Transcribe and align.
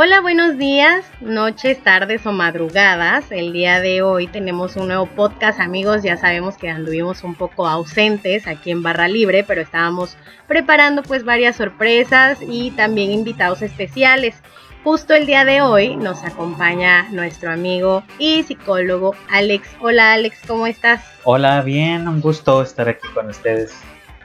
Hola, 0.00 0.20
buenos 0.20 0.56
días, 0.58 1.04
noches, 1.20 1.82
tardes 1.82 2.24
o 2.24 2.30
madrugadas. 2.30 3.32
El 3.32 3.52
día 3.52 3.80
de 3.80 4.00
hoy 4.00 4.28
tenemos 4.28 4.76
un 4.76 4.86
nuevo 4.86 5.06
podcast, 5.06 5.58
amigos. 5.58 6.04
Ya 6.04 6.16
sabemos 6.16 6.56
que 6.56 6.70
anduvimos 6.70 7.24
un 7.24 7.34
poco 7.34 7.66
ausentes 7.66 8.46
aquí 8.46 8.70
en 8.70 8.84
Barra 8.84 9.08
Libre, 9.08 9.42
pero 9.42 9.60
estábamos 9.60 10.16
preparando 10.46 11.02
pues 11.02 11.24
varias 11.24 11.56
sorpresas 11.56 12.38
y 12.48 12.70
también 12.70 13.10
invitados 13.10 13.60
especiales. 13.60 14.36
Justo 14.84 15.14
el 15.14 15.26
día 15.26 15.44
de 15.44 15.62
hoy 15.62 15.96
nos 15.96 16.22
acompaña 16.22 17.08
nuestro 17.10 17.50
amigo 17.50 18.04
y 18.20 18.44
psicólogo 18.44 19.16
Alex. 19.28 19.68
Hola 19.80 20.12
Alex, 20.12 20.38
¿cómo 20.46 20.68
estás? 20.68 21.04
Hola, 21.24 21.60
bien, 21.62 22.06
un 22.06 22.20
gusto 22.20 22.62
estar 22.62 22.88
aquí 22.88 23.08
con 23.14 23.26
ustedes 23.30 23.74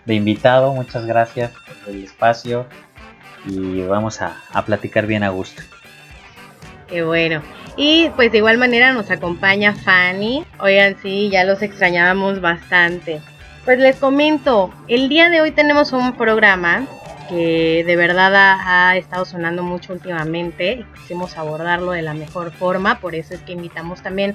de 0.06 0.14
invitado. 0.14 0.72
Muchas 0.72 1.08
gracias 1.08 1.50
por 1.50 1.96
el 1.96 2.04
espacio 2.04 2.68
y 3.46 3.82
vamos 3.82 4.22
a, 4.22 4.42
platicar 4.66 5.06
bien 5.06 5.24
a 5.24 5.30
gusto. 5.30 5.62
Qué 6.88 7.04
bueno. 7.04 7.42
Y 7.76 8.10
pues 8.16 8.32
de 8.32 8.40
igual 8.40 8.58
manera 8.58 8.94
nos 8.94 9.10
acompaña 9.10 9.74
Fanny. 9.74 10.46
Oigan, 10.60 10.96
sí, 11.02 11.30
ya 11.32 11.44
los 11.44 11.62
extrañábamos 11.62 12.42
bastante. 12.42 13.22
Pues 13.66 13.80
les 13.80 13.96
comento, 13.96 14.74
el 14.88 15.08
día 15.08 15.30
de 15.30 15.42
hoy 15.42 15.52
tenemos 15.52 15.94
un 15.94 16.14
programa 16.18 16.86
que 17.30 17.84
de 17.86 17.96
verdad 17.96 18.34
ha, 18.36 18.98
estado 18.98 19.24
sonando 19.24 19.64
mucho 19.64 19.94
últimamente 19.94 20.74
y 20.74 20.84
quisimos 21.00 21.38
abordarlo 21.38 21.92
de 21.92 22.02
la 22.02 22.14
mejor 22.14 22.52
forma, 22.52 23.00
por 23.00 23.16
eso 23.16 23.34
es 23.34 23.40
que 23.42 23.54
invitamos 23.54 24.04
también 24.04 24.34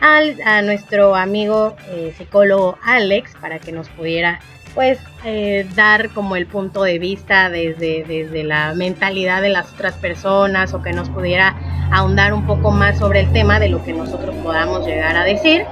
al, 0.00 0.40
a 0.44 0.62
nuestro 0.62 1.14
amigo 1.14 1.76
eh, 1.90 2.14
psicólogo 2.16 2.78
Alex 2.82 3.34
para 3.40 3.58
que 3.58 3.72
nos 3.72 3.90
pudiera 3.90 4.40
pues 4.74 4.98
eh, 5.24 5.66
dar 5.74 6.10
como 6.10 6.36
el 6.36 6.46
punto 6.46 6.82
de 6.82 6.98
vista 6.98 7.50
desde, 7.50 8.04
desde 8.04 8.44
la 8.44 8.74
mentalidad 8.74 9.42
de 9.42 9.50
las 9.50 9.72
otras 9.72 9.94
personas 9.94 10.74
o 10.74 10.82
que 10.82 10.92
nos 10.92 11.08
pudiera 11.10 11.56
ahondar 11.90 12.32
un 12.32 12.46
poco 12.46 12.70
más 12.70 12.98
sobre 12.98 13.20
el 13.20 13.32
tema 13.32 13.60
de 13.60 13.68
lo 13.68 13.84
que 13.84 13.92
nosotros 13.92 14.34
podamos 14.42 14.86
llegar 14.86 15.16
a 15.16 15.24
decir. 15.24 15.64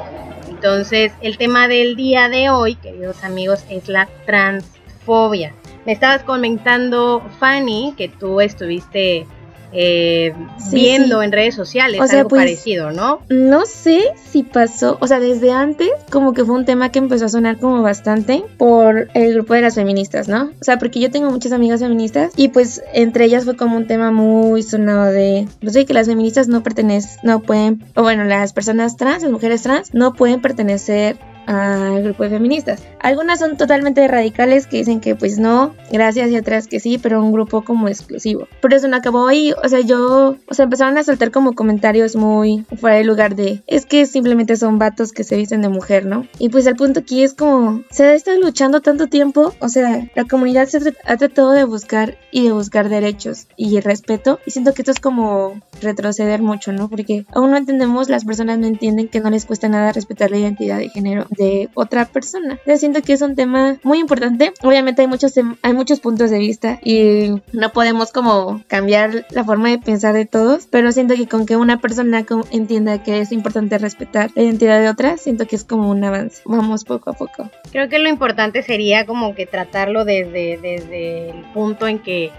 Entonces, 0.48 1.12
el 1.22 1.38
tema 1.38 1.68
del 1.68 1.96
día 1.96 2.28
de 2.28 2.50
hoy, 2.50 2.74
queridos 2.74 3.24
amigos, 3.24 3.64
es 3.70 3.88
la 3.88 4.08
transfobia. 4.26 5.54
Me 5.86 5.92
estabas 5.92 6.22
comentando, 6.22 7.22
Fanny, 7.38 7.94
que 7.96 8.08
tú 8.08 8.42
estuviste 8.42 9.26
eh, 9.72 10.34
viendo 10.72 11.22
en 11.22 11.32
redes 11.32 11.54
sociales, 11.54 12.00
algo 12.00 12.28
pues, 12.28 12.42
parecido, 12.42 12.92
¿no? 12.92 13.20
No 13.28 13.66
sé 13.66 14.00
si 14.30 14.42
pasó, 14.42 14.98
o 15.00 15.06
sea, 15.06 15.20
desde 15.20 15.52
antes 15.52 15.90
como 16.10 16.32
que 16.32 16.44
fue 16.44 16.54
un 16.54 16.64
tema 16.64 16.90
que 16.90 16.98
empezó 16.98 17.26
a 17.26 17.28
sonar 17.28 17.58
como 17.58 17.82
bastante 17.82 18.44
por 18.58 19.08
el 19.14 19.34
grupo 19.34 19.54
de 19.54 19.62
las 19.62 19.74
feministas, 19.74 20.28
¿no? 20.28 20.50
O 20.60 20.64
sea, 20.64 20.78
porque 20.78 21.00
yo 21.00 21.10
tengo 21.10 21.30
muchas 21.30 21.52
amigas 21.52 21.80
feministas 21.80 22.32
y 22.36 22.48
pues 22.48 22.82
entre 22.94 23.24
ellas 23.24 23.44
fue 23.44 23.56
como 23.56 23.76
un 23.76 23.86
tema 23.86 24.10
muy 24.10 24.62
sonado 24.62 25.12
de, 25.12 25.46
no 25.60 25.70
sé, 25.70 25.84
que 25.86 25.94
las 25.94 26.06
feministas 26.06 26.48
no 26.48 26.62
pertenecen, 26.62 27.18
no 27.22 27.40
pueden, 27.40 27.84
o 27.94 28.02
bueno, 28.02 28.24
las 28.24 28.52
personas 28.52 28.96
trans, 28.96 29.22
las 29.22 29.32
mujeres 29.32 29.62
trans, 29.62 29.94
no 29.94 30.14
pueden 30.14 30.40
pertenecer 30.40 31.18
al 31.50 32.02
grupo 32.02 32.22
de 32.22 32.30
feministas. 32.30 32.82
Algunas 33.00 33.40
son 33.40 33.56
totalmente 33.56 34.06
radicales 34.06 34.66
que 34.66 34.78
dicen 34.78 35.00
que 35.00 35.16
pues 35.16 35.38
no, 35.38 35.74
gracias 35.90 36.30
y 36.30 36.36
otras 36.36 36.66
que 36.66 36.80
sí, 36.80 36.98
pero 36.98 37.22
un 37.22 37.32
grupo 37.32 37.62
como 37.62 37.88
exclusivo. 37.88 38.46
Pero 38.60 38.76
eso 38.76 38.88
no 38.88 38.96
acabó 38.96 39.26
ahí, 39.26 39.52
o 39.62 39.68
sea, 39.68 39.80
yo, 39.80 40.36
o 40.48 40.54
sea, 40.54 40.64
empezaron 40.64 40.96
a 40.98 41.04
soltar 41.04 41.30
como 41.30 41.54
comentarios 41.54 42.14
muy 42.14 42.64
fuera 42.76 42.96
de 42.96 43.04
lugar 43.04 43.34
de, 43.34 43.62
es 43.66 43.86
que 43.86 44.06
simplemente 44.06 44.56
son 44.56 44.78
vatos 44.78 45.12
que 45.12 45.24
se 45.24 45.36
visten 45.36 45.62
de 45.62 45.68
mujer, 45.68 46.06
¿no? 46.06 46.26
Y 46.38 46.50
pues 46.50 46.66
el 46.66 46.76
punto 46.76 47.00
aquí 47.00 47.22
es 47.22 47.34
como, 47.34 47.82
se 47.90 48.04
ha 48.04 48.14
estado 48.14 48.38
luchando 48.40 48.80
tanto 48.80 49.08
tiempo, 49.08 49.54
o 49.60 49.68
sea, 49.68 50.08
la 50.14 50.24
comunidad 50.24 50.68
se 50.68 50.78
ha 51.04 51.16
tratado 51.16 51.50
de 51.52 51.64
buscar 51.64 52.16
y 52.30 52.44
de 52.44 52.52
buscar 52.52 52.88
derechos 52.88 53.48
y 53.56 53.80
respeto 53.80 54.38
y 54.46 54.52
siento 54.52 54.72
que 54.72 54.82
esto 54.82 54.92
es 54.92 55.00
como 55.00 55.60
retroceder 55.82 56.42
mucho, 56.42 56.72
¿no? 56.72 56.88
Porque 56.88 57.24
aún 57.32 57.50
no 57.50 57.56
entendemos, 57.56 58.08
las 58.08 58.24
personas 58.24 58.58
no 58.58 58.66
entienden 58.66 59.08
que 59.08 59.20
no 59.20 59.30
les 59.30 59.46
cuesta 59.46 59.68
nada 59.68 59.92
respetar 59.92 60.30
la 60.30 60.38
identidad 60.38 60.78
de 60.78 60.90
género 60.90 61.26
de 61.40 61.70
otra 61.74 62.04
persona. 62.04 62.60
Yo 62.66 62.76
siento 62.76 63.00
que 63.00 63.14
es 63.14 63.22
un 63.22 63.34
tema 63.34 63.78
muy 63.82 63.98
importante. 63.98 64.52
Obviamente 64.62 65.02
hay 65.02 65.08
muchos, 65.08 65.32
hay 65.62 65.72
muchos 65.72 66.00
puntos 66.00 66.30
de 66.30 66.38
vista 66.38 66.78
y 66.84 67.40
no 67.52 67.72
podemos 67.72 68.12
como 68.12 68.62
cambiar 68.68 69.26
la 69.30 69.42
forma 69.44 69.70
de 69.70 69.78
pensar 69.78 70.14
de 70.14 70.26
todos, 70.26 70.66
pero 70.70 70.92
siento 70.92 71.14
que 71.14 71.26
con 71.26 71.46
que 71.46 71.56
una 71.56 71.80
persona 71.80 72.26
entienda 72.50 73.02
que 73.02 73.20
es 73.20 73.32
importante 73.32 73.78
respetar 73.78 74.30
la 74.34 74.42
identidad 74.42 74.80
de 74.80 74.90
otra, 74.90 75.16
siento 75.16 75.46
que 75.46 75.56
es 75.56 75.64
como 75.64 75.90
un 75.90 76.04
avance. 76.04 76.42
Vamos 76.44 76.84
poco 76.84 77.10
a 77.10 77.12
poco. 77.14 77.50
Creo 77.72 77.88
que 77.88 77.98
lo 77.98 78.10
importante 78.10 78.62
sería 78.62 79.06
como 79.06 79.34
que 79.34 79.46
tratarlo 79.46 80.04
desde, 80.04 80.58
desde 80.58 81.30
el 81.30 81.42
punto 81.54 81.88
en 81.88 82.00
que 82.00 82.32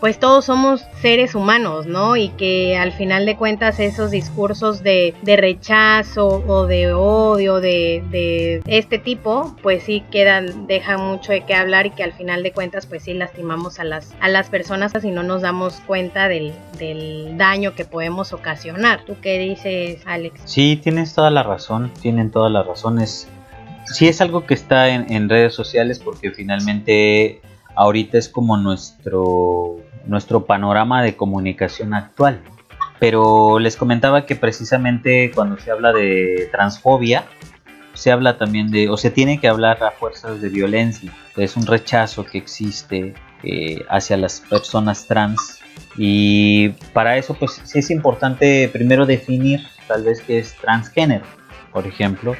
pues 0.00 0.20
todos 0.20 0.44
somos 0.44 0.84
seres 1.00 1.34
humanos, 1.34 1.86
¿no? 1.86 2.16
Y 2.16 2.28
que 2.30 2.76
al 2.76 2.92
final 2.92 3.26
de 3.26 3.36
cuentas 3.36 3.80
esos 3.80 4.10
discursos 4.10 4.82
de, 4.82 5.14
rechazo 5.24 6.44
o 6.46 6.66
de 6.66 6.92
odio 6.92 7.60
de, 7.60 8.04
de, 8.10 8.62
este 8.66 8.98
tipo, 8.98 9.56
pues 9.62 9.82
sí 9.84 10.04
quedan, 10.10 10.66
dejan 10.66 11.00
mucho 11.00 11.32
de 11.32 11.44
qué 11.44 11.54
hablar 11.54 11.86
y 11.86 11.90
que 11.90 12.02
al 12.02 12.12
final 12.12 12.42
de 12.42 12.52
cuentas 12.52 12.86
pues 12.86 13.02
sí 13.04 13.14
lastimamos 13.14 13.78
a 13.78 13.84
las, 13.84 14.14
a 14.20 14.28
las 14.28 14.48
personas 14.48 14.92
si 15.00 15.10
no 15.10 15.22
nos 15.22 15.42
damos 15.42 15.74
cuenta 15.86 16.28
del, 16.28 16.52
del 16.78 17.36
daño 17.36 17.74
que 17.74 17.84
podemos 17.84 18.32
ocasionar. 18.32 19.04
¿Tú 19.04 19.16
qué 19.20 19.38
dices, 19.38 20.02
Alex? 20.06 20.40
Sí, 20.44 20.80
tienes 20.82 21.14
toda 21.14 21.30
la 21.30 21.42
razón, 21.42 21.92
tienen 22.00 22.30
todas 22.30 22.50
las 22.50 22.66
razones. 22.66 23.28
Sí 23.86 24.06
es 24.06 24.20
algo 24.20 24.44
que 24.44 24.54
está 24.54 24.88
en 24.88 25.28
redes 25.28 25.54
sociales 25.54 25.98
porque 25.98 26.30
finalmente 26.30 27.40
ahorita 27.78 28.18
es 28.18 28.28
como 28.28 28.56
nuestro, 28.56 29.76
nuestro 30.04 30.44
panorama 30.46 31.02
de 31.02 31.16
comunicación 31.16 31.94
actual. 31.94 32.42
Pero 32.98 33.60
les 33.60 33.76
comentaba 33.76 34.26
que 34.26 34.34
precisamente 34.34 35.30
cuando 35.32 35.56
se 35.58 35.70
habla 35.70 35.92
de 35.92 36.48
transfobia, 36.50 37.26
se 37.94 38.10
habla 38.10 38.36
también 38.36 38.72
de, 38.72 38.88
o 38.88 38.96
se 38.96 39.12
tiene 39.12 39.38
que 39.38 39.46
hablar 39.46 39.82
a 39.84 39.92
fuerzas 39.92 40.40
de 40.40 40.48
violencia. 40.48 41.12
Es 41.36 41.56
un 41.56 41.66
rechazo 41.66 42.24
que 42.24 42.38
existe 42.38 43.14
eh, 43.44 43.84
hacia 43.88 44.16
las 44.16 44.40
personas 44.40 45.06
trans. 45.06 45.60
Y 45.96 46.70
para 46.92 47.16
eso, 47.16 47.34
pues 47.34 47.62
es 47.76 47.90
importante 47.90 48.68
primero 48.72 49.06
definir 49.06 49.60
tal 49.86 50.02
vez 50.02 50.20
qué 50.22 50.40
es 50.40 50.54
transgénero, 50.56 51.24
por 51.72 51.86
ejemplo, 51.86 52.34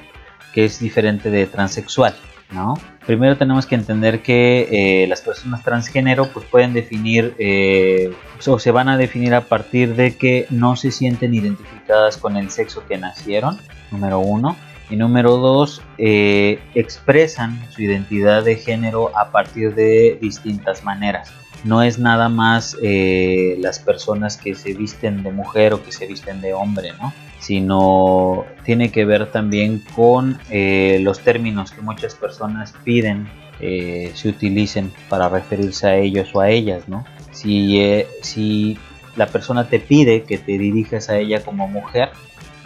que 0.52 0.64
es 0.64 0.80
diferente 0.80 1.30
de 1.30 1.46
transexual. 1.46 2.16
¿no? 2.50 2.74
Primero 3.08 3.38
tenemos 3.38 3.64
que 3.64 3.74
entender 3.74 4.20
que 4.20 4.68
eh, 5.02 5.06
las 5.06 5.22
personas 5.22 5.64
transgénero 5.64 6.30
pues 6.30 6.44
pueden 6.44 6.74
definir 6.74 7.34
eh, 7.38 8.12
o 8.46 8.58
se 8.58 8.70
van 8.70 8.90
a 8.90 8.98
definir 8.98 9.32
a 9.32 9.40
partir 9.40 9.96
de 9.96 10.14
que 10.14 10.46
no 10.50 10.76
se 10.76 10.90
sienten 10.90 11.32
identificadas 11.32 12.18
con 12.18 12.36
el 12.36 12.50
sexo 12.50 12.86
que 12.86 12.98
nacieron, 12.98 13.56
número 13.90 14.18
uno. 14.18 14.56
Y 14.90 14.96
número 14.96 15.38
dos, 15.38 15.80
eh, 15.96 16.60
expresan 16.74 17.58
su 17.70 17.80
identidad 17.80 18.44
de 18.44 18.56
género 18.56 19.16
a 19.16 19.30
partir 19.30 19.74
de 19.74 20.18
distintas 20.20 20.84
maneras. 20.84 21.32
No 21.64 21.82
es 21.82 21.98
nada 21.98 22.28
más 22.28 22.76
las 22.82 23.78
personas 23.78 24.36
que 24.36 24.54
se 24.54 24.74
visten 24.74 25.22
de 25.22 25.32
mujer 25.32 25.72
o 25.72 25.82
que 25.82 25.92
se 25.92 26.06
visten 26.06 26.42
de 26.42 26.52
hombre, 26.52 26.92
¿no? 27.00 27.14
Sino 27.38 28.44
tiene 28.64 28.90
que 28.90 29.04
ver 29.04 29.30
también 29.30 29.82
con 29.94 30.38
eh, 30.50 30.98
los 31.02 31.20
términos 31.20 31.70
que 31.70 31.80
muchas 31.80 32.14
personas 32.14 32.74
piden 32.84 33.28
eh, 33.60 34.12
se 34.14 34.28
utilicen 34.28 34.92
para 35.08 35.28
referirse 35.28 35.86
a 35.86 35.96
ellos 35.96 36.30
o 36.34 36.40
a 36.40 36.50
ellas, 36.50 36.88
¿no? 36.88 37.04
Si, 37.32 37.80
eh, 37.80 38.06
si 38.22 38.78
la 39.16 39.26
persona 39.26 39.68
te 39.68 39.80
pide 39.80 40.22
que 40.22 40.38
te 40.38 40.58
dirijas 40.58 41.08
a 41.08 41.18
ella 41.18 41.44
como 41.44 41.66
mujer, 41.66 42.10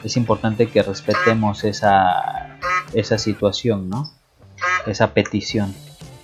es 0.04 0.16
importante 0.16 0.66
que 0.66 0.82
respetemos 0.82 1.64
esa, 1.64 2.58
esa 2.92 3.16
situación, 3.18 3.88
¿no? 3.88 4.10
Esa 4.86 5.14
petición, 5.14 5.74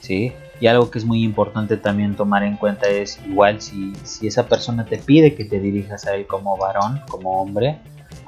¿sí? 0.01 0.33
Y 0.61 0.67
algo 0.67 0.91
que 0.91 0.99
es 0.99 1.05
muy 1.05 1.23
importante 1.23 1.77
también 1.77 2.17
tomar 2.17 2.43
en 2.43 2.57
cuenta 2.57 2.89
es 2.89 3.21
igual 3.27 3.63
si, 3.63 3.95
si 4.03 4.27
esa 4.27 4.49
persona 4.49 4.85
te 4.85 4.99
pide 4.99 5.35
que 5.35 5.45
te 5.45 5.61
dirijas 5.61 6.07
a 6.07 6.15
él 6.15 6.27
como 6.27 6.57
varón, 6.57 7.01
como 7.09 7.41
hombre, 7.41 7.79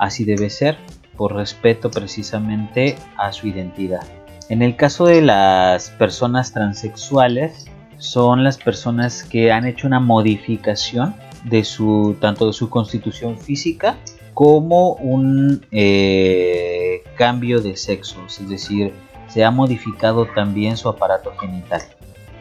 Así 0.00 0.24
debe 0.24 0.48
ser, 0.48 0.78
por 1.14 1.36
respeto 1.36 1.90
precisamente 1.90 2.96
a 3.18 3.32
su 3.32 3.48
identidad. 3.48 4.00
En 4.48 4.62
el 4.62 4.74
caso 4.74 5.04
de 5.04 5.20
las 5.20 5.90
personas 5.90 6.52
transexuales, 6.54 7.66
son 7.98 8.42
las 8.42 8.56
personas 8.56 9.24
que 9.24 9.52
han 9.52 9.66
hecho 9.66 9.86
una 9.86 10.00
modificación 10.00 11.14
de 11.44 11.64
su 11.64 12.16
tanto 12.18 12.46
de 12.46 12.54
su 12.54 12.70
constitución 12.70 13.38
física 13.38 13.98
como 14.32 14.94
un 14.94 15.66
eh, 15.70 17.02
cambio 17.16 17.60
de 17.60 17.76
sexo, 17.76 18.24
es 18.26 18.48
decir, 18.48 18.94
se 19.28 19.44
ha 19.44 19.50
modificado 19.50 20.24
también 20.34 20.78
su 20.78 20.88
aparato 20.88 21.34
genital, 21.38 21.82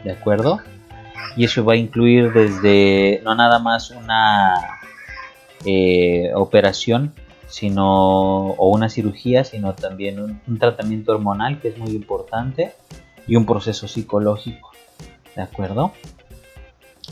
¿de 0.06 0.14
acuerdo? 0.14 0.62
Y 1.36 1.44
eso 1.44 1.66
va 1.66 1.74
a 1.74 1.76
incluir 1.76 2.32
desde 2.32 3.22
no 3.26 3.36
nada 3.36 3.60
más 3.60 3.92
una 3.92 4.54
eh, 5.66 6.32
operación 6.34 7.12
sino 7.50 8.51
o 8.51 8.69
una 8.69 8.90
cirugía, 8.90 9.44
sino 9.44 9.74
también 9.74 10.19
un, 10.19 10.60
tratamiento 10.60 11.12
hormonal 11.12 11.60
que 11.60 11.69
es 11.69 11.78
muy 11.78 11.92
importante 11.92 12.74
y 13.28 13.36
un 13.36 13.46
proceso 13.46 13.88
psicológico, 13.88 14.72
¿de 15.36 15.42
acuerdo? 15.42 15.92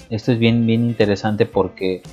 Esto 0.09 0.31
es 0.31 0.39
bien 0.39 0.65
bien 0.65 0.85
interesante 0.85 1.45
porque 1.45 2.03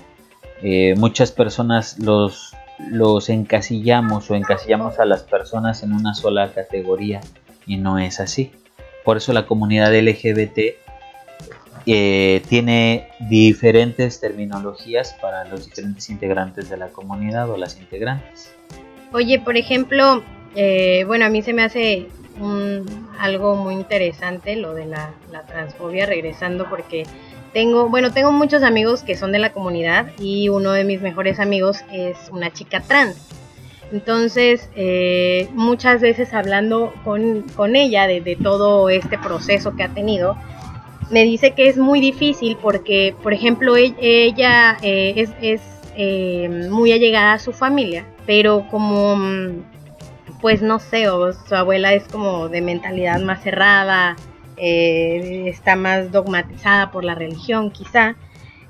eh, 0.62 0.94
muchas 0.96 1.32
personas 1.32 1.98
los, 1.98 2.54
los 2.78 3.28
encasillamos 3.28 4.30
o 4.30 4.34
encasillamos 4.34 4.98
a 4.98 5.04
las 5.04 5.22
personas 5.22 5.82
en 5.82 5.92
una 5.92 6.14
sola 6.14 6.50
categoría 6.52 7.20
y 7.66 7.76
no 7.76 7.98
es 7.98 8.20
así. 8.20 8.52
Por 9.04 9.18
eso 9.18 9.34
la 9.34 9.46
comunidad 9.46 9.94
LGBT 9.94 10.83
eh, 11.86 12.42
tiene 12.48 13.08
diferentes 13.28 14.20
terminologías 14.20 15.14
para 15.20 15.44
los 15.44 15.66
diferentes 15.66 16.08
integrantes 16.08 16.70
de 16.70 16.76
la 16.76 16.88
comunidad 16.88 17.50
o 17.50 17.56
las 17.56 17.78
integrantes. 17.78 18.54
Oye, 19.12 19.38
por 19.38 19.56
ejemplo, 19.56 20.22
eh, 20.56 21.04
bueno, 21.06 21.26
a 21.26 21.28
mí 21.28 21.42
se 21.42 21.52
me 21.52 21.62
hace 21.62 22.08
algo 23.18 23.54
muy 23.54 23.74
interesante 23.74 24.56
lo 24.56 24.74
de 24.74 24.86
la, 24.86 25.12
transfobia, 25.46 26.06
regresando 26.06 26.68
porque 26.68 27.04
tengo, 27.52 27.88
bueno, 27.88 28.12
tengo 28.12 28.32
muchos 28.32 28.62
amigos 28.62 29.02
que 29.02 29.16
son 29.16 29.30
de 29.30 29.38
la 29.38 29.52
comunidad 29.52 30.08
y 30.18 30.48
uno 30.48 30.72
de 30.72 30.84
mis 30.84 31.00
mejores 31.00 31.38
amigos 31.38 31.84
es 31.92 32.16
una 32.32 32.52
chica 32.52 32.80
trans. 32.80 33.16
Entonces, 33.92 34.68
eh, 34.74 35.48
muchas 35.52 36.00
veces 36.00 36.34
hablando 36.34 36.92
con, 37.04 37.76
ella 37.76 38.08
de, 38.08 38.36
todo 38.42 38.88
este 38.88 39.18
proceso 39.18 39.76
que 39.76 39.84
ha 39.84 39.88
tenido, 39.88 40.36
me 41.10 41.24
dice 41.24 41.52
que 41.52 41.68
es 41.68 41.76
muy 41.76 42.00
difícil 42.00 42.56
porque, 42.60 43.14
por 43.22 43.32
ejemplo, 43.32 43.76
e, 43.76 43.94
ella 44.00 44.76
eh, 44.82 45.28
es, 45.40 45.60
eh, 45.96 46.68
muy 46.70 46.92
allegada 46.92 47.34
a 47.34 47.38
su 47.38 47.52
familia, 47.52 48.04
pero 48.26 48.66
como, 48.70 49.16
mm, 49.16 49.62
pues 50.40 50.62
no 50.62 50.78
sé, 50.78 51.06
su 51.48 51.54
abuela 51.54 51.94
es 51.94 52.04
como 52.08 52.48
de 52.48 52.60
mentalidad 52.60 53.20
más 53.20 53.42
cerrada, 53.42 54.16
está 54.56 55.74
más 55.74 56.12
dogmatizada 56.12 56.90
por 56.90 57.04
la 57.04 57.14
religión 57.14 57.70
quizá. 57.70 58.16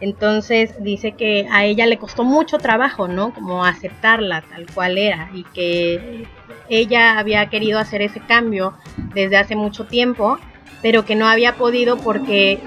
Entonces 0.01 0.75
dice 0.83 1.13
que 1.13 1.47
a 1.51 1.65
ella 1.65 1.87
le 1.87 1.99
costó 1.99 2.25
mucho 2.25 2.59
trabajo, 2.59 3.09
¿no? 3.09 3.33
Como 3.33 3.65
aceptarla 3.65 4.43
tal 4.43 4.67
cual 4.73 4.99
era 4.99 5.31
y 5.33 5.45
que 5.45 6.27
ella 6.69 7.19
había 7.19 7.49
querido 7.49 7.79
hacer 7.79 8.03
ese 8.03 8.21
cambio 8.21 8.75
desde 9.15 9.37
hace 9.37 9.57
mucho 9.57 9.87
tiempo, 9.87 10.39
pero 10.83 11.05
que 11.05 11.15
no 11.15 11.27
había 11.27 11.55
podido 11.57 11.97
porque 11.97 12.61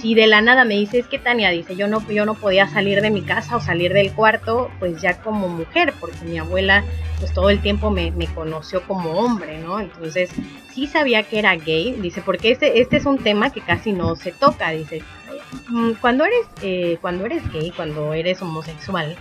si 0.00 0.14
de 0.14 0.26
la 0.26 0.40
nada 0.40 0.64
me 0.64 0.74
dice, 0.74 0.98
es 0.98 1.06
que 1.06 1.18
Tania 1.18 1.50
dice, 1.50 1.76
yo 1.76 1.86
no, 1.86 2.06
yo 2.10 2.26
no 2.26 2.34
podía 2.34 2.66
salir 2.68 3.00
de 3.00 3.10
mi 3.10 3.22
casa 3.22 3.56
o 3.56 3.60
salir 3.60 3.92
del 3.92 4.12
cuarto, 4.12 4.70
pues 4.78 5.00
ya 5.00 5.20
como 5.20 5.48
mujer, 5.48 5.94
porque 6.00 6.24
mi 6.24 6.38
abuela 6.38 6.84
pues 7.18 7.32
todo 7.32 7.50
el 7.50 7.60
tiempo 7.60 7.90
me, 7.90 8.12
conoció 8.34 8.82
como 8.82 9.12
hombre, 9.12 9.58
¿no? 9.58 9.80
Entonces 9.80 10.30
sí 10.72 10.86
sabía 10.86 11.22
que 11.22 11.38
era 11.38 11.54
gay, 11.56 11.92
dice, 12.00 12.22
porque 12.22 12.50
este, 12.50 12.80
este 12.80 12.96
es 12.96 13.06
un 13.06 13.18
tema 13.18 13.50
que 13.50 13.60
casi 13.60 13.92
no 13.92 14.16
se 14.16 14.32
toca, 14.32 14.70
dice, 14.70 15.02
Mm, 15.68 15.92
cuando 16.00 16.24
eres, 16.24 16.46
eh, 16.62 16.98
cuando 17.00 17.26
eres 17.26 17.50
gay, 17.52 17.72
cuando 17.74 18.12
eres 18.12 18.40
homosexual, 18.42 19.16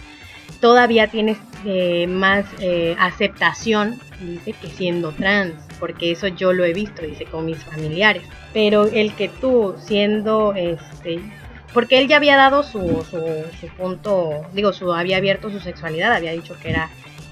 todavía 0.59 1.07
tienes 1.07 1.37
eh, 1.65 2.07
más 2.07 2.45
eh, 2.59 2.95
aceptación, 2.99 3.99
dice, 4.21 4.53
que 4.53 4.67
siendo 4.69 5.11
trans, 5.11 5.55
porque 5.79 6.11
eso 6.11 6.27
yo 6.27 6.53
lo 6.53 6.65
he 6.65 6.73
visto, 6.73 7.01
dice, 7.01 7.25
con 7.25 7.45
mis 7.45 7.63
familiares. 7.63 8.23
Pero 8.53 8.85
el 8.85 9.13
que 9.13 9.29
tú, 9.29 9.75
siendo, 9.79 10.53
este, 10.55 11.19
porque 11.73 11.99
él 11.99 12.07
ya 12.07 12.17
había 12.17 12.37
dado 12.37 12.63
su, 12.63 13.05
su, 13.09 13.67
punto, 13.77 14.45
digo, 14.53 14.73
su, 14.73 14.93
había 14.93 15.17
abierto 15.17 15.49
su 15.49 15.59
sexualidad, 15.59 16.13
había 16.13 16.31
dicho 16.31 16.55
que 16.61 16.69
era, 16.69 16.89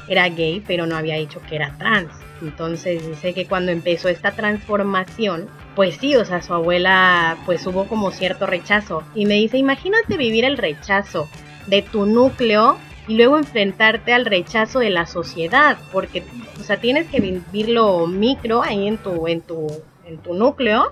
era 0.07 0.29
gay, 0.29 0.63
pero 0.65 0.85
no 0.85 0.95
había 0.95 1.15
dicho 1.15 1.41
que 1.47 1.55
era 1.55 1.75
trans. 1.77 2.11
Entonces 2.41 3.07
dice 3.07 3.33
que 3.33 3.45
cuando 3.45 3.71
empezó 3.71 4.09
esta 4.09 4.31
transformación, 4.31 5.47
pues 5.75 5.97
sí, 5.97 6.15
o 6.15 6.25
sea, 6.25 6.41
su 6.41 6.53
abuela 6.53 7.37
pues 7.45 7.65
hubo 7.65 7.87
como 7.87 8.11
cierto 8.11 8.45
rechazo. 8.45 9.03
Y 9.15 9.25
me 9.25 9.35
dice, 9.35 9.57
imagínate 9.57 10.17
vivir 10.17 10.45
el 10.45 10.57
rechazo 10.57 11.29
de 11.67 11.81
tu 11.81 12.05
núcleo 12.05 12.77
y 13.07 13.15
luego 13.15 13.37
enfrentarte 13.37 14.13
al 14.13 14.25
rechazo 14.25 14.79
de 14.79 14.89
la 14.89 15.05
sociedad, 15.05 15.77
porque, 15.91 16.23
o 16.59 16.63
sea, 16.63 16.77
tienes 16.77 17.07
que 17.07 17.19
vivirlo 17.19 18.07
micro 18.07 18.63
ahí 18.63 18.87
en 18.87 18.97
tu, 18.97 19.27
en 19.27 19.41
tu, 19.41 19.67
en 20.05 20.17
tu 20.17 20.33
núcleo 20.33 20.91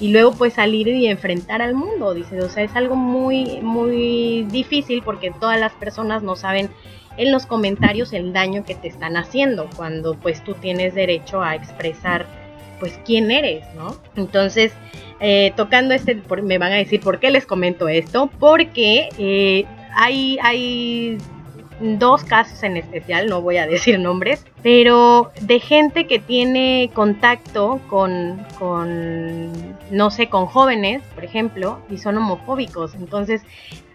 y 0.00 0.08
luego 0.08 0.32
pues 0.32 0.54
salir 0.54 0.88
y 0.88 1.06
enfrentar 1.06 1.60
al 1.60 1.74
mundo, 1.74 2.14
dice, 2.14 2.40
o 2.40 2.48
sea, 2.48 2.64
es 2.64 2.74
algo 2.74 2.96
muy, 2.96 3.60
muy 3.60 4.44
difícil 4.50 5.02
porque 5.02 5.30
todas 5.30 5.60
las 5.60 5.72
personas 5.72 6.22
no 6.22 6.36
saben 6.36 6.70
en 7.18 7.32
los 7.32 7.44
comentarios 7.44 8.12
el 8.14 8.32
daño 8.32 8.64
que 8.64 8.74
te 8.74 8.88
están 8.88 9.16
haciendo 9.16 9.68
cuando 9.76 10.14
pues 10.14 10.42
tú 10.42 10.54
tienes 10.54 10.94
derecho 10.94 11.42
a 11.42 11.54
expresar 11.54 12.26
pues 12.78 12.98
quién 13.04 13.30
eres, 13.30 13.62
¿no? 13.74 13.94
Entonces, 14.16 14.72
eh, 15.20 15.52
tocando 15.54 15.92
este, 15.92 16.22
me 16.42 16.56
van 16.56 16.72
a 16.72 16.76
decir 16.76 17.00
por 17.00 17.20
qué 17.20 17.30
les 17.30 17.44
comento 17.44 17.88
esto, 17.88 18.30
porque 18.38 19.10
eh, 19.18 19.66
hay, 19.94 20.38
hay 20.42 21.18
dos 21.80 22.24
casos 22.24 22.62
en 22.62 22.76
especial, 22.76 23.28
no 23.28 23.42
voy 23.42 23.56
a 23.56 23.66
decir 23.66 23.98
nombres, 23.98 24.44
pero 24.62 25.32
de 25.40 25.60
gente 25.60 26.06
que 26.06 26.18
tiene 26.18 26.90
contacto 26.94 27.80
con, 27.88 28.44
con 28.58 29.76
no 29.90 30.10
sé, 30.10 30.28
con 30.28 30.46
jóvenes, 30.46 31.02
por 31.14 31.24
ejemplo, 31.24 31.78
y 31.90 31.98
son 31.98 32.18
homofóbicos. 32.18 32.94
Entonces, 32.94 33.42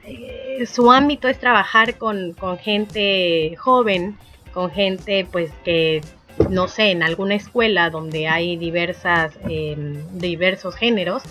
eh, 0.04 0.66
su 0.66 0.92
ámbito 0.92 1.28
es 1.28 1.40
trabajar 1.40 1.98
con, 1.98 2.34
con 2.34 2.58
gente 2.58 3.56
joven, 3.58 4.18
con 4.54 4.72
gente 4.72 5.28
pues 5.32 5.52
que 5.64 6.02
no 6.50 6.68
sé, 6.68 6.92
en 6.92 7.04
alguna 7.04 7.36
escuela 7.36 7.90
donde 7.90 8.28
hay 8.28 8.58
diversas, 8.58 9.34
em, 9.48 10.04
diversos 10.18 10.76
géneros 10.76 11.24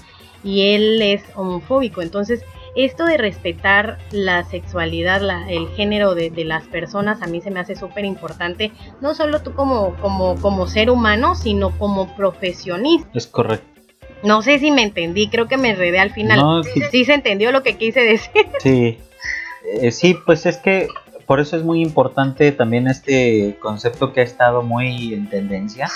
y 0.43 0.75
él 0.75 1.03
es 1.03 1.23
homofóbico. 1.35 2.03
Entonces, 2.03 2.43
esto 2.77 3.05
de 3.05 3.17
respetar 3.17 3.99
la 4.11 4.45
sexualidad, 4.45 5.23
el 5.49 5.69
género 5.69 6.15
de, 6.15 6.33
las 6.45 6.65
personas, 6.65 7.23
a 7.23 7.27
mí 7.27 7.41
se 7.41 7.51
me 7.51 7.61
hace 7.61 7.77
súper 7.77 8.05
importante, 8.05 8.73
no 9.01 9.15
solo 9.15 9.41
tú 9.43 9.55
como, 9.55 9.95
como, 9.97 10.37
como 10.41 10.67
ser 10.67 10.91
humano, 10.91 11.35
sino 11.35 11.77
como 11.79 12.15
profesionista. 12.17 13.09
Es 13.15 13.27
correcto. 13.27 13.67
No 14.23 14.43
sé 14.43 14.59
si 14.59 14.71
me 14.71 14.83
entendí, 14.83 15.29
creo 15.29 15.47
que 15.47 15.57
me 15.57 15.71
enredé 15.71 15.99
al 15.99 16.11
final. 16.11 16.65
sí. 16.91 17.05
se 17.05 17.15
entendió 17.15 17.53
lo 17.53 17.63
que 17.63 17.77
quise 17.77 18.01
decir. 18.01 18.47
Sí, 18.59 18.99
eh, 19.81 19.91
sí, 19.91 20.17
pues 20.27 20.47
es 20.47 20.57
que 20.57 20.89
por 21.27 21.41
eso 21.41 21.57
es 21.57 21.63
muy 21.63 21.81
importante 21.81 22.51
también 22.53 22.89
este 22.89 23.57
concepto 23.61 24.13
que 24.13 24.21
ha 24.21 24.25
estado 24.25 24.63
muy 24.63 25.15
en 25.15 25.29
tendencia, 25.29 25.91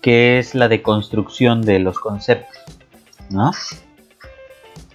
que 0.00 0.38
es 0.38 0.54
la 0.54 0.68
deconstrucción 0.68 1.62
de 1.62 1.78
los 1.78 1.98
conceptos, 1.98 2.56
¿no? 3.30 3.52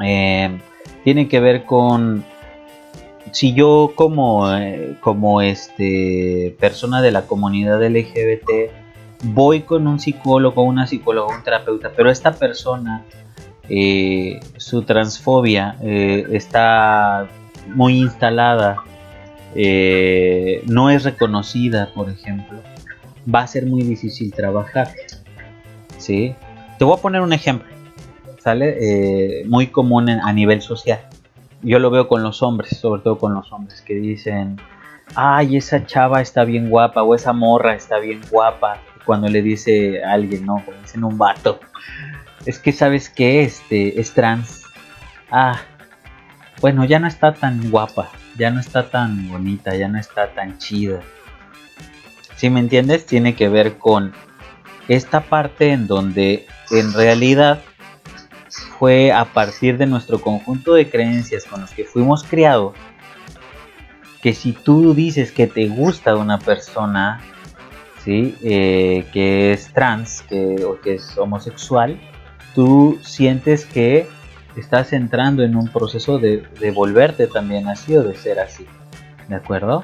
Eh, 0.03 0.59
tiene 1.03 1.27
que 1.27 1.39
ver 1.39 1.65
con 1.65 2.23
si 3.31 3.53
yo 3.53 3.93
como, 3.95 4.51
eh, 4.53 4.97
como 4.99 5.41
este 5.41 6.55
persona 6.59 7.01
de 7.01 7.11
la 7.11 7.23
comunidad 7.23 7.81
LGBT 7.83 8.71
voy 9.23 9.61
con 9.61 9.87
un 9.87 9.99
psicólogo, 9.99 10.63
una 10.63 10.87
psicóloga, 10.87 11.35
un 11.35 11.43
terapeuta, 11.43 11.91
pero 11.95 12.09
esta 12.09 12.33
persona, 12.33 13.05
eh, 13.69 14.39
su 14.57 14.81
transfobia 14.81 15.77
está 15.81 17.27
muy 17.67 17.99
instalada 17.99 18.83
eh, 19.53 20.63
no 20.65 20.89
es 20.89 21.03
reconocida, 21.03 21.91
por 21.93 22.09
ejemplo, 22.09 22.59
va 23.33 23.41
a 23.41 23.47
ser 23.47 23.65
muy 23.65 23.83
difícil 23.83 24.33
trabajar. 24.33 24.89
¿sí? 25.97 26.35
Te 26.77 26.85
voy 26.85 26.97
a 26.97 27.01
poner 27.01 27.21
un 27.21 27.33
ejemplo, 27.33 27.67
¿sale? 28.41 28.77
Eh, 28.79 29.45
muy 29.45 29.67
común 29.67 30.09
a 30.09 30.33
nivel 30.33 30.61
social. 30.61 30.99
Yo 31.61 31.77
lo 31.77 31.91
veo 31.91 32.07
con 32.07 32.23
los 32.23 32.41
hombres, 32.41 32.77
sobre 32.77 33.01
todo 33.01 33.19
con 33.19 33.35
los 33.35 33.51
hombres, 33.51 33.81
que 33.81 33.93
dicen, 33.93 34.59
ay, 35.15 35.57
esa 35.57 35.85
chava 35.85 36.21
está 36.21 36.43
bien 36.43 36.69
guapa, 36.69 37.03
o 37.03 37.13
esa 37.13 37.33
morra 37.33 37.75
está 37.75 37.99
bien 37.99 38.21
guapa, 38.31 38.79
cuando 39.05 39.27
le 39.27 39.43
dice 39.43 40.03
a 40.03 40.13
alguien, 40.13 40.45
no, 40.45 40.63
como 40.65 40.77
dicen 40.81 41.03
un 41.03 41.17
vato, 41.17 41.59
es 42.45 42.57
que 42.57 42.71
sabes 42.71 43.09
que 43.09 43.43
este 43.43 43.99
es 43.99 44.13
trans. 44.13 44.63
Ah, 45.29 45.61
bueno, 46.61 46.83
ya 46.85 46.99
no 46.99 47.07
está 47.07 47.33
tan 47.33 47.69
guapa, 47.69 48.09
ya 48.37 48.49
no 48.49 48.59
está 48.59 48.89
tan 48.89 49.29
bonita, 49.29 49.75
ya 49.75 49.87
no 49.87 49.99
está 49.99 50.33
tan 50.33 50.57
chida. 50.57 51.01
Si 52.35 52.49
me 52.49 52.59
entiendes? 52.59 53.05
Tiene 53.05 53.35
que 53.35 53.49
ver 53.49 53.77
con 53.77 54.13
esta 54.87 55.21
parte 55.21 55.71
en 55.73 55.85
donde 55.85 56.47
en 56.71 56.93
realidad 56.93 57.61
fue 58.81 59.11
a 59.11 59.25
partir 59.25 59.77
de 59.77 59.85
nuestro 59.85 60.19
conjunto 60.19 60.73
de 60.73 60.89
creencias 60.89 61.45
con 61.45 61.61
los 61.61 61.69
que 61.69 61.85
fuimos 61.85 62.23
criados 62.23 62.73
que 64.23 64.33
si 64.33 64.53
tú 64.53 64.95
dices 64.95 65.31
que 65.31 65.45
te 65.45 65.67
gusta 65.67 66.15
una 66.15 66.39
persona 66.39 67.21
¿sí? 68.03 68.35
Eh, 68.41 69.05
que 69.13 69.53
es 69.53 69.71
trans 69.71 70.23
que, 70.23 70.63
o 70.65 70.79
que 70.81 70.95
es 70.95 71.15
homosexual, 71.15 71.99
tú 72.55 72.99
sientes 73.03 73.65
que 73.65 74.07
estás 74.55 74.93
entrando 74.93 75.43
en 75.43 75.55
un 75.55 75.67
proceso 75.67 76.17
de, 76.17 76.43
volverte 76.73 77.27
también 77.27 77.67
así 77.67 77.95
o 77.95 78.03
de 78.03 78.15
ser 78.15 78.39
así. 78.39 78.65
¿De 79.27 79.35
acuerdo? 79.35 79.83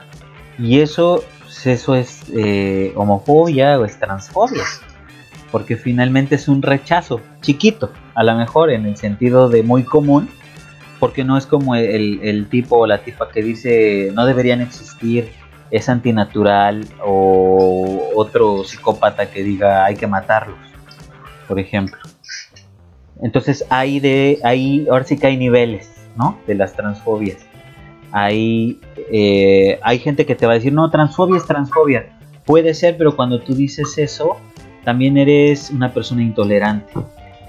Y 0.58 0.80
eso, 0.80 1.24
eso 1.64 1.94
es 1.94 2.24
eh, 2.34 2.94
homofobia 2.96 3.80
o 3.80 3.86
es 3.86 4.00
transfobia. 4.00 4.64
Porque 5.52 5.78
finalmente 5.78 6.36
es 6.36 6.48
un 6.48 6.62
rechazo 6.62 7.22
chiquito, 7.42 7.92
a 8.18 8.24
lo 8.24 8.36
mejor 8.36 8.72
en 8.72 8.88
el 8.88 8.98
sentido 8.98 9.48
de 9.48 9.62
muy 9.62 9.84
común, 9.84 10.28
porque 11.00 11.24
no 11.24 11.38
es 11.38 11.46
como 11.46 11.76
el, 11.76 12.20
el 12.24 12.50
tipo 12.50 12.80
o 12.80 12.88
la 12.88 13.04
tipa 13.04 13.30
que 13.30 13.44
dice 13.44 14.12
no 14.16 14.26
deberían 14.26 14.60
existir, 14.60 15.30
es 15.70 15.88
antinatural 15.88 16.88
o 17.06 18.10
otro 18.16 18.64
psicópata 18.64 19.30
que 19.30 19.44
diga 19.44 19.86
hay 19.86 19.96
que 19.96 20.08
matarlos, 20.08 20.58
por 21.48 21.60
ejemplo. 21.60 22.00
Entonces 23.22 23.64
hay 23.70 24.00
de 24.00 24.40
ahí 24.44 24.88
ahora 24.90 25.04
sí 25.04 25.16
que 25.20 25.28
hay 25.28 25.38
niveles, 25.38 25.88
¿no? 26.18 26.40
De 26.48 26.56
las 26.56 26.74
transfobias. 26.74 27.46
Hay 28.12 28.80
eh, 29.12 29.80
hay 29.84 30.00
gente 30.00 30.26
que 30.26 30.34
te 30.34 30.48
va 30.48 30.54
a 30.54 30.56
decir 30.56 30.74
no 30.74 30.90
transfobia 30.90 31.38
es 31.38 31.46
transfobia. 31.46 32.18
Puede 32.46 32.74
ser, 32.74 32.98
pero 32.98 33.16
cuando 33.16 33.42
tú 33.42 33.54
dices 33.54 33.96
eso 34.00 34.38
también 34.84 35.18
eres 35.18 35.70
una 35.70 35.94
persona 35.94 36.24
intolerante. 36.24 36.94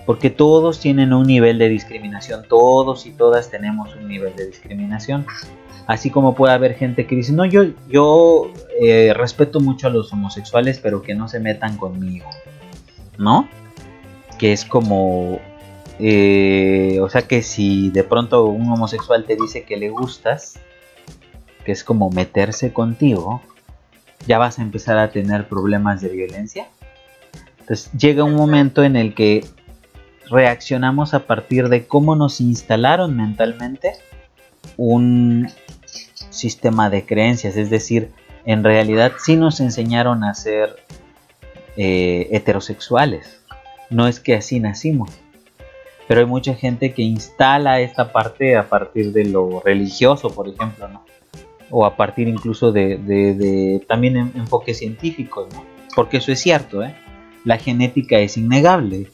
Porque 0.08 0.30
todos 0.30 0.80
tienen 0.80 1.12
un 1.12 1.26
nivel 1.26 1.58
de 1.58 1.68
discriminación, 1.68 2.46
todos 2.48 3.04
y 3.04 3.10
todas 3.10 3.50
tenemos 3.50 3.94
un 3.94 4.08
nivel 4.08 4.34
de 4.34 4.46
discriminación. 4.46 5.26
Así 5.86 6.08
como 6.08 6.34
puede 6.34 6.54
haber 6.54 6.76
gente 6.76 7.06
que 7.06 7.14
dice, 7.14 7.34
no, 7.34 7.44
yo, 7.44 7.64
yo 7.90 8.50
eh, 8.80 9.12
respeto 9.12 9.60
mucho 9.60 9.86
a 9.86 9.90
los 9.90 10.10
homosexuales, 10.10 10.80
pero 10.82 11.02
que 11.02 11.14
no 11.14 11.28
se 11.28 11.40
metan 11.40 11.76
conmigo. 11.76 12.24
¿No? 13.18 13.50
Que 14.38 14.54
es 14.54 14.64
como 14.64 15.40
eh, 15.98 17.00
o 17.02 17.10
sea 17.10 17.28
que 17.28 17.42
si 17.42 17.90
de 17.90 18.02
pronto 18.02 18.46
un 18.46 18.70
homosexual 18.72 19.26
te 19.26 19.36
dice 19.36 19.64
que 19.64 19.76
le 19.76 19.90
gustas, 19.90 20.58
que 21.66 21.72
es 21.72 21.84
como 21.84 22.08
meterse 22.08 22.72
contigo, 22.72 23.42
ya 24.26 24.38
vas 24.38 24.58
a 24.58 24.62
empezar 24.62 24.96
a 24.96 25.10
tener 25.10 25.48
problemas 25.48 26.00
de 26.00 26.08
violencia. 26.08 26.68
Entonces 27.60 27.92
llega 27.92 28.24
un 28.24 28.36
momento 28.36 28.84
en 28.84 28.96
el 28.96 29.14
que 29.14 29.44
reaccionamos 30.30 31.14
a 31.14 31.26
partir 31.26 31.68
de 31.68 31.86
cómo 31.86 32.16
nos 32.16 32.40
instalaron 32.40 33.16
mentalmente 33.16 33.92
un 34.76 35.48
sistema 36.30 36.90
de 36.90 37.04
creencias, 37.06 37.56
es 37.56 37.70
decir, 37.70 38.10
en 38.44 38.64
realidad 38.64 39.12
sí 39.18 39.36
nos 39.36 39.60
enseñaron 39.60 40.24
a 40.24 40.34
ser 40.34 40.76
eh, 41.76 42.28
heterosexuales, 42.32 43.40
no 43.90 44.06
es 44.06 44.20
que 44.20 44.34
así 44.34 44.60
nacimos 44.60 45.10
pero 46.08 46.20
hay 46.20 46.26
mucha 46.26 46.54
gente 46.54 46.94
que 46.94 47.02
instala 47.02 47.80
esta 47.80 48.10
parte 48.10 48.56
a 48.56 48.68
partir 48.68 49.12
de 49.12 49.26
lo 49.26 49.60
religioso, 49.60 50.30
por 50.30 50.48
ejemplo. 50.48 50.88
O 51.70 51.84
a 51.84 51.96
partir 51.96 52.28
incluso 52.28 52.72
de, 52.72 53.84
también 53.86 54.16
enfoques 54.16 54.78
científicos, 54.78 55.52
¿no? 55.54 55.64
Porque 55.94 56.16
eso 56.16 56.32
es 56.32 56.40
cierto, 56.40 56.82
¿eh? 56.82 56.96
La 57.44 57.58
genética 57.58 58.18
es 58.20 58.38
innegable, 58.38 59.10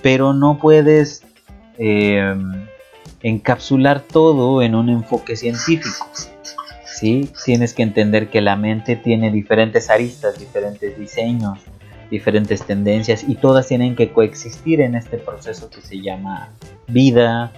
pero 0.00 0.32
no 0.32 0.58
puedes 0.58 1.24
em, 1.78 2.66
encapsular 3.22 4.00
todo 4.00 4.62
en 4.62 4.74
un 4.74 4.88
enfoque 4.88 5.36
científico. 5.36 6.06
¿sí? 6.84 7.28
Tienes 7.44 7.74
que 7.74 7.82
entender 7.82 8.28
que 8.28 8.40
la 8.40 8.56
mente 8.56 8.96
tiene 8.96 9.30
diferentes 9.30 9.90
aristas, 9.90 10.38
diferentes 10.38 10.98
diseños, 10.98 11.58
diferentes 12.10 12.62
tendencias 12.64 13.24
y 13.26 13.36
todas 13.36 13.68
tienen 13.68 13.96
que 13.96 14.12
coexistir 14.12 14.80
en 14.80 14.94
este 14.94 15.18
proceso 15.18 15.70
que 15.70 15.80
se 15.80 16.00
llama 16.00 16.50
vida, 16.86 17.52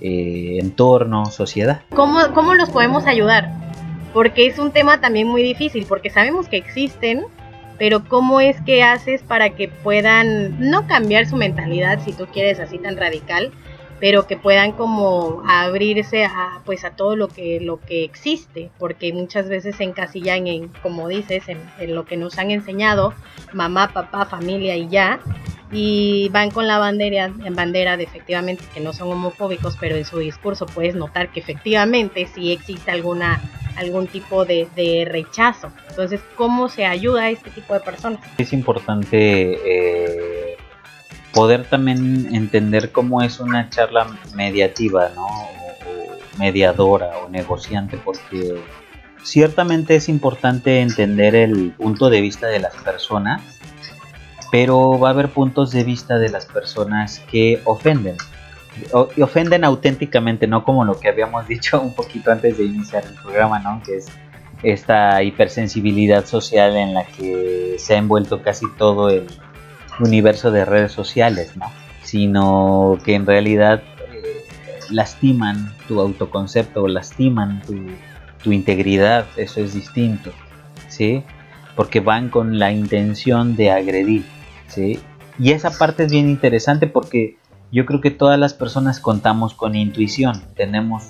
eh, 0.00 0.58
entorno, 0.60 1.26
sociedad. 1.26 1.82
¿Cómo, 1.94 2.18
¿Cómo 2.34 2.54
los 2.54 2.70
podemos 2.70 3.06
ayudar? 3.06 3.52
Porque 4.12 4.46
es 4.46 4.58
un 4.58 4.72
tema 4.72 5.00
también 5.00 5.28
muy 5.28 5.42
difícil, 5.42 5.86
porque 5.88 6.10
sabemos 6.10 6.48
que 6.48 6.56
existen, 6.56 7.22
pero 7.82 8.04
¿cómo 8.04 8.40
es 8.40 8.60
que 8.60 8.84
haces 8.84 9.24
para 9.24 9.56
que 9.56 9.66
puedan 9.66 10.70
no 10.70 10.86
cambiar 10.86 11.26
su 11.26 11.34
mentalidad, 11.34 11.98
si 12.04 12.12
tú 12.12 12.26
quieres 12.26 12.60
así 12.60 12.78
tan 12.78 12.96
radical, 12.96 13.50
pero 13.98 14.28
que 14.28 14.36
puedan 14.36 14.70
como 14.70 15.42
abrirse 15.48 16.24
a 16.24 16.60
pues 16.64 16.84
a 16.84 16.90
todo 16.90 17.16
lo 17.16 17.26
que 17.26 17.58
lo 17.60 17.80
que 17.80 18.04
existe 18.04 18.70
porque 18.78 19.12
muchas 19.12 19.48
veces 19.48 19.74
se 19.74 19.82
encasillan 19.82 20.46
en 20.46 20.68
como 20.80 21.08
dices 21.08 21.42
en, 21.48 21.58
lo 21.92 22.04
que 22.04 22.16
nos 22.16 22.38
han 22.38 22.52
enseñado 22.52 23.14
mamá 23.52 23.92
papá 23.92 24.26
familia 24.26 24.76
y 24.76 24.88
ya 24.88 25.18
y 25.72 26.28
van 26.30 26.50
con 26.50 26.66
la 26.66 26.78
bandera 26.78 27.32
bandera 27.50 27.96
de 27.96 28.04
efectivamente 28.04 28.64
que 28.74 28.80
no 28.80 28.92
son 28.92 29.10
homofóbicos 29.10 29.76
pero 29.80 29.96
en 29.96 30.04
su 30.04 30.18
discurso 30.18 30.66
puedes 30.66 30.94
notar 30.94 31.30
que 31.32 31.40
efectivamente 31.40 32.28
sí 32.32 32.52
existe 32.52 32.90
alguna 32.90 33.40
algún 33.76 34.06
tipo 34.06 34.44
de, 34.44 34.68
rechazo 35.10 35.72
entonces 35.88 36.20
cómo 36.36 36.68
se 36.68 36.84
ayuda 36.84 37.22
a 37.22 37.30
este 37.30 37.50
tipo 37.50 37.72
de 37.72 37.80
personas 37.80 38.20
es 38.36 38.52
importante 38.52 39.58
eh 39.64 40.56
poder 41.32 41.64
también 41.64 42.34
entender 42.34 42.92
cómo 42.92 43.22
es 43.22 43.40
una 43.40 43.68
charla 43.70 44.06
mediativa, 44.34 45.10
¿no? 45.14 45.26
Mediadora 46.38 47.18
o 47.18 47.28
negociante, 47.28 47.98
porque 47.98 48.60
ciertamente 49.22 49.96
es 49.96 50.08
importante 50.08 50.80
entender 50.80 51.34
el 51.34 51.72
punto 51.72 52.10
de 52.10 52.20
vista 52.20 52.46
de 52.48 52.60
las 52.60 52.74
personas, 52.76 53.42
pero 54.52 54.98
va 55.00 55.08
a 55.08 55.10
haber 55.12 55.30
puntos 55.30 55.72
de 55.72 55.82
vista 55.82 56.18
de 56.18 56.28
las 56.28 56.46
personas 56.46 57.20
que 57.30 57.60
ofenden. 57.64 58.16
y 59.16 59.22
ofenden 59.22 59.64
auténticamente, 59.64 60.46
no 60.46 60.64
como 60.64 60.84
lo 60.84 61.00
que 61.00 61.08
habíamos 61.08 61.48
dicho 61.54 61.80
un 61.80 61.94
poquito 61.94 62.30
antes 62.30 62.58
de 62.58 62.64
iniciar 62.64 63.04
el 63.04 63.14
programa, 63.14 63.58
¿no? 63.58 63.82
Que 63.84 63.96
es 63.96 64.06
esta 64.62 65.22
hipersensibilidad 65.24 66.24
social 66.24 66.76
en 66.76 66.94
la 66.94 67.04
que 67.04 67.76
se 67.78 67.94
ha 67.94 67.98
envuelto 67.98 68.42
casi 68.42 68.66
todo 68.78 69.10
el, 69.10 69.26
universo 70.00 70.50
de 70.50 70.64
redes 70.64 70.92
sociales, 70.92 71.56
¿no? 71.56 71.66
Sino 72.02 72.98
que 73.04 73.14
en 73.14 73.26
realidad 73.26 73.82
eh, 74.12 74.40
lastiman 74.90 75.74
tu 75.88 76.00
autoconcepto, 76.00 76.88
lastiman 76.88 77.62
tu, 77.62 77.76
tu 78.42 78.52
integridad, 78.52 79.26
eso 79.36 79.60
es 79.60 79.74
distinto, 79.74 80.32
¿sí? 80.88 81.22
Porque 81.76 82.00
van 82.00 82.28
con 82.28 82.58
la 82.58 82.72
intención 82.72 83.56
de 83.56 83.70
agredir, 83.70 84.24
¿sí? 84.72 85.00
Y 85.38 85.52
esa 85.52 85.70
parte 85.70 86.04
es 86.04 86.12
bien 86.12 86.28
interesante 86.28 86.86
porque 86.86 87.36
yo 87.70 87.86
creo 87.86 88.00
que 88.00 88.10
todas 88.10 88.38
las 88.38 88.52
personas 88.52 89.00
contamos 89.00 89.54
con 89.54 89.74
intuición, 89.74 90.42
tenemos 90.54 91.04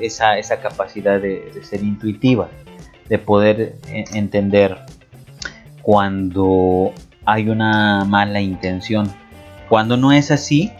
esa, 0.00 0.36
esa, 0.38 0.60
capacidad 0.60 1.20
de, 1.20 1.50
de, 1.54 1.64
ser 1.64 1.82
intuitiva, 1.82 2.48
de 3.08 3.18
poder 3.18 3.76
eh, 3.88 4.04
entender 4.14 4.78
cuando 5.82 6.92
hay 7.24 7.48
una 7.48 8.04
mala 8.04 8.40
intención. 8.40 9.12
Cuando 9.68 9.96
no 9.96 10.12
es 10.12 10.30
así, 10.30 10.72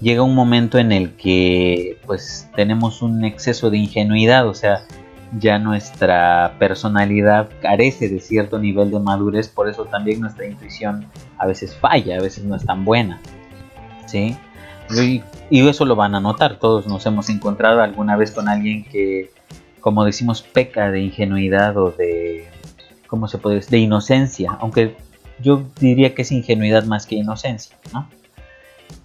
llega 0.00 0.22
un 0.22 0.34
momento 0.34 0.78
en 0.78 0.90
el 0.90 1.12
que 1.16 1.98
pues 2.06 2.48
tenemos 2.56 3.02
un 3.02 3.24
exceso 3.24 3.70
de 3.70 3.78
ingenuidad, 3.78 4.48
o 4.48 4.54
sea, 4.54 4.84
ya 5.38 5.58
nuestra 5.58 6.56
personalidad 6.58 7.48
carece 7.60 8.08
de 8.08 8.20
cierto 8.20 8.58
nivel 8.58 8.90
de 8.90 9.00
madurez, 9.00 9.48
por 9.48 9.68
eso 9.68 9.86
también 9.86 10.20
nuestra 10.20 10.46
intuición 10.46 11.06
a 11.38 11.46
veces 11.46 11.74
falla, 11.74 12.18
a 12.18 12.20
veces 12.20 12.44
no 12.44 12.56
es 12.56 12.64
tan 12.64 12.84
buena. 12.84 13.20
¿Sí? 14.06 14.36
Y, 14.90 15.22
eso 15.50 15.84
lo 15.84 15.96
van 15.96 16.14
a 16.14 16.20
notar, 16.20 16.58
todos 16.58 16.86
nos 16.86 17.06
hemos 17.06 17.28
encontrado 17.30 17.80
alguna 17.80 18.16
vez 18.16 18.30
con 18.30 18.48
alguien 18.48 18.84
que, 18.84 19.30
como 19.80 20.04
decimos, 20.04 20.42
peca 20.42 20.90
de 20.90 21.00
ingenuidad 21.00 21.76
o 21.78 21.92
de, 21.92 22.48
¿cómo 23.06 23.28
se 23.28 23.38
puede 23.38 23.56
decir? 23.56 23.70
De 23.70 23.78
inocencia, 23.78 24.58
aunque 24.60 24.96
yo 25.40 25.62
diría 25.80 26.14
que 26.14 26.22
es 26.22 26.32
ingenuidad 26.32 26.84
más 26.84 27.06
que 27.06 27.14
inocencia, 27.14 27.76
¿no? 27.92 28.08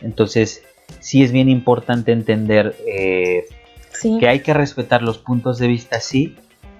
Entonces, 0.01 0.63
sí 0.99 1.23
es 1.23 1.31
bien 1.31 1.49
importante 1.49 2.11
entender 2.11 2.75
eh, 2.85 3.45
que 4.01 4.27
hay 4.27 4.41
que 4.41 4.53
respetar 4.53 5.01
los 5.01 5.17
puntos 5.17 5.57
de 5.57 5.67
vista, 5.67 5.99
sí, 5.99 6.35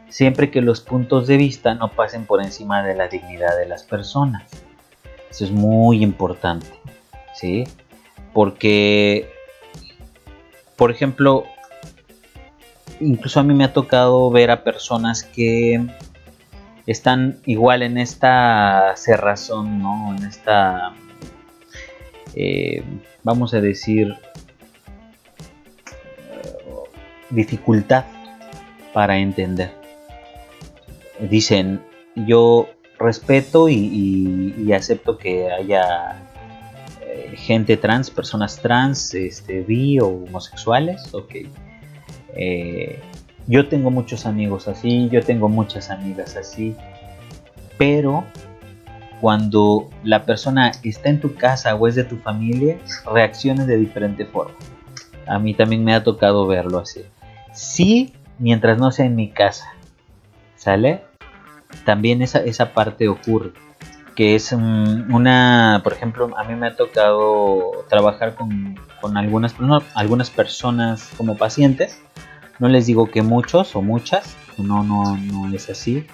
siempre 0.10 0.52
que 0.52 0.62
los 0.62 0.82
puntos 0.82 1.28
de 1.28 1.38
vista 1.38 1.74
no 1.76 1.92
pasen 1.92 2.26
por 2.26 2.42
encima 2.42 2.84
de 2.84 2.96
la 2.96 3.08
dignidad 3.08 3.58
de 3.58 3.68
las 3.68 3.84
personas. 3.84 4.44
Eso 5.30 5.46
es 5.46 5.52
muy 5.52 6.04
importante, 6.04 6.68
¿sí? 7.36 7.66
Porque, 8.34 9.30
por 10.76 10.92
ejemplo, 10.92 11.46
incluso 13.00 13.40
a 13.40 13.44
mí 13.44 13.54
me 13.54 13.66
ha 13.66 13.74
tocado 13.74 14.30
ver 14.32 14.52
a 14.52 14.64
personas 14.64 15.24
que 15.24 15.86
están 16.86 17.40
igual 17.46 17.84
en 17.84 17.98
esta 17.98 18.94
cerrazón, 18.96 19.80
¿no? 19.80 20.16
En 20.16 20.24
esta, 20.26 20.94
eh, 22.36 22.84
vamos 23.24 23.54
a 23.54 23.60
decir, 23.60 24.16
dificultad 27.30 28.06
para 28.94 29.18
entender. 29.18 29.72
Dicen, 31.20 31.82
yo 32.16 32.70
respeto 33.00 33.70
y, 33.70 34.72
acepto 34.74 35.18
que 35.18 35.52
haya 35.52 36.20
eh, 37.02 37.34
gente 37.36 37.78
trans, 37.78 38.10
personas 38.10 38.60
trans, 38.62 39.14
este, 39.14 39.62
bi 39.62 40.00
o 40.00 40.08
homosexuales, 40.08 41.14
ok. 41.14 41.36
Eh, 42.36 43.00
yo 43.48 43.68
tengo 43.68 43.90
muchos 43.92 44.26
amigos 44.26 44.68
así, 44.68 45.10
yo 45.10 45.24
tengo 45.24 45.48
muchas 45.48 45.90
amigas 45.90 46.36
así, 46.36 46.76
pero 47.78 48.26
cuando 49.22 49.90
la 50.04 50.26
persona 50.26 50.72
está 50.84 51.10
en 51.10 51.20
tu 51.20 51.36
casa 51.36 51.74
o 51.76 51.88
es 51.88 51.96
de 51.96 52.04
tu 52.04 52.18
familia, 52.18 52.78
reacciona 53.12 53.66
de 53.66 53.78
diferente 53.78 54.26
forma. 54.26 54.56
A 55.26 55.40
mí 55.40 55.54
también 55.54 55.84
me 55.84 55.94
ha 55.94 56.04
tocado 56.04 56.46
verlo 56.46 56.80
así. 56.80 57.04
Sí, 57.58 58.14
mientras 58.38 58.78
no 58.78 58.92
sea 58.92 59.08
en 59.08 59.16
mi 59.16 59.32
casa. 59.32 59.74
¿Sale? 60.56 61.02
También 61.86 62.22
esa, 62.22 62.40
esa 62.40 62.74
parte 62.74 63.08
ocurre. 63.08 63.52
Que 64.16 64.36
es 64.36 64.52
una, 64.52 65.82
por 65.84 65.94
ejemplo, 65.94 66.30
a 66.38 66.44
mí 66.44 66.56
me 66.56 66.68
ha 66.68 66.76
tocado 66.76 67.86
trabajar 67.90 68.36
con, 68.36 68.78
algunas, 69.18 69.56
algunas 69.96 70.30
personas 70.30 71.10
como 71.18 71.36
pacientes. 71.36 72.00
No 72.60 72.68
les 72.68 72.86
digo 72.86 73.10
que 73.10 73.24
muchos 73.24 73.76
o 73.76 73.82
muchas, 73.82 74.36
no, 74.60 74.84
no, 74.84 75.18
no 75.18 75.56
es 75.56 75.70
así. 75.70 76.06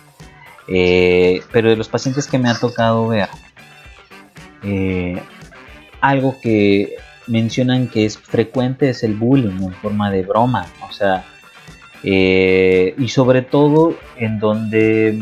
Eh, 0.69 1.41
pero 1.51 1.69
de 1.69 1.75
los 1.75 1.89
pacientes 1.89 2.27
que 2.27 2.37
me 2.39 2.49
ha 2.49 2.55
tocado 2.55 3.07
ver, 3.09 3.27
eh, 4.63 5.21
algo 5.99 6.39
que 6.41 6.95
mencionan 7.27 7.87
que 7.87 8.05
es 8.05 8.17
frecuente 8.17 8.89
es 8.89 9.03
el 9.03 9.15
bullying 9.15 9.61
en 9.61 9.73
forma 9.73 10.09
de 10.09 10.23
broma, 10.23 10.67
o 10.87 10.91
sea, 10.91 11.25
eh, 12.03 12.95
y 12.97 13.07
sobre 13.09 13.41
todo 13.41 13.95
en 14.17 14.39
donde 14.39 15.19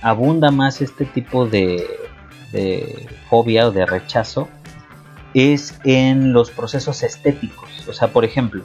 abunda 0.00 0.50
más 0.50 0.80
este 0.80 1.04
tipo 1.04 1.46
de, 1.46 1.86
fobia 3.30 3.68
o 3.68 3.72
de 3.72 3.86
rechazo 3.86 4.48
es 5.32 5.78
en 5.84 6.32
los 6.32 6.50
procesos 6.50 7.02
estéticos, 7.02 7.88
o 7.88 7.92
sea, 7.92 8.08
por 8.08 8.24
ejemplo, 8.24 8.62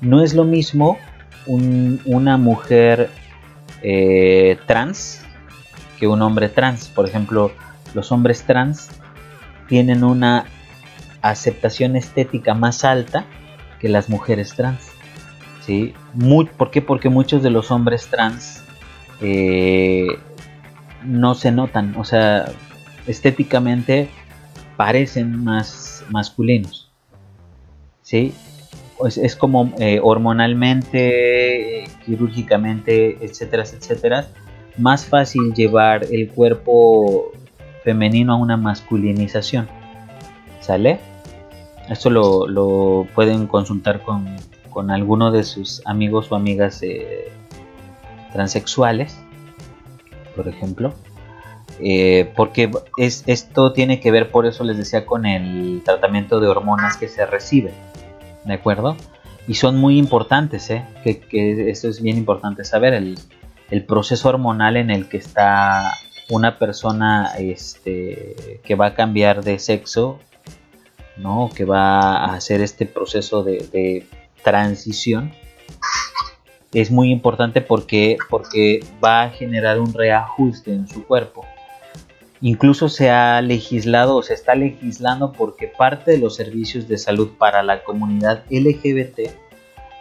no 0.00 0.22
es 0.22 0.32
lo 0.32 0.44
mismo 0.44 0.98
una 1.46 2.36
mujer 2.36 3.10
eh, 3.82 4.58
trans 4.66 5.22
que 5.98 6.06
un 6.06 6.22
hombre 6.22 6.48
trans, 6.48 6.88
por 6.88 7.06
ejemplo, 7.06 7.52
los 7.92 8.10
hombres 8.10 8.42
trans 8.44 8.88
tienen 9.68 10.02
una 10.02 10.46
aceptación 11.22 11.96
estética 11.96 12.54
más 12.54 12.84
alta 12.84 13.26
que 13.78 13.88
las 13.88 14.08
mujeres 14.08 14.54
trans. 14.54 14.89
¿Sí? 15.70 15.94
¿Por 16.56 16.70
qué? 16.72 16.82
Porque 16.82 17.08
muchos 17.08 17.44
de 17.44 17.50
los 17.50 17.70
hombres 17.70 18.08
trans 18.08 18.64
eh, 19.20 20.08
no 21.04 21.36
se 21.36 21.52
notan, 21.52 21.94
o 21.96 22.04
sea, 22.04 22.46
estéticamente 23.06 24.08
parecen 24.76 25.44
más 25.44 26.04
masculinos. 26.10 26.90
¿sí? 28.02 28.34
Es, 29.06 29.36
como 29.36 29.72
eh, 29.78 30.00
hormonalmente, 30.02 31.84
quirúrgicamente, 32.04 33.24
etcétera, 33.24 33.62
etcétera, 33.62 34.26
más 34.76 35.06
fácil 35.06 35.54
llevar 35.54 36.04
el 36.10 36.30
cuerpo 36.30 37.30
femenino 37.84 38.32
a 38.32 38.36
una 38.36 38.56
masculinización. 38.56 39.68
¿Sale? 40.60 40.98
Esto 41.88 42.10
lo, 42.10 43.06
pueden 43.14 43.46
consultar 43.46 44.02
con, 44.02 44.36
con, 44.80 44.90
alguno 44.90 45.30
de 45.30 45.44
sus 45.44 45.82
amigos 45.84 46.32
o 46.32 46.36
amigas 46.36 46.82
eh, 46.82 47.30
transexuales, 48.32 49.18
por 50.34 50.48
ejemplo. 50.48 50.94
Eh, 51.82 52.32
porque 52.34 52.70
es, 52.96 53.24
esto 53.26 53.72
tiene 53.72 54.00
que 54.00 54.10
ver, 54.10 54.30
por 54.30 54.46
eso 54.46 54.64
les 54.64 54.76
decía, 54.78 55.04
con 55.04 55.26
el 55.26 55.82
tratamiento 55.84 56.40
de 56.40 56.48
hormonas 56.48 56.96
que 56.96 57.08
se 57.08 57.26
recibe. 57.26 57.72
¿De 58.44 58.54
acuerdo? 58.54 58.96
Y 59.46 59.54
son 59.54 59.76
muy 59.76 59.98
importantes, 59.98 60.70
¿eh? 60.70 60.84
que, 61.04 61.70
esto 61.70 61.88
es 61.88 62.00
bien 62.00 62.16
importante 62.16 62.64
saber, 62.64 62.94
el, 62.94 63.18
el 63.70 63.84
proceso 63.84 64.28
hormonal 64.30 64.76
en 64.76 64.90
el 64.90 65.08
que 65.08 65.18
está 65.18 65.92
una 66.30 66.58
persona 66.58 67.32
este, 67.38 68.60
que 68.64 68.74
va 68.76 68.86
a 68.86 68.94
cambiar 68.94 69.42
de 69.42 69.58
sexo, 69.58 70.20
¿no? 71.16 71.50
que 71.54 71.64
va 71.64 72.16
a 72.16 72.34
hacer 72.34 72.60
este 72.60 72.86
proceso 72.86 73.42
de, 73.42 74.06
transición, 74.42 75.32
es 76.72 76.90
muy 76.90 77.10
importante 77.10 77.60
porque, 77.60 78.16
porque 78.28 78.84
va 79.02 79.22
a 79.22 79.30
generar 79.30 79.80
un 79.80 79.92
reajuste 79.92 80.72
en 80.72 80.88
su 80.88 81.04
cuerpo. 81.04 81.44
Incluso 82.40 82.88
se 82.88 83.10
ha 83.10 83.40
legislado 83.42 84.16
o 84.16 84.22
se 84.22 84.34
está 84.34 84.54
legislando 84.54 85.32
porque 85.32 85.66
parte 85.68 86.12
de 86.12 86.18
los 86.18 86.36
servicios 86.36 86.88
de 86.88 86.96
salud 86.96 87.30
para 87.38 87.62
la 87.62 87.82
comunidad 87.84 88.44
LGBT 88.50 89.30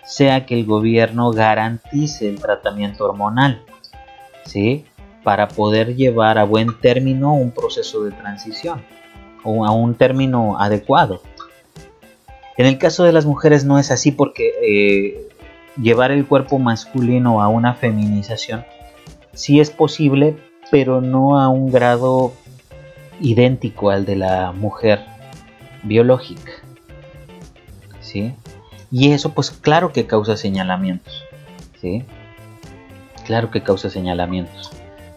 sea 0.06 0.46
que 0.46 0.56
el 0.56 0.66
gobierno 0.66 1.32
garantice 1.32 2.30
el 2.30 2.40
tratamiento 2.40 3.06
hormonal. 3.06 3.64
¿sí? 4.46 4.86
para 5.24 5.48
poder 5.48 5.96
llevar 5.96 6.38
a 6.38 6.44
buen 6.44 6.80
término 6.80 7.34
un 7.34 7.52
proceso 7.52 8.04
de 8.04 8.12
transición 8.12 8.82
o 9.44 9.66
a 9.66 9.72
un 9.72 9.96
término 9.96 10.60
adecuado. 10.60 11.22
En 12.60 12.66
el 12.66 12.78
caso 12.78 13.06
de 13.06 13.14
las 13.14 13.26
mujeres 13.26 13.64
no 13.64 13.80
es 13.80 13.90
así 13.90 14.12
porque 14.12 14.52
eh, 14.62 15.30
llevar 15.82 16.12
el 16.12 16.28
cuerpo 16.28 16.60
masculino 16.60 17.42
a 17.42 17.48
una 17.48 17.74
feminización 17.74 18.66
sí 19.32 19.62
es 19.62 19.70
posible, 19.72 20.36
pero 20.70 21.00
no 21.00 21.40
a 21.40 21.48
un 21.48 21.72
grado 21.72 22.34
idéntico 23.22 23.92
al 23.92 24.06
de 24.06 24.18
la 24.18 24.52
mujer 24.52 25.00
biológica. 25.84 26.52
¿Sí? 28.02 28.34
Y 28.92 29.14
eso 29.14 29.34
pues 29.34 29.52
claro 29.52 29.94
que 29.94 30.06
causa 30.06 30.36
señalamientos. 30.36 31.24
¿Sí? 31.80 32.04
Claro 33.26 33.52
que 33.52 33.64
causa 33.64 33.90
señalamientos 33.90 34.70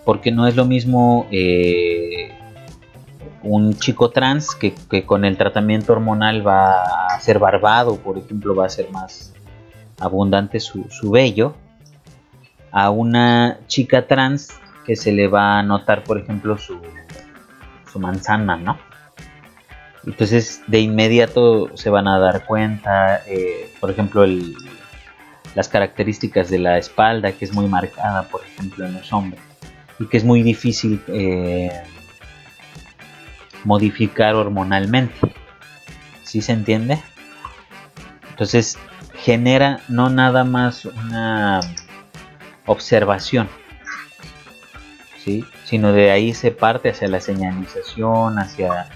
porque 0.04 0.30
no 0.30 0.46
es 0.46 0.56
lo 0.56 0.64
mismo 0.64 1.26
eh, 1.30 2.32
un 3.42 3.74
chico 3.74 4.10
trans 4.10 4.54
que, 4.54 4.74
con 5.04 5.24
el 5.24 5.36
tratamiento 5.36 5.92
hormonal 5.92 6.46
va 6.46 7.06
a 7.06 7.20
ser 7.20 7.38
barbado, 7.38 7.96
por 7.96 8.18
ejemplo, 8.18 8.54
va 8.54 8.66
a 8.66 8.68
ser 8.68 8.90
más 8.90 9.32
abundante 9.98 10.60
su, 10.60 11.10
vello, 11.10 11.54
a 12.70 12.90
una 12.90 13.58
chica 13.66 14.06
trans 14.06 14.50
que 14.84 14.96
se 14.96 15.12
le 15.12 15.28
va 15.28 15.58
a 15.58 15.62
notar, 15.62 16.04
por 16.04 16.18
ejemplo, 16.18 16.58
su, 16.58 16.80
su 17.90 17.98
manzana, 17.98 18.56
¿no? 18.56 18.78
Entonces 20.04 20.62
de 20.66 20.80
inmediato 20.80 21.76
se 21.76 21.88
van 21.88 22.08
a 22.08 22.18
dar 22.18 22.44
cuenta, 22.44 23.22
eh, 23.26 23.72
por 23.80 23.90
ejemplo, 23.90 24.24
las 25.54 25.68
características 25.68 26.50
de 26.50 26.58
la 26.58 26.78
espalda, 26.78 27.32
que 27.32 27.44
es 27.44 27.54
muy 27.54 27.66
marcada, 27.66 28.24
por 28.24 28.42
ejemplo, 28.42 28.84
en 28.84 28.94
los 28.94 29.12
hombres 29.12 29.40
y 30.02 30.06
que 30.06 30.16
es 30.16 30.24
muy 30.24 30.42
difícil 30.42 31.02
eh, 31.08 31.70
modificar 33.64 34.34
hormonalmente. 34.34 35.34
¿Sí 36.22 36.40
se 36.42 36.52
entiende? 36.52 37.00
Entonces 38.30 38.78
genera 39.14 39.80
no 39.88 40.10
nada 40.10 40.44
más 40.44 40.84
una 40.84 41.60
observación, 42.66 43.48
¿sí? 45.22 45.44
sino 45.64 45.92
de 45.92 46.10
ahí 46.10 46.34
se 46.34 46.50
parte 46.50 46.90
hacia 46.90 47.08
la 47.08 47.20
señalización, 47.20 48.38
hacia 48.38 48.88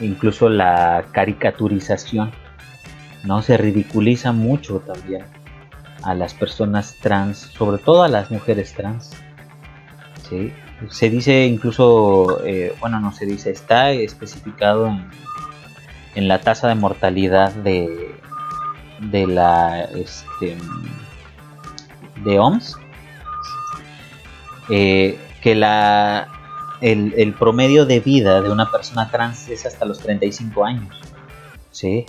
incluso 0.00 0.48
la 0.48 1.06
caricaturización. 1.12 2.32
¿no? 3.24 3.42
Se 3.42 3.56
ridiculiza 3.56 4.32
mucho 4.32 4.80
también 4.80 5.24
a 6.02 6.14
las 6.14 6.34
personas 6.34 6.96
trans, 7.00 7.38
sobre 7.38 7.82
todo 7.82 8.02
a 8.02 8.08
las 8.08 8.30
mujeres 8.30 8.72
trans. 8.74 9.10
Se 10.88 11.10
dice 11.10 11.46
incluso, 11.46 12.44
eh, 12.44 12.74
bueno, 12.80 13.00
no 13.00 13.12
se 13.12 13.26
dice, 13.26 13.50
está 13.50 13.90
especificado 13.90 14.96
en, 16.14 16.28
la 16.28 16.40
tasa 16.40 16.68
de 16.68 16.74
mortalidad 16.74 17.52
de, 17.52 18.14
de 19.00 19.26
la 19.26 19.84
este, 19.84 20.56
de 22.24 22.38
OMS 22.38 22.76
eh, 24.70 25.18
que 25.42 25.54
la 25.54 26.28
el, 26.80 27.34
promedio 27.34 27.86
de 27.86 28.00
vida 28.00 28.40
de 28.40 28.50
una 28.50 28.70
persona 28.70 29.10
trans 29.10 29.48
es 29.48 29.66
hasta 29.66 29.84
los 29.84 29.98
35 29.98 30.64
años. 30.64 30.96
¿Sí? 31.72 32.06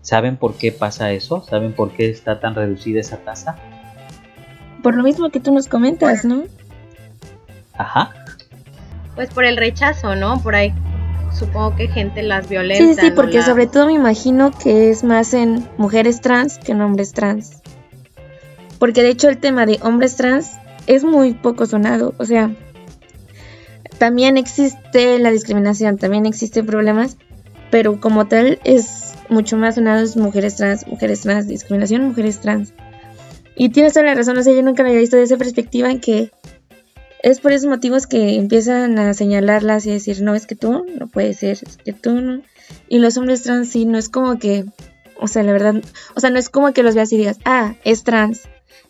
¿Saben 0.00 0.36
por 0.36 0.54
qué 0.54 0.72
pasa 0.72 1.12
eso? 1.12 1.42
¿Saben 1.42 1.72
por 1.74 1.92
qué 1.92 2.08
está 2.08 2.40
tan 2.40 2.54
reducida 2.54 3.00
esa 3.00 3.18
tasa? 3.18 3.56
Por 4.82 4.96
lo 4.96 5.02
mismo 5.02 5.30
que 5.30 5.40
tú 5.40 5.52
nos 5.52 5.68
comentas, 5.68 6.24
¿no? 6.24 6.44
Ajá. 7.80 8.10
Pues 9.14 9.30
por 9.30 9.44
el 9.44 9.56
rechazo, 9.56 10.14
¿no? 10.14 10.40
Por 10.42 10.54
ahí 10.54 10.74
supongo 11.32 11.76
que 11.76 11.88
gente 11.88 12.22
las 12.22 12.48
violenta. 12.48 13.02
Sí, 13.02 13.08
sí, 13.08 13.10
porque 13.10 13.42
sobre 13.42 13.66
todo 13.66 13.86
me 13.86 13.94
imagino 13.94 14.50
que 14.50 14.90
es 14.90 15.02
más 15.02 15.32
en 15.32 15.66
mujeres 15.78 16.20
trans 16.20 16.58
que 16.58 16.72
en 16.72 16.82
hombres 16.82 17.12
trans. 17.12 17.62
Porque 18.78 19.02
de 19.02 19.10
hecho 19.10 19.28
el 19.28 19.38
tema 19.38 19.64
de 19.64 19.78
hombres 19.82 20.16
trans 20.16 20.52
es 20.86 21.04
muy 21.04 21.32
poco 21.32 21.64
sonado. 21.66 22.14
O 22.18 22.24
sea, 22.24 22.54
también 23.98 24.36
existe 24.36 25.18
la 25.18 25.30
discriminación, 25.30 25.96
también 25.96 26.26
existen 26.26 26.66
problemas, 26.66 27.16
pero 27.70 28.00
como 28.00 28.26
tal 28.26 28.58
es 28.64 29.14
mucho 29.30 29.56
más 29.56 29.76
sonado 29.76 30.02
es 30.02 30.16
mujeres 30.16 30.56
trans, 30.56 30.86
mujeres 30.86 31.22
trans, 31.22 31.48
discriminación, 31.48 32.04
mujeres 32.04 32.40
trans. 32.40 32.74
Y 33.56 33.70
tienes 33.70 33.94
toda 33.94 34.06
la 34.06 34.14
razón, 34.14 34.36
o 34.36 34.42
sea, 34.42 34.52
yo 34.52 34.62
nunca 34.62 34.82
lo 34.82 34.88
había 34.88 35.00
visto 35.00 35.16
de 35.16 35.22
esa 35.22 35.36
perspectiva 35.36 35.90
en 35.90 36.00
que 36.00 36.30
es 37.22 37.40
por 37.40 37.52
esos 37.52 37.68
motivos 37.68 38.06
que 38.06 38.36
empiezan 38.36 38.98
a 38.98 39.14
señalarlas 39.14 39.86
y 39.86 39.90
decir, 39.90 40.22
no, 40.22 40.34
es 40.34 40.46
que 40.46 40.56
tú 40.56 40.86
no 40.98 41.06
puede 41.06 41.34
ser, 41.34 41.58
es 41.62 41.76
que 41.76 41.92
tú 41.92 42.20
no. 42.20 42.42
Y 42.88 42.98
los 42.98 43.16
hombres 43.16 43.42
trans 43.42 43.68
sí, 43.68 43.84
no 43.84 43.98
es 43.98 44.08
como 44.08 44.38
que 44.38 44.64
O 45.18 45.26
sea, 45.26 45.42
la 45.42 45.52
verdad, 45.52 45.74
o 46.14 46.20
sea, 46.20 46.30
no 46.30 46.38
es 46.38 46.48
como 46.48 46.72
que 46.72 46.82
los 46.82 46.94
veas 46.94 47.12
y 47.12 47.18
digas, 47.18 47.38
ah, 47.44 47.74
es 47.84 48.04
trans. 48.04 48.48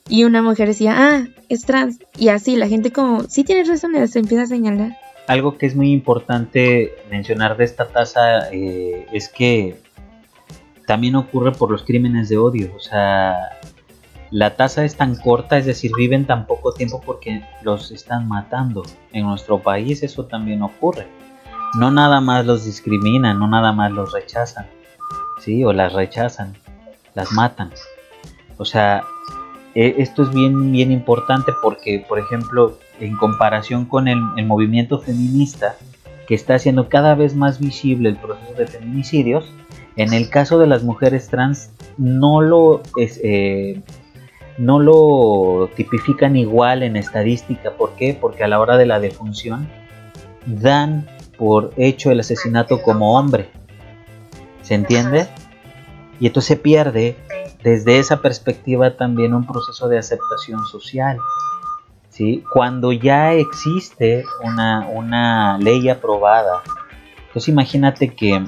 Y 0.09 0.25
una 0.25 0.43
mujer 0.43 0.69
decía, 0.69 0.95
ah, 0.97 1.27
es 1.49 1.65
trans. 1.65 1.99
Y 2.17 2.29
así, 2.29 2.57
la 2.57 2.69
gente 2.69 2.93
como, 2.93 3.25
sí 3.25 3.45
tienes 3.45 3.69
razón, 3.69 3.93
se 4.07 4.19
empieza 4.19 4.45
a 4.45 4.47
señalar. 4.47 4.97
Algo 5.27 5.59
que 5.59 5.67
es 5.67 5.75
muy 5.77 5.93
importante 5.93 6.95
mencionar 7.11 7.57
de 7.57 7.65
esta 7.65 7.89
tasa 7.89 8.51
eh, 8.53 9.07
es 9.13 9.29
que 9.29 9.77
también 10.87 11.15
ocurre 11.15 11.53
por 11.53 11.71
los 11.71 11.85
crímenes 11.85 12.29
de 12.29 12.39
odio. 12.39 12.73
O 12.77 12.81
sea, 12.81 13.60
la 14.31 14.57
tasa 14.57 14.85
es 14.85 14.97
tan 14.97 15.17
corta, 15.17 15.59
es 15.59 15.67
decir, 15.67 15.91
viven 15.97 16.25
tan 16.25 16.47
poco 16.47 16.73
tiempo 16.73 17.01
porque 17.05 17.43
los 17.63 17.91
están 17.91 18.29
matando. 18.29 18.85
En 19.13 19.27
nuestro 19.27 19.59
país 19.59 20.03
eso 20.03 20.27
también 20.27 20.63
ocurre. 20.63 21.09
No 21.79 21.91
nada 21.91 22.21
más 22.21 22.47
los 22.47 22.65
discriminan, 22.65 23.39
no 23.39 23.49
nada 23.49 23.73
más 23.73 23.91
los 23.91 24.13
rechazan, 24.13 24.67
¿sí? 25.41 25.65
O 25.65 25.73
las 25.73 25.93
rechazan, 25.93 26.57
las 27.15 27.33
matan. 27.33 27.71
O 28.57 28.65
sea, 28.65 29.03
e, 29.75 29.97
esto 29.99 30.23
es 30.23 30.31
bien, 30.31 30.73
bien 30.73 30.93
importante 30.93 31.53
porque, 31.63 32.05
por 32.09 32.19
ejemplo, 32.19 32.79
en 33.01 33.17
comparación 33.17 33.85
con 33.85 34.09
el, 34.09 34.21
movimiento 34.47 35.01
feminista, 35.01 35.77
que 36.27 36.35
está 36.35 36.55
haciendo 36.55 36.89
cada 36.89 37.15
vez 37.15 37.35
más 37.35 37.59
visible 37.59 38.11
el 38.11 38.17
proceso 38.17 38.55
de 38.55 38.67
feminicidios, 38.67 39.53
en 39.97 40.13
el 40.13 40.31
caso 40.31 40.59
de 40.59 40.69
las 40.69 40.85
mujeres 40.85 41.29
trans 41.29 41.73
no 41.99 42.41
lo, 42.41 42.83
eh, 42.97 43.81
no 44.61 44.79
lo 44.79 45.71
tipifican 45.75 46.37
igual 46.37 46.83
en 46.83 46.97
estadística. 46.97 47.71
¿Por 47.71 47.95
qué? 47.95 48.17
Porque 48.19 48.45
a 48.45 48.49
la 48.49 48.61
hora 48.61 48.77
de 48.77 48.85
la 48.85 49.01
defunción 49.01 49.67
dan 50.45 51.09
por 51.39 51.73
hecho 51.79 52.11
el 52.11 52.21
asesinato 52.21 52.83
como 52.83 53.19
hombre. 53.19 53.49
¿Se 54.61 54.75
entiende? 54.75 55.29
Y 56.21 56.27
entonces 56.27 56.49
se 56.49 56.57
pierde 56.57 57.17
desde 57.65 57.99
esa 57.99 58.21
perspectiva 58.21 58.99
también 58.99 59.33
un 59.33 59.47
proceso 59.47 59.89
de 59.89 59.97
aceptación 59.97 60.67
social. 60.67 61.19
¿sí? 62.11 62.45
Cuando 62.53 62.93
ya 62.93 63.33
existe 63.33 64.25
una, 64.45 64.87
una 64.89 65.57
ley 65.57 65.89
aprobada, 65.89 66.61
entonces 67.29 67.49
imagínate 67.49 68.15
que 68.15 68.45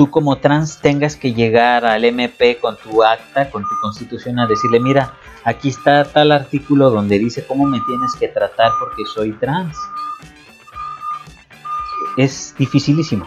tú 0.00 0.10
como 0.10 0.36
trans 0.36 0.78
tengas 0.78 1.14
que 1.14 1.34
llegar 1.34 1.84
al 1.84 2.06
MP 2.06 2.56
con 2.58 2.74
tu 2.78 3.04
acta, 3.04 3.50
con 3.50 3.64
tu 3.64 3.74
constitución 3.82 4.38
a 4.38 4.46
decirle, 4.46 4.80
mira, 4.80 5.12
aquí 5.44 5.68
está 5.68 6.04
tal 6.06 6.32
artículo 6.32 6.88
donde 6.88 7.18
dice 7.18 7.44
cómo 7.46 7.66
me 7.66 7.78
tienes 7.86 8.14
que 8.18 8.28
tratar 8.28 8.70
porque 8.80 9.02
soy 9.04 9.32
trans. 9.32 9.76
Es 12.16 12.54
dificilísimo. 12.56 13.26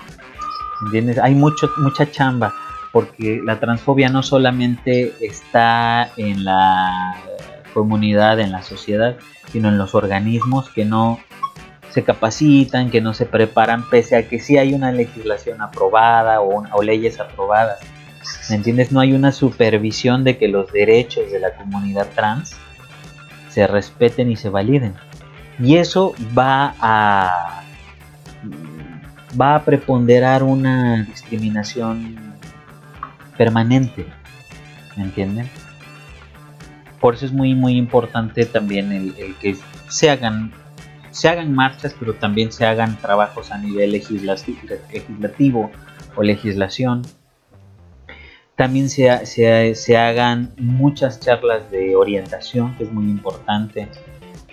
¿Entiendes? 0.83 1.19
Hay 1.19 1.35
mucho, 1.35 1.69
mucha 1.77 2.09
chamba 2.09 2.51
porque 2.91 3.39
la 3.45 3.59
transfobia 3.59 4.09
no 4.09 4.23
solamente 4.23 5.13
está 5.21 6.09
en 6.17 6.43
la 6.43 7.13
comunidad, 7.75 8.39
en 8.39 8.51
la 8.51 8.63
sociedad, 8.63 9.15
sino 9.51 9.69
en 9.69 9.77
los 9.77 9.93
organismos 9.93 10.71
que 10.71 10.85
no 10.85 11.19
se 11.93 12.03
capacitan, 12.03 12.89
que 12.89 13.01
no 13.01 13.13
se 13.13 13.27
preparan, 13.27 13.87
pese 13.87 14.15
a 14.15 14.27
que 14.27 14.39
sí 14.39 14.57
hay 14.57 14.73
una 14.73 14.91
legislación 14.91 15.61
aprobada 15.61 16.41
o, 16.41 16.81
leyes 16.81 17.19
aprobadas. 17.19 17.81
¿Me 18.49 18.55
entiendes? 18.55 18.91
No 18.91 18.99
hay 18.99 19.13
una 19.13 19.31
supervisión 19.31 20.23
de 20.23 20.39
que 20.39 20.47
los 20.47 20.71
derechos 20.71 21.31
de 21.31 21.39
la 21.39 21.51
comunidad 21.51 22.07
trans 22.15 22.55
se 23.49 23.67
respeten 23.67 24.31
y 24.31 24.37
se 24.37 24.49
validen. 24.49 24.95
Y 25.59 25.75
eso 25.75 26.15
va 26.35 26.73
a 26.79 27.61
va 29.39 29.55
a 29.55 29.63
preponderar 29.63 30.41
una 30.41 31.03
discriminación 31.03 32.17
permanente. 33.37 34.07
¿Me 34.97 35.03
entienden? 35.03 35.47
Por 36.99 37.13
eso 37.13 37.27
es 37.27 37.31
muy 37.31 37.53
muy 37.53 37.77
importante 37.77 38.45
también 38.47 38.91
el, 38.91 39.35
que 39.35 39.55
se 39.89 40.09
hagan 40.09 40.51
se 41.13 41.29
hagan 41.29 41.53
marchas, 41.53 41.95
pero 41.97 42.15
también 42.15 42.51
se 42.51 42.65
hagan 42.65 42.97
trabajos 42.99 43.51
a 43.51 43.57
nivel 43.57 43.91
legislativo 43.91 45.71
o 46.15 46.23
legislación. 46.23 47.03
También 48.55 48.89
se, 48.89 49.25
se, 49.25 49.75
se, 49.75 49.97
hagan 49.97 50.53
muchas 50.57 51.19
charlas 51.19 51.69
de 51.71 51.95
orientación, 51.95 52.75
que 52.75 52.83
es 52.83 52.91
muy 52.91 53.05
importante, 53.05 53.87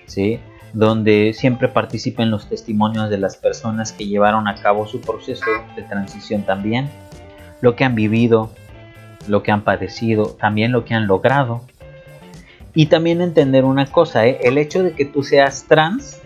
¿sí? 0.06 0.38
donde 0.72 1.32
siempre 1.34 1.68
participen 1.68 2.30
los 2.30 2.48
testimonios 2.48 3.10
de 3.10 3.18
las 3.18 3.36
personas 3.36 3.92
que 3.92 4.06
llevaron 4.06 4.46
a 4.46 4.54
cabo 4.56 4.86
su 4.86 5.00
proceso 5.00 5.44
de 5.76 5.82
transición 5.82 6.42
también, 6.42 6.88
lo 7.60 7.74
que 7.74 7.84
han 7.84 7.94
vivido, 7.94 8.52
lo 9.26 9.42
que 9.42 9.50
han 9.50 9.64
padecido, 9.64 10.36
también 10.38 10.72
lo 10.72 10.84
que 10.84 10.94
han 10.94 11.06
logrado. 11.06 11.62
Y 12.74 12.86
también 12.86 13.20
entender 13.20 13.64
una 13.64 13.86
cosa, 13.86 14.26
¿eh? 14.26 14.38
el 14.42 14.58
hecho 14.58 14.82
de 14.82 14.92
que 14.92 15.04
tú 15.04 15.22
seas 15.22 15.64
trans 15.66 16.20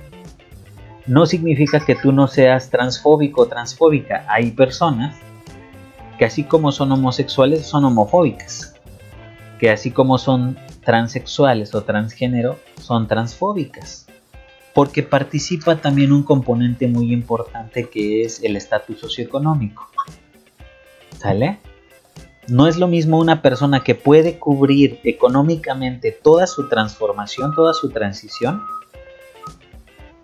no 1.06 1.26
significa 1.26 1.80
que 1.80 1.94
tú 1.94 2.12
no 2.12 2.28
seas 2.28 2.70
transfóbico 2.70 3.42
o 3.42 3.46
transfóbica. 3.46 4.24
Hay 4.28 4.52
personas 4.52 5.16
que 6.18 6.24
así 6.24 6.44
como 6.44 6.72
son 6.72 6.92
homosexuales 6.92 7.66
son 7.66 7.84
homofóbicas, 7.84 8.74
que 9.58 9.70
así 9.70 9.90
como 9.90 10.18
son 10.18 10.56
transexuales 10.84 11.74
o 11.74 11.82
transgénero 11.82 12.58
son 12.80 13.08
transfóbicas, 13.08 14.06
porque 14.74 15.02
participa 15.02 15.76
también 15.76 16.12
un 16.12 16.22
componente 16.22 16.88
muy 16.88 17.12
importante 17.12 17.88
que 17.88 18.24
es 18.24 18.42
el 18.42 18.56
estatus 18.56 19.00
socioeconómico. 19.00 19.86
¿Sale? 21.18 21.58
No 22.46 22.68
es 22.68 22.76
lo 22.76 22.88
mismo 22.88 23.18
una 23.18 23.40
persona 23.40 23.82
que 23.82 23.94
puede 23.94 24.38
cubrir 24.38 25.00
económicamente 25.04 26.12
toda 26.12 26.46
su 26.46 26.68
transformación, 26.68 27.54
toda 27.54 27.72
su 27.72 27.88
transición, 27.88 28.62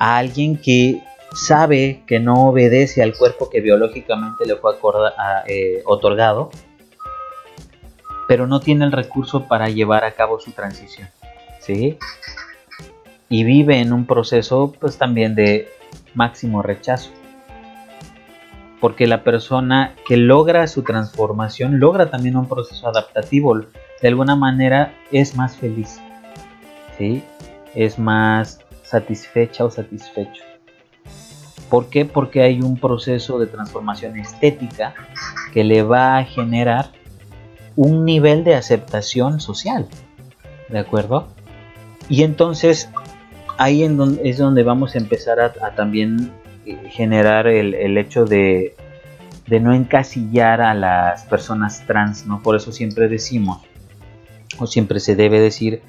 a 0.00 0.16
alguien 0.16 0.56
que 0.56 1.04
sabe 1.32 2.02
que 2.08 2.18
no 2.18 2.48
obedece 2.48 3.02
al 3.04 3.16
cuerpo 3.16 3.48
que 3.48 3.60
biológicamente 3.60 4.44
le 4.46 4.56
fue 4.56 4.74
eh, 5.46 5.82
otorgado, 5.84 6.50
pero 8.26 8.48
no 8.48 8.58
tiene 8.58 8.84
el 8.86 8.92
recurso 8.92 9.46
para 9.46 9.68
llevar 9.68 10.04
a 10.04 10.12
cabo 10.12 10.40
su 10.40 10.50
transición. 10.50 11.08
¿sí? 11.60 11.98
Y 13.28 13.44
vive 13.44 13.78
en 13.78 13.92
un 13.92 14.06
proceso 14.06 14.74
pues 14.80 14.98
también 14.98 15.36
de 15.36 15.68
máximo 16.14 16.62
rechazo 16.62 17.10
porque 18.80 19.06
la 19.06 19.22
persona 19.22 19.94
que 20.06 20.16
logra 20.16 20.66
su 20.66 20.82
transformación 20.82 21.78
logra 21.78 22.10
también 22.10 22.36
un 22.36 22.48
proceso 22.48 22.88
adaptativo, 22.88 23.54
de 23.54 24.08
alguna 24.08 24.34
manera 24.36 24.94
es 25.12 25.36
más 25.36 25.56
feliz, 25.56 26.00
¿sí? 26.96 27.22
es 27.74 27.98
más 27.98 28.59
satisfecha 28.90 29.64
o 29.64 29.70
satisfecho. 29.70 30.42
¿Por 31.68 31.88
qué? 31.88 32.05
Porque 32.05 32.42
hay 32.42 32.61
un 32.61 32.76
proceso 32.76 33.38
de 33.38 33.46
transformación 33.46 34.18
estética 34.18 34.94
que 35.53 35.62
le 35.62 35.85
va 35.85 36.18
a 36.18 36.24
generar 36.24 36.90
un 37.76 38.05
nivel 38.05 38.42
de 38.42 38.57
aceptación 38.57 39.40
social, 39.40 39.87
¿de 40.68 40.81
acuerdo? 40.81 41.29
Y 42.09 42.24
entonces 42.24 42.90
ahí 43.57 43.85
es 44.24 44.38
donde 44.38 44.62
vamos 44.64 44.96
a 44.96 44.98
empezar 44.98 45.38
a, 45.38 45.53
también 45.76 46.33
generar 46.88 47.46
el, 47.46 47.96
hecho 47.96 48.24
de, 48.24 48.74
no 49.48 49.72
encasillar 49.72 50.61
a 50.61 50.74
las 50.74 51.24
personas 51.26 51.87
trans, 51.87 52.26
¿no? 52.26 52.42
Por 52.42 52.57
eso 52.57 52.72
siempre 52.72 53.07
decimos, 53.07 53.62
o 54.59 54.66
siempre 54.66 54.98
se 54.98 55.14
debe 55.14 55.38
decir, 55.38 55.83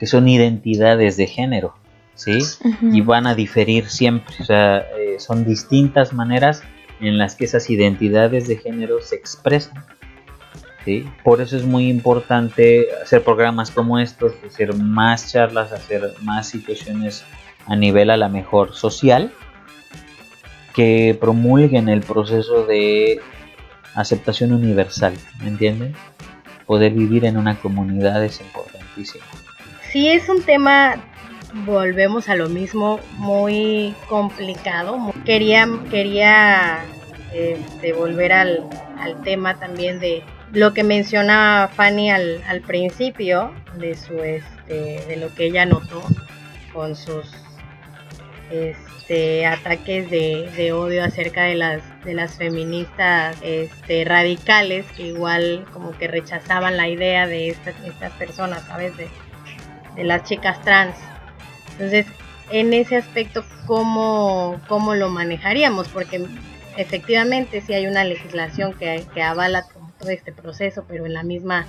que 0.00 0.06
son 0.06 0.26
identidades 0.26 1.16
de 1.16 1.26
género, 1.28 1.74
¿sí? 2.18 2.38
Y 2.82 3.00
van 3.00 3.26
a 3.26 3.34
diferir 3.34 3.88
siempre, 3.88 4.34
o 4.40 4.44
sea, 4.44 4.78
eh, 4.98 5.16
son 5.18 5.44
distintas 5.44 6.12
maneras 6.12 6.62
en 7.00 7.16
las 7.16 7.36
que 7.36 7.44
esas 7.44 7.70
identidades 7.70 8.48
de 8.48 8.56
género 8.56 9.00
se 9.00 9.14
expresan. 9.14 9.84
¿sí? 10.84 11.08
Por 11.22 11.40
eso 11.40 11.56
es 11.56 11.64
muy 11.64 11.88
importante 11.88 12.88
hacer 13.02 13.22
programas 13.22 13.70
como 13.70 13.98
estos, 13.98 14.32
hacer 14.44 14.74
más 14.74 15.30
charlas, 15.32 15.72
hacer 15.72 16.14
más 16.22 16.48
situaciones 16.48 17.24
a 17.66 17.76
nivel 17.76 18.10
a 18.10 18.16
la 18.16 18.28
mejor 18.28 18.74
social, 18.74 19.32
que 20.74 21.16
promulguen 21.20 21.88
el 21.88 22.00
proceso 22.00 22.66
de 22.66 23.20
aceptación 23.94 24.52
universal, 24.52 25.14
¿me 25.40 25.48
entienden? 25.48 25.94
Poder 26.66 26.92
vivir 26.92 27.24
en 27.24 27.36
una 27.36 27.58
comunidad 27.58 28.24
es 28.24 28.40
importantísimo. 28.40 29.24
Sí, 29.90 30.08
es 30.08 30.28
un 30.28 30.42
tema, 30.42 30.96
volvemos 31.52 32.28
a 32.28 32.34
lo 32.34 32.48
mismo, 32.48 33.00
muy 33.16 33.94
complicado. 34.08 35.12
Quería, 35.24 35.68
quería 35.90 36.84
este, 37.32 37.92
volver 37.92 38.32
al, 38.32 38.68
tema 39.24 39.58
también 39.58 40.00
de 40.00 40.22
lo 40.52 40.74
que 40.74 40.84
menciona 40.84 41.70
Fanny 41.74 42.10
al, 42.10 42.42
al 42.46 42.60
principio, 42.60 43.52
de, 43.78 43.94
su, 43.94 44.18
este, 44.22 45.04
de 45.06 45.16
lo 45.16 45.34
que 45.34 45.46
ella 45.46 45.64
notó 45.64 46.02
con 46.72 46.94
sus 46.94 47.30
este, 48.50 49.46
ataques 49.46 50.10
de, 50.10 50.72
odio 50.72 51.04
acerca 51.04 51.44
de 51.44 51.54
las, 51.54 51.82
de 52.04 52.14
las 52.14 52.36
feministas 52.36 53.36
este, 53.42 54.04
radicales 54.04 54.86
que 54.92 55.04
igual 55.04 55.66
como 55.72 55.92
que 55.92 56.08
rechazaban 56.08 56.76
la 56.76 56.88
idea 56.88 57.26
de 57.26 57.48
estas, 57.48 57.74
estas 57.84 58.12
personas, 58.12 58.62
¿sabes? 58.64 58.96
De, 58.96 59.08
de 59.96 60.04
las 60.04 60.24
chicas 60.24 60.60
trans. 60.62 60.96
Entonces, 61.78 62.06
en 62.50 62.74
ese 62.74 62.96
aspecto, 62.96 63.44
¿cómo, 63.66 64.60
cómo 64.68 64.94
lo 64.94 65.10
manejaríamos? 65.10 65.88
Porque 65.88 66.26
efectivamente 66.76 67.60
si 67.60 67.72
hay 67.72 67.86
una 67.86 68.04
legislación 68.04 68.74
que, 68.74 69.06
que 69.14 69.22
avala 69.22 69.66
todo 69.98 70.10
este 70.10 70.32
proceso, 70.32 70.84
pero 70.88 71.06
en 71.06 71.14
la 71.14 71.22
misma 71.22 71.66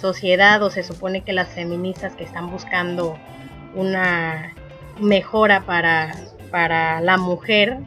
sociedad 0.00 0.60
o 0.62 0.70
se 0.70 0.82
supone 0.82 1.22
que 1.22 1.32
las 1.32 1.48
feministas 1.48 2.14
que 2.14 2.24
están 2.24 2.50
buscando 2.50 3.16
una 3.74 4.52
mejora 5.00 5.60
para, 5.60 6.14
para 6.50 7.00
la 7.00 7.16
mujer, 7.16 7.78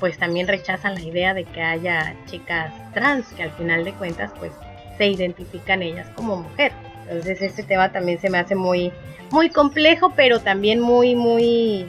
pues 0.00 0.18
también 0.18 0.46
rechazan 0.46 0.94
la 0.94 1.02
idea 1.02 1.32
de 1.32 1.44
que 1.44 1.62
haya 1.62 2.14
chicas 2.26 2.72
trans 2.92 3.26
que 3.28 3.44
al 3.44 3.50
final 3.52 3.84
de 3.84 3.92
cuentas 3.92 4.30
pues 4.38 4.52
se 4.98 5.06
identifican 5.06 5.82
ellas 5.82 6.06
como 6.14 6.36
mujer. 6.36 6.72
Entonces 7.08 7.42
este 7.42 7.62
tema 7.62 7.92
también 7.92 8.20
se 8.20 8.30
me 8.30 8.38
hace 8.38 8.54
muy 8.54 8.92
muy 9.30 9.50
complejo, 9.50 10.12
pero 10.14 10.40
también 10.40 10.80
muy 10.80 11.14
muy 11.14 11.86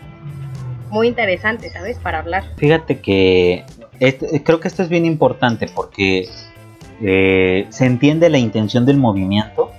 muy 0.89 1.07
interesante, 1.07 1.69
¿sabes? 1.69 1.97
Para 1.99 2.19
hablar. 2.19 2.43
Fíjate 2.57 2.99
que 2.99 3.65
creo 4.43 4.59
que 4.59 4.67
esto 4.67 4.83
es 4.83 4.89
bien 4.89 5.05
importante 5.05 5.67
porque 5.73 6.27
eh, 7.01 7.67
se 7.69 7.85
entiende 7.85 8.29
la 8.29 8.37
intención 8.37 8.85
del 8.85 8.97
movimiento, 8.97 9.71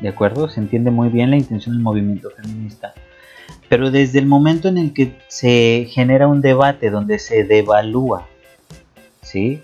¿de 0.00 0.08
acuerdo? 0.08 0.48
Se 0.48 0.60
entiende 0.60 0.90
muy 0.90 1.08
bien 1.08 1.30
la 1.30 1.36
intención 1.36 1.74
del 1.74 1.82
movimiento 1.82 2.30
feminista. 2.30 2.94
Pero 3.68 3.90
desde 3.90 4.18
el 4.18 4.26
momento 4.26 4.68
en 4.68 4.78
el 4.78 4.92
que 4.92 5.16
se 5.28 5.86
genera 5.90 6.26
un 6.26 6.40
debate 6.40 6.90
donde 6.90 7.18
se 7.18 7.44
devalúa 7.44 8.26
¿sí? 9.22 9.60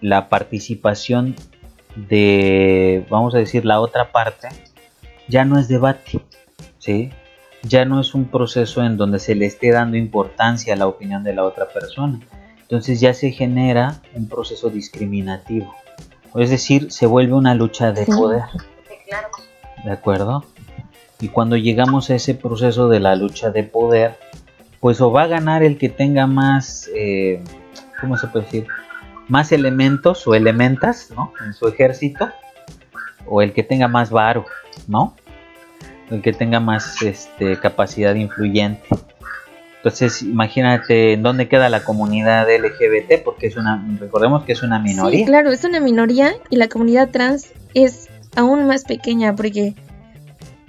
la 0.00 0.28
participación 0.28 1.34
de, 1.96 3.06
vamos 3.10 3.34
a 3.34 3.38
decir, 3.38 3.64
la 3.64 3.80
otra 3.80 4.12
parte, 4.12 4.48
ya 5.28 5.44
no 5.44 5.58
es 5.58 5.68
debate, 5.68 6.20
¿sí? 6.78 7.10
ya 7.68 7.84
no 7.84 8.00
es 8.00 8.14
un 8.14 8.26
proceso 8.26 8.84
en 8.84 8.96
donde 8.96 9.18
se 9.18 9.34
le 9.34 9.46
esté 9.46 9.70
dando 9.72 9.96
importancia 9.96 10.74
a 10.74 10.76
la 10.76 10.86
opinión 10.86 11.24
de 11.24 11.34
la 11.34 11.44
otra 11.44 11.66
persona. 11.68 12.20
Entonces 12.60 13.00
ya 13.00 13.14
se 13.14 13.30
genera 13.30 14.00
un 14.14 14.28
proceso 14.28 14.70
discriminativo. 14.70 15.74
Es 16.34 16.50
decir, 16.50 16.92
se 16.92 17.06
vuelve 17.06 17.34
una 17.34 17.54
lucha 17.54 17.92
de 17.92 18.06
poder. 18.06 18.42
¿De 19.84 19.90
acuerdo? 19.90 20.44
Y 21.20 21.28
cuando 21.28 21.56
llegamos 21.56 22.10
a 22.10 22.16
ese 22.16 22.34
proceso 22.34 22.88
de 22.88 23.00
la 23.00 23.16
lucha 23.16 23.50
de 23.50 23.62
poder, 23.62 24.18
pues 24.80 25.00
o 25.00 25.10
va 25.10 25.22
a 25.22 25.26
ganar 25.26 25.62
el 25.62 25.78
que 25.78 25.88
tenga 25.88 26.26
más, 26.26 26.90
eh, 26.94 27.42
¿cómo 28.00 28.16
se 28.16 28.26
puede 28.26 28.44
decir? 28.44 28.66
Más 29.28 29.52
elementos 29.52 30.26
o 30.26 30.34
elementas, 30.34 31.10
¿no? 31.14 31.32
En 31.44 31.52
su 31.52 31.66
ejército, 31.68 32.30
o 33.26 33.42
el 33.42 33.52
que 33.52 33.62
tenga 33.62 33.88
más 33.88 34.10
varo, 34.10 34.46
¿no? 34.86 35.14
El 36.10 36.22
que 36.22 36.32
tenga 36.32 36.60
más 36.60 37.02
este, 37.02 37.58
capacidad 37.58 38.14
influyente. 38.14 38.86
Entonces, 39.78 40.22
imagínate 40.22 41.12
en 41.12 41.22
dónde 41.22 41.48
queda 41.48 41.68
la 41.68 41.84
comunidad 41.84 42.48
LGBT, 42.48 43.22
porque 43.24 43.46
es 43.46 43.56
una, 43.56 43.86
recordemos 44.00 44.44
que 44.44 44.52
es 44.52 44.62
una 44.62 44.80
minoría. 44.80 45.20
Sí, 45.20 45.24
claro, 45.24 45.52
es 45.52 45.62
una 45.64 45.78
minoría 45.80 46.34
y 46.50 46.56
la 46.56 46.68
comunidad 46.68 47.10
trans 47.10 47.52
es 47.74 48.08
aún 48.34 48.66
más 48.66 48.82
pequeña, 48.82 49.36
porque 49.36 49.74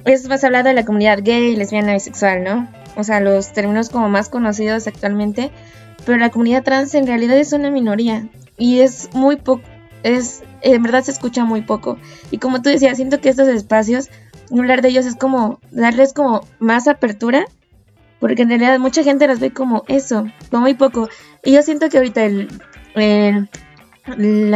es 0.06 0.28
más 0.28 0.44
hablado 0.44 0.70
de 0.70 0.76
la 0.76 0.86
comunidad 0.86 1.20
gay, 1.24 1.56
lesbiana, 1.56 1.94
bisexual, 1.94 2.44
¿no? 2.44 2.68
O 2.96 3.04
sea, 3.04 3.20
los 3.20 3.54
términos 3.54 3.90
como 3.90 4.08
más 4.08 4.30
conocidos 4.30 4.88
actualmente, 4.88 5.52
pero 6.08 6.20
la 6.20 6.30
comunidad 6.30 6.64
trans 6.64 6.96
en 6.96 7.06
realidad 7.06 7.38
es 7.38 7.52
una 7.52 7.70
minoría 7.70 8.30
y 8.58 8.80
es 8.80 9.10
muy 9.14 9.36
poco, 9.36 9.62
es, 10.04 10.42
en 10.62 10.82
verdad 10.82 11.04
se 11.04 11.12
escucha 11.12 11.44
muy 11.44 11.64
poco. 11.64 11.98
Y 12.32 12.38
como 12.38 12.62
tú 12.62 12.70
decías, 12.70 12.96
siento 12.96 13.20
que 13.20 13.28
estos 13.28 13.50
espacios, 13.50 14.08
hablar 14.50 14.82
de 14.82 14.88
ellos 14.88 15.06
es 15.06 15.18
como 15.18 15.60
darles 15.70 16.14
como 16.14 16.48
más 16.60 16.88
apertura, 16.88 17.44
porque 18.22 18.44
en 18.44 18.48
realidad 18.48 18.80
mucha 18.80 19.04
gente 19.04 19.28
los 19.28 19.42
ve 19.42 19.52
como 19.52 19.84
eso, 19.90 20.26
como 20.50 20.62
muy 20.62 20.76
poco. 20.76 21.10
Y 21.44 21.52
yo 21.52 21.62
siento 21.62 21.90
que 21.90 21.98
ahorita 21.98 22.24
el, 22.24 22.48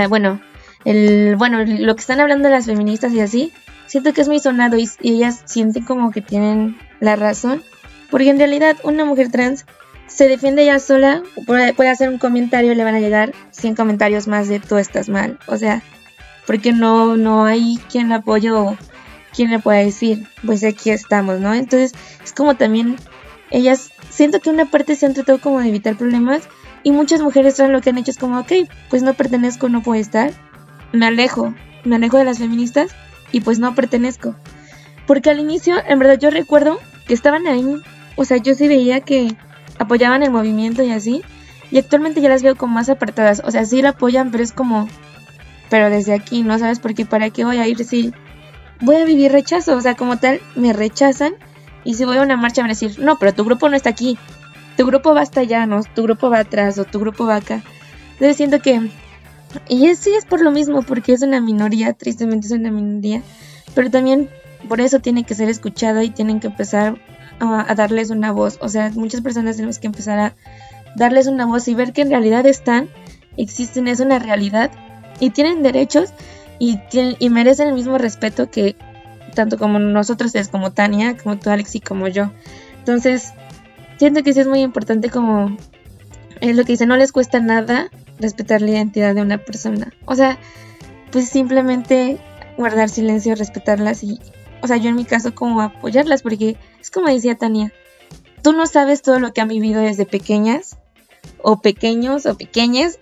bueno, 0.07 0.41
el, 0.85 1.35
bueno, 1.35 1.65
lo 1.65 1.95
que 1.95 2.01
están 2.01 2.21
hablando 2.21 2.47
las 2.47 2.65
feministas 2.65 3.11
y 3.11 3.19
así, 3.19 3.51
siento 3.87 4.13
que 4.13 4.21
es 4.21 4.29
muy 4.29 4.39
sonado 4.39 4.77
y, 4.77 4.89
ellas 5.01 5.41
sienten 5.43 5.83
como 5.83 6.11
que 6.11 6.21
tienen 6.21 6.77
la 7.01 7.17
razón, 7.17 7.61
porque 8.09 8.29
en 8.29 8.37
realidad 8.37 8.77
una 8.83 9.03
mujer 9.03 9.31
trans 9.31 9.65
se 10.13 10.27
defiende 10.27 10.63
ella 10.63 10.79
sola, 10.79 11.23
puede, 11.45 11.89
hacer 11.89 12.09
un 12.09 12.17
comentario 12.17 12.71
y 12.71 12.75
le 12.75 12.83
van 12.83 12.95
a 12.95 12.99
llegar 12.99 13.33
100 13.51 13.75
comentarios 13.75 14.27
más 14.27 14.49
de 14.49 14.59
tú 14.59 14.77
estás 14.77 15.07
mal, 15.09 15.39
o 15.47 15.57
sea, 15.57 15.81
porque 16.45 16.73
no, 16.73 17.15
no 17.15 17.45
hay 17.45 17.79
quien 17.89 18.09
la 18.09 18.15
apoye 18.15 18.51
o 18.51 18.77
quien 19.33 19.51
le 19.51 19.59
pueda 19.59 19.79
decir, 19.79 20.27
pues 20.45 20.63
aquí 20.63 20.89
estamos, 20.89 21.39
¿no? 21.39 21.53
Entonces 21.53 21.93
es 22.23 22.33
como 22.33 22.55
también 22.55 22.97
ellas, 23.51 23.91
siento 24.09 24.41
que 24.41 24.49
una 24.49 24.65
parte 24.65 24.95
se 24.95 25.05
han 25.05 25.13
tratado 25.13 25.39
como 25.39 25.61
de 25.61 25.69
evitar 25.69 25.95
problemas 25.95 26.43
y 26.83 26.91
muchas 26.91 27.21
mujeres 27.21 27.55
trans 27.55 27.71
lo 27.71 27.81
que 27.81 27.91
han 27.91 27.97
hecho 27.97 28.11
es 28.11 28.17
como, 28.17 28.39
ok, 28.39 28.51
pues 28.89 29.03
no 29.03 29.13
pertenezco, 29.13 29.69
no 29.69 29.81
puedo 29.81 29.99
estar, 29.99 30.31
me 30.91 31.05
alejo, 31.05 31.53
me 31.85 31.95
alejo 31.95 32.17
de 32.17 32.25
las 32.25 32.39
feministas 32.39 32.91
y 33.31 33.41
pues 33.41 33.59
no 33.59 33.73
pertenezco. 33.75 34.35
Porque 35.07 35.29
al 35.29 35.39
inicio, 35.39 35.75
en 35.87 35.99
verdad 35.99 36.19
yo 36.19 36.29
recuerdo 36.29 36.79
que 37.07 37.13
estaban 37.13 37.47
ahí, 37.47 37.81
o 38.17 38.25
sea, 38.25 38.37
yo 38.37 38.53
sí 38.55 38.67
veía 38.67 38.99
que 38.99 39.35
apoyaban 39.81 40.23
el 40.23 40.31
movimiento 40.31 40.83
y 40.83 40.91
así, 40.91 41.23
y 41.71 41.77
actualmente 41.77 42.21
ya 42.21 42.29
las 42.29 42.43
veo 42.43 42.55
como 42.55 42.75
más 42.75 42.89
apartadas, 42.89 43.41
o 43.45 43.51
sea, 43.51 43.65
sí 43.65 43.81
la 43.81 43.89
apoyan, 43.89 44.31
pero 44.31 44.43
es 44.43 44.51
como, 44.51 44.87
pero 45.69 45.89
desde 45.89 46.13
aquí, 46.13 46.43
¿no 46.43 46.59
sabes? 46.59 46.79
Porque 46.79 47.05
para 47.05 47.29
qué 47.29 47.45
voy 47.45 47.57
a 47.57 47.67
ir 47.67 47.83
si 47.83 48.13
voy 48.79 48.97
a 48.97 49.05
vivir 49.05 49.31
rechazo, 49.31 49.75
o 49.75 49.81
sea, 49.81 49.95
como 49.95 50.17
tal, 50.17 50.41
me 50.55 50.73
rechazan, 50.73 51.33
y 51.83 51.95
si 51.95 52.05
voy 52.05 52.17
a 52.17 52.21
una 52.21 52.37
marcha 52.37 52.61
van 52.61 52.69
a 52.71 52.73
decir, 52.73 52.99
no, 52.99 53.17
pero 53.17 53.33
tu 53.33 53.43
grupo 53.43 53.69
no 53.69 53.75
está 53.75 53.89
aquí, 53.89 54.17
tu 54.77 54.85
grupo 54.85 55.13
va 55.13 55.21
hasta 55.21 55.41
allá, 55.41 55.65
¿no? 55.65 55.81
Tu 55.83 56.03
grupo 56.03 56.29
va 56.29 56.39
atrás, 56.39 56.77
o 56.77 56.85
tu 56.85 56.99
grupo 56.99 57.25
va 57.25 57.37
acá. 57.37 57.63
Entonces 58.13 58.37
siento 58.37 58.59
que 58.59 58.91
y 59.67 59.93
sí 59.95 60.11
es 60.13 60.25
por 60.25 60.41
lo 60.41 60.51
mismo, 60.51 60.83
porque 60.83 61.13
es 61.13 61.21
una 61.21 61.41
minoría, 61.41 61.93
tristemente 61.93 62.47
es 62.47 62.53
una 62.53 62.71
minoría, 62.71 63.21
pero 63.73 63.89
también 63.89 64.29
por 64.67 64.79
eso 64.79 64.99
tiene 64.99 65.23
que 65.23 65.35
ser 65.35 65.49
escuchada 65.49 66.03
y 66.03 66.09
tienen 66.09 66.39
que 66.39 66.47
empezar 66.47 66.99
a, 67.41 67.73
darles 67.75 68.09
una 68.09 68.31
voz. 68.31 68.57
O 68.61 68.69
sea, 68.69 68.91
muchas 68.91 69.21
personas 69.21 69.55
tenemos 69.55 69.79
que 69.79 69.87
empezar 69.87 70.19
a 70.19 70.35
darles 70.95 71.27
una 71.27 71.45
voz 71.45 71.67
y 71.67 71.75
ver 71.75 71.93
que 71.93 72.01
en 72.01 72.09
realidad 72.09 72.45
están, 72.45 72.89
existen, 73.37 73.87
es 73.87 73.99
una 73.99 74.19
realidad 74.19 74.71
y 75.19 75.31
tienen 75.31 75.63
derechos 75.63 76.13
y, 76.59 76.79
y 76.91 77.29
merecen 77.29 77.69
el 77.69 77.73
mismo 77.73 77.97
respeto 77.97 78.49
que 78.51 78.75
tanto 79.33 79.57
como 79.57 79.79
nosotros 79.79 80.35
es 80.35 80.49
como 80.49 80.71
Tania, 80.71 81.17
como 81.17 81.37
tú 81.37 81.49
Alex 81.49 81.75
y 81.75 81.79
como 81.79 82.07
yo. 82.07 82.31
Entonces, 82.79 83.33
siento 83.97 84.23
que 84.23 84.33
sí 84.33 84.41
es 84.41 84.47
muy 84.47 84.61
importante 84.61 85.09
como 85.09 85.55
es 86.41 86.55
lo 86.55 86.63
que 86.63 86.73
dice, 86.73 86.85
no 86.85 86.97
les 86.97 87.11
cuesta 87.11 87.39
nada 87.39 87.89
respetar 88.19 88.61
la 88.61 88.71
identidad 88.71 89.15
de 89.15 89.21
una 89.21 89.37
persona. 89.37 89.93
O 90.05 90.15
sea, 90.15 90.37
pues 91.11 91.29
simplemente 91.29 92.19
guardar 92.57 92.89
silencio, 92.89 93.35
respetarlas 93.35 94.03
y, 94.03 94.19
o 94.61 94.67
sea, 94.67 94.77
yo 94.77 94.89
en 94.89 94.95
mi 94.95 95.05
caso 95.05 95.33
como 95.33 95.61
apoyarlas, 95.61 96.21
porque 96.21 96.57
es 96.79 96.91
como 96.91 97.07
decía 97.07 97.35
Tania, 97.35 97.71
tú 98.43 98.53
no 98.53 98.65
sabes 98.67 99.01
todo 99.01 99.19
lo 99.19 99.33
que 99.33 99.41
han 99.41 99.47
vivido 99.47 99.81
desde 99.81 100.05
pequeñas, 100.05 100.77
o 101.41 101.59
pequeños, 101.61 102.25
o 102.25 102.37
pequeñas, 102.37 102.99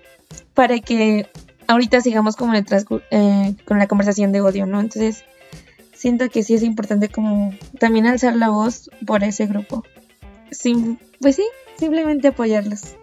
para 0.53 0.79
que 0.79 1.29
ahorita 1.67 2.01
sigamos 2.01 2.35
como 2.35 2.53
en 2.55 2.65
eh, 3.11 3.55
con 3.65 3.79
la 3.79 3.87
conversación 3.87 4.31
de 4.31 4.41
odio, 4.41 4.65
¿no? 4.65 4.79
Entonces, 4.79 5.23
siento 5.93 6.29
que 6.29 6.43
sí 6.43 6.55
es 6.55 6.63
importante 6.63 7.09
como 7.09 7.53
también 7.77 8.07
alzar 8.07 8.35
la 8.35 8.49
voz 8.49 8.89
por 9.05 9.23
ese 9.23 9.45
grupo. 9.47 9.83
pues 10.49 11.35
sí, 11.35 11.45
simplemente 11.77 12.29
apoyarlos. 12.29 12.95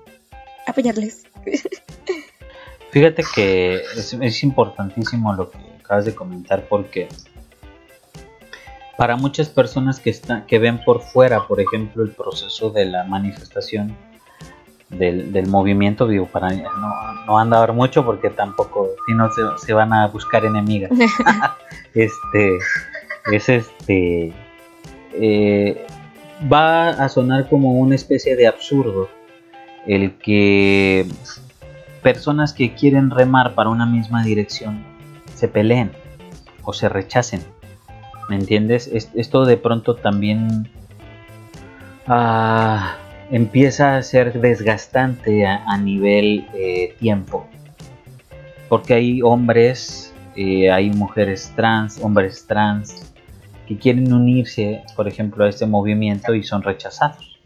Apoyarles. 0.67 1.25
Fíjate 2.91 3.23
que 3.35 3.83
es, 3.97 4.43
importantísimo 4.43 5.33
lo 5.35 5.51
que 5.51 5.59
acabas 5.81 6.07
de 6.07 6.15
comentar 6.15 6.67
porque 6.69 7.09
para 8.97 9.17
muchas 9.17 9.49
personas 9.49 10.01
que, 10.01 10.11
están, 10.11 10.47
que 10.47 10.59
ven 10.59 10.83
por 10.85 11.03
fuera, 11.03 11.47
por 11.47 11.61
ejemplo, 11.61 12.03
el 12.03 12.11
proceso 12.11 12.71
de 12.71 12.87
la 12.87 13.05
manifestación 13.05 13.97
del, 14.89 15.47
movimiento, 15.49 16.07
digo, 16.07 16.27
para 16.27 16.51
no, 16.51 17.25
no 17.27 17.39
andar 17.39 17.73
mucho 17.73 18.05
porque 18.05 18.31
tampoco, 18.31 18.91
si 19.07 19.15
no 19.15 19.29
se, 19.59 19.73
van 19.73 19.93
a 19.93 20.07
buscar 20.07 20.45
enemigas. 20.45 20.91
este, 21.95 22.59
es 23.33 23.49
este, 23.49 24.33
eh, 25.13 25.87
va 26.51 26.91
a 26.91 27.09
sonar 27.09 27.49
como 27.49 27.73
una 27.73 27.95
especie 27.95 28.37
de 28.37 28.47
absurdo 28.47 29.09
el 29.87 30.17
que 30.19 31.07
personas 32.03 32.53
que 32.53 32.75
quieren 32.75 33.11
remar 33.11 33.55
para 33.55 33.71
una 33.71 33.87
misma 33.87 34.23
dirección 34.23 34.85
se 35.35 35.49
peleen 35.49 35.93
o 36.63 36.73
se 36.73 36.89
rechacen. 36.89 37.43
¿Me 38.29 38.37
entiendes? 38.37 38.89
Esto 38.93 39.45
de 39.45 39.57
pronto 39.57 39.95
también 39.95 40.69
ah, 42.07 42.97
empieza 43.31 43.97
a 43.97 44.03
ser 44.03 44.41
desgastante 44.41 45.47
a, 45.47 45.77
nivel 45.79 46.47
eh, 46.55 46.95
tiempo. 46.99 47.47
Porque 48.69 48.95
hay 48.95 49.23
hombres, 49.23 50.13
eh, 50.35 50.71
hay 50.71 50.91
mujeres 50.91 51.53
trans, 51.55 52.01
hombres 52.03 52.47
trans, 52.47 53.13
que 53.69 53.79
quieren 53.79 54.13
unirse, 54.13 54.83
por 54.97 55.09
ejemplo, 55.09 55.45
a 55.45 55.49
este 55.49 55.67
movimiento 55.67 56.35
y 56.35 56.43
son 56.43 56.63
rechazados. 56.63 57.39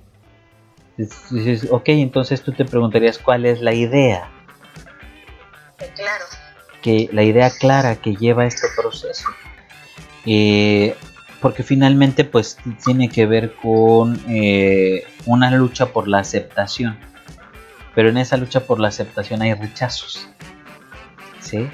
Dices, 0.97 1.69
ok, 1.71 1.89
entonces 1.89 2.43
tú 2.43 2.53
te 2.53 2.65
preguntarías 2.65 3.19
cuál 3.19 3.47
es 3.47 3.61
la 3.61 3.73
idea. 3.73 4.29
Claro. 5.95 6.25
Que, 6.83 7.09
la 7.13 7.23
idea 7.23 7.51
clara 7.51 7.97
que 7.97 8.17
lleva 8.17 8.45
este 8.45 8.67
proceso. 8.77 9.27
Eh, 10.27 10.95
porque 11.41 11.63
finalmente 11.63 12.25
pues 12.25 12.59
tiene 12.85 13.09
que 13.09 13.27
ver 13.27 13.55
con 13.55 14.21
eh, 14.29 15.05
una 15.27 15.51
lucha 15.51 15.87
por 15.87 16.07
la 16.07 16.19
aceptación. 16.19 16.99
Pero 17.95 18.11
en 18.11 18.19
esa 18.19 18.37
lucha 18.37 18.61
por 18.61 18.79
la 18.79 18.89
aceptación 18.89 19.43
hay 19.43 19.55
rechazos. 19.55 20.29
¿Sí? 21.41 21.69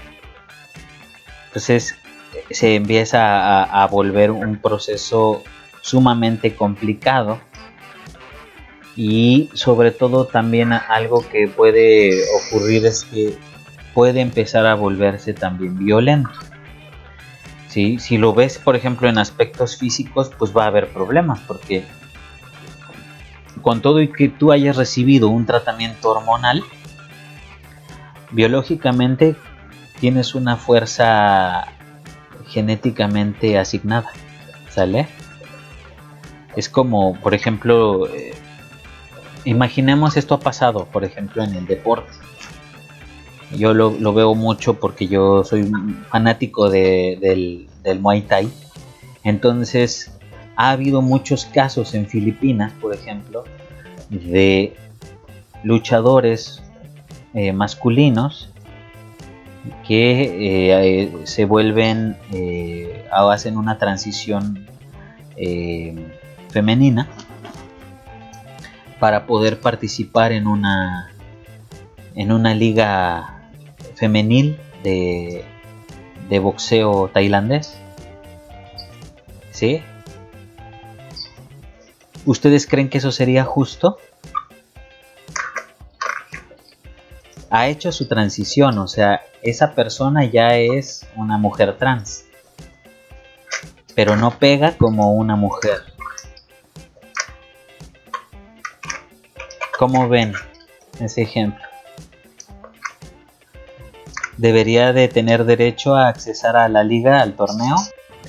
Entonces 1.48 1.96
se 2.50 2.74
empieza 2.76 3.64
a, 3.64 3.86
volver 3.86 4.30
un 4.30 4.56
proceso 4.56 5.42
sumamente 5.80 6.54
complicado 6.54 7.40
y 8.94 9.50
sobre 9.54 9.90
todo 9.90 10.26
también 10.26 10.72
algo 10.72 11.26
que 11.28 11.48
puede 11.48 12.22
ocurrir 12.36 12.86
es 12.86 13.04
que 13.04 13.36
puede 13.94 14.20
empezar 14.20 14.66
a 14.66 14.74
volverse 14.74 15.34
también 15.34 15.78
violento. 15.78 16.30
Si 17.98 18.16
lo 18.16 18.32
ves, 18.32 18.58
por 18.58 18.74
ejemplo, 18.74 19.06
en 19.06 19.18
aspectos 19.18 19.76
físicos, 19.76 20.30
pues 20.38 20.56
va 20.56 20.64
a 20.64 20.68
haber 20.68 20.88
problemas, 20.88 21.40
porque 21.40 21.84
con 23.60 23.82
todo 23.82 24.00
y 24.00 24.10
que 24.10 24.30
tú 24.30 24.50
hayas 24.50 24.76
recibido 24.76 25.28
un 25.28 25.44
tratamiento 25.44 26.10
hormonal, 26.10 26.64
biológicamente 28.30 29.36
tienes 30.00 30.34
una 30.34 30.56
fuerza 30.56 31.66
genéticamente 32.46 33.58
asignada, 33.58 34.10
¿sale? 34.70 35.06
Es 36.54 36.70
como, 36.70 37.20
por 37.20 37.34
ejemplo, 37.34 38.08
eh, 38.08 38.34
imaginemos 39.44 40.16
esto 40.16 40.34
ha 40.34 40.40
pasado, 40.40 40.86
por 40.86 41.04
ejemplo, 41.04 41.44
en 41.44 41.54
el 41.54 41.66
deporte. 41.66 42.12
Yo 43.52 43.74
lo, 43.74 44.12
veo 44.12 44.34
mucho 44.34 44.74
porque 44.74 45.06
yo 45.06 45.44
soy 45.44 45.70
fanático 46.10 46.68
del, 46.68 47.68
del 47.82 48.00
Muay 48.00 48.22
Thai. 48.22 48.50
Entonces, 49.22 50.12
ha 50.56 50.70
habido 50.70 51.02
muchos 51.02 51.44
casos 51.44 51.94
en 51.94 52.06
Filipinas, 52.06 52.72
por 52.80 52.94
ejemplo, 52.94 53.44
de 54.10 54.74
luchadores 55.62 56.62
eh, 57.34 57.52
masculinos 57.52 58.48
que 59.86 61.02
eh, 61.02 61.12
se 61.24 61.44
vuelven, 61.44 62.16
eh, 62.32 63.04
hacen 63.12 63.58
una 63.58 63.78
transición 63.78 64.66
femenina 66.48 67.08
para 68.98 69.26
poder 69.26 69.60
participar 69.60 70.32
en 70.32 70.46
una 70.46 71.12
en 72.14 72.32
una 72.32 72.54
liga 72.54 73.35
femenil 73.96 74.58
de, 74.82 75.44
de 76.28 76.38
boxeo 76.38 77.08
tailandés. 77.08 77.76
¿Sí? 79.50 79.82
¿Ustedes 82.24 82.66
creen 82.66 82.88
que 82.88 82.98
eso 82.98 83.12
sería 83.12 83.44
justo? 83.44 83.98
Ha 87.50 87.68
hecho 87.68 87.92
su 87.92 88.08
transición, 88.08 88.78
o 88.78 88.88
sea, 88.88 89.22
esa 89.42 89.74
persona 89.74 90.24
ya 90.24 90.56
es 90.56 91.06
una 91.14 91.38
mujer 91.38 91.78
trans, 91.78 92.24
pero 93.94 94.16
no 94.16 94.38
pega 94.38 94.76
como 94.76 95.12
una 95.12 95.36
mujer. 95.36 95.84
¿Cómo 99.78 100.08
ven 100.08 100.34
ese 101.00 101.22
ejemplo? 101.22 101.65
Debería 104.36 104.92
de 104.92 105.08
tener 105.08 105.44
derecho 105.44 105.94
a 105.94 106.08
accesar 106.08 106.56
a 106.56 106.68
la 106.68 106.84
liga, 106.84 107.20
al 107.20 107.34
torneo? 107.34 107.76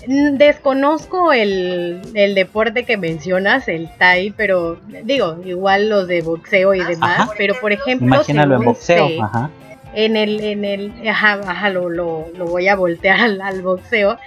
Mm, 0.07 0.37
desconozco 0.37 1.33
el, 1.33 2.01
deporte 2.13 2.85
que 2.85 2.97
mencionas, 2.97 3.67
el 3.67 3.89
Tai, 3.97 4.31
pero 4.37 4.79
digo, 5.03 5.37
igual 5.45 5.89
los 5.89 6.07
de 6.07 6.21
boxeo 6.21 6.73
y 6.73 6.83
demás, 6.83 7.29
pero 7.37 7.55
por 7.59 7.71
ejemplo... 7.71 8.07
Imagínalo 8.07 8.55
en 8.55 8.63
boxeo, 8.63 9.23
ajá. 9.23 9.49
En 9.93 10.15
el, 10.15 10.39
en 10.41 10.63
el, 10.63 11.07
ajá, 11.07 11.41
ajá 11.45 11.69
lo, 11.69 11.89
lo, 11.89 12.25
voy 12.45 12.67
a 12.67 12.75
voltear 12.75 13.19
al, 13.21 13.41
al 13.41 13.61
boxeo. 13.61 14.17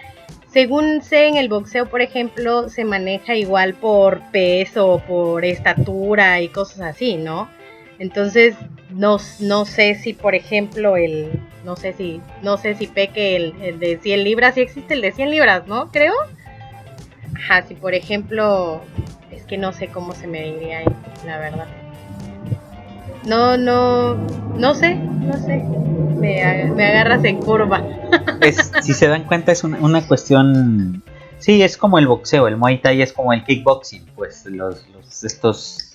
Según 0.53 1.01
sé, 1.01 1.29
en 1.29 1.37
el 1.37 1.49
boxeo, 1.49 1.87
por 1.87 2.03
ejemplo, 2.03 2.69
se 2.69 2.85
maneja 2.85 3.37
igual 3.37 3.75
por 3.75 4.21
peso, 4.33 5.01
por 5.07 5.45
estatura 5.45 6.41
y 6.41 6.49
cosas 6.49 6.81
así, 6.81 7.17
¿no? 7.17 7.49
Entonces, 8.01 8.57
no, 8.93 9.19
no 9.41 9.65
sé 9.65 9.95
si, 9.95 10.13
por 10.13 10.35
ejemplo, 10.35 10.97
el, 10.97 11.41
no 11.65 11.77
sé 11.77 11.93
si, 11.93 12.21
no 12.43 12.57
sé 12.57 12.75
si 12.75 12.87
peque 12.87 13.37
el, 13.37 13.79
de 13.79 13.99
100 14.01 14.25
libras, 14.25 14.55
si 14.55 14.61
existe 14.61 14.95
el 14.95 15.01
de 15.01 15.13
100 15.13 15.31
libras, 15.31 15.67
¿no? 15.67 15.91
Creo. 15.91 16.15
Ajá, 17.37 17.63
si 17.67 17.75
por 17.75 17.95
ejemplo, 17.95 18.81
es 19.31 19.45
que 19.45 19.57
no 19.57 19.73
sé 19.73 19.89
cómo 19.89 20.15
se 20.15 20.27
me 20.27 20.43
diría 20.43 20.79
ahí, 20.79 20.87
la 21.25 21.39
verdad. 21.39 21.67
No, 23.27 23.57
no, 23.57 24.15
no 24.57 24.75
sé, 24.75 24.95
no 24.97 25.37
sé. 25.37 25.63
Me, 26.19 26.43
agarras 26.43 27.25
en 27.25 27.41
curva. 27.41 27.83
si 28.83 28.93
se 28.93 29.09
dan 29.09 29.25
cuenta, 29.25 29.53
es 29.53 29.65
una, 29.65 30.07
cuestión. 30.07 31.03
Sí, 31.39 31.63
es 31.63 31.79
como 31.79 31.99
el 31.99 32.07
boxeo, 32.07 32.49
el 32.49 32.57
muay 32.57 32.83
thai 32.83 33.01
es 33.01 33.15
como 33.15 33.33
el 33.33 33.45
kickboxing, 33.45 34.05
pues 34.15 34.45
los, 34.45 34.87
los 34.89 35.25
estos 35.25 35.90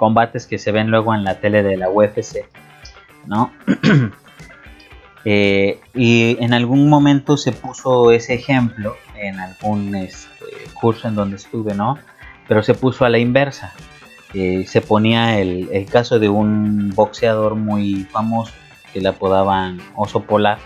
combates 0.00 0.46
que 0.46 0.58
se 0.58 0.72
ven 0.72 0.90
luego 0.90 1.14
en 1.14 1.24
la 1.24 1.40
tele 1.40 1.62
de 1.62 1.76
la 1.76 1.90
UFC, 1.90 2.48
¿no? 3.26 3.52
Eh, 5.26 5.78
y 5.94 6.42
en 6.42 6.54
algún 6.54 6.88
momento 6.88 7.36
se 7.36 7.52
puso 7.52 8.10
ese 8.10 8.32
ejemplo 8.32 8.96
en 9.16 9.38
algún 9.38 9.94
este, 9.94 10.46
curso 10.72 11.08
en 11.08 11.14
donde 11.14 11.36
estuve, 11.36 11.74
¿no? 11.74 11.98
Pero 12.48 12.62
se 12.62 12.72
puso 12.72 13.04
a 13.04 13.10
la 13.10 13.18
inversa. 13.18 13.74
Eh, 14.32 14.64
se 14.66 14.80
ponía 14.80 15.38
el, 15.38 15.68
el, 15.72 15.84
caso 15.84 16.18
de 16.18 16.30
un 16.30 16.94
boxeador 16.94 17.54
muy 17.54 18.04
famoso 18.10 18.54
que 18.94 19.02
le 19.02 19.10
apodaban 19.10 19.82
Oso 19.94 20.22
Polar. 20.22 20.56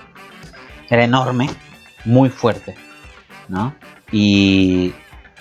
Era 0.89 1.03
enorme, 1.03 1.51
muy 2.05 2.29
fuerte, 2.29 2.77
¿no? 3.49 3.75
Y 4.13 4.95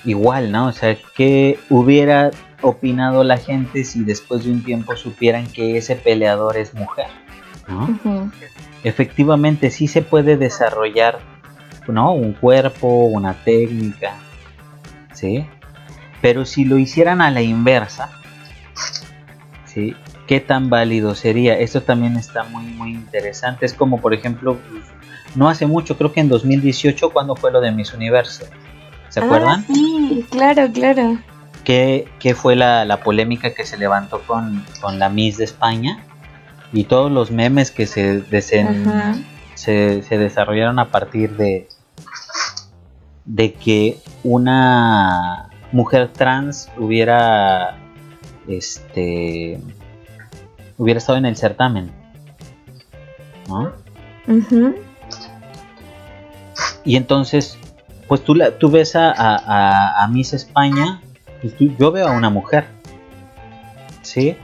igual, 0.06 0.52
¿no? 0.52 0.70
O 0.70 0.72
sea, 0.72 0.98
que 1.16 1.60
hubiera 1.70 2.32
opinado 2.64 3.24
la 3.24 3.38
gente 3.38 3.84
si 3.84 4.04
después 4.04 4.46
de 4.46 4.52
un 4.52 4.64
tiempo 4.64 4.96
supieran 4.96 5.46
que 5.48 5.78
ese 5.78 5.96
peleador 5.96 6.58
es 6.58 6.74
mujer? 6.74 7.08
¿no? 7.68 8.32
Efectivamente, 8.84 9.70
sí 9.70 9.88
se 9.88 10.02
puede 10.02 10.38
desarrollar 10.38 11.20
¿no? 11.88 12.14
un 12.14 12.34
cuerpo, 12.34 13.06
una 13.06 13.34
técnica, 13.34 14.16
¿sí? 15.14 15.46
Pero 16.22 16.46
si 16.46 16.66
lo 16.66 16.78
hicieran 16.78 17.22
a 17.22 17.32
la 17.32 17.42
inversa, 17.42 18.10
¿sí? 19.66 19.96
¿Qué 20.28 20.40
tan 20.40 20.70
válido 20.70 21.16
sería? 21.16 21.60
Esto 21.60 21.84
también 21.84 22.16
está 22.16 22.46
muy, 22.46 22.64
muy 22.64 22.92
interesante. 22.92 23.66
Es 23.66 23.74
como, 23.74 24.00
por 24.00 24.14
ejemplo, 24.14 24.58
no 25.36 25.50
hace 25.50 25.66
mucho, 25.66 25.98
creo 25.98 26.14
que 26.14 26.22
en 26.22 26.30
2018, 26.30 27.10
cuando 27.10 27.36
fue 27.36 27.52
lo 27.52 27.60
de 27.60 27.72
Miss 27.72 27.94
Universo. 27.94 28.46
¿Se 29.10 29.20
ah, 29.20 29.26
acuerdan? 29.26 29.66
Sí, 29.68 30.26
claro, 30.32 30.72
claro 30.72 31.20
qué, 31.64 32.36
fue 32.36 32.56
la, 32.56 33.00
polémica 33.04 33.54
que 33.54 33.66
se 33.66 33.78
levantó 33.78 34.22
con, 34.22 34.64
la 34.98 35.10
Miss 35.10 35.38
de 35.38 35.46
España 35.46 36.04
y 36.72 36.86
todos 36.86 37.12
los 37.12 37.32
memes 37.32 37.72
que 37.72 37.86
se, 37.86 38.24
se, 38.42 40.04
se, 40.04 40.18
desarrollaron 40.18 40.80
a 40.80 40.90
partir 40.90 41.36
de, 41.38 41.68
de 43.26 43.54
que 43.54 44.00
una 44.24 45.50
mujer 45.72 46.10
trans 46.10 46.70
hubiera 46.78 47.78
este 48.48 49.60
hubiera 50.78 50.98
estado 50.98 51.18
en 51.18 51.26
el 51.26 51.38
certamen 51.38 51.92
¿no? 53.48 53.72
y 56.84 56.98
entonces 56.98 57.58
pues 58.08 58.24
tú, 58.24 58.36
la, 58.36 58.58
tú 58.58 58.70
ves 58.70 58.96
a, 58.96 59.12
a, 59.12 60.04
a 60.04 60.08
Miss 60.10 60.34
España 60.34 61.02
yo 61.78 61.92
veo 61.92 62.08
a 62.08 62.12
una 62.12 62.30
mujer. 62.30 62.66
¿Sí? 64.02 64.36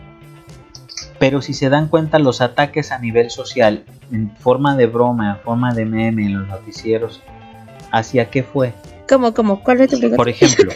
Pero 1.20 1.42
si 1.42 1.54
se 1.54 1.70
dan 1.70 1.88
cuenta 1.88 2.18
los 2.20 2.42
ataques 2.42 2.92
a 2.92 3.00
nivel 3.00 3.30
social, 3.30 3.84
en 4.12 4.36
forma 4.38 4.76
de 4.76 4.86
broma, 4.88 5.32
en 5.32 5.44
forma 5.44 5.74
de 5.74 5.86
meme 5.86 6.26
en 6.26 6.40
los 6.40 6.48
noticieros, 6.48 7.22
¿hacia 7.92 8.30
qué 8.30 8.44
fue? 8.44 8.74
¿Cómo, 9.08 9.34
cómo? 9.34 9.62
¿Cuál 9.64 9.82
es 9.82 9.90
tu 9.90 9.98
pregunta? 9.98 10.18
Por 10.18 10.30
ejemplo, 10.30 10.72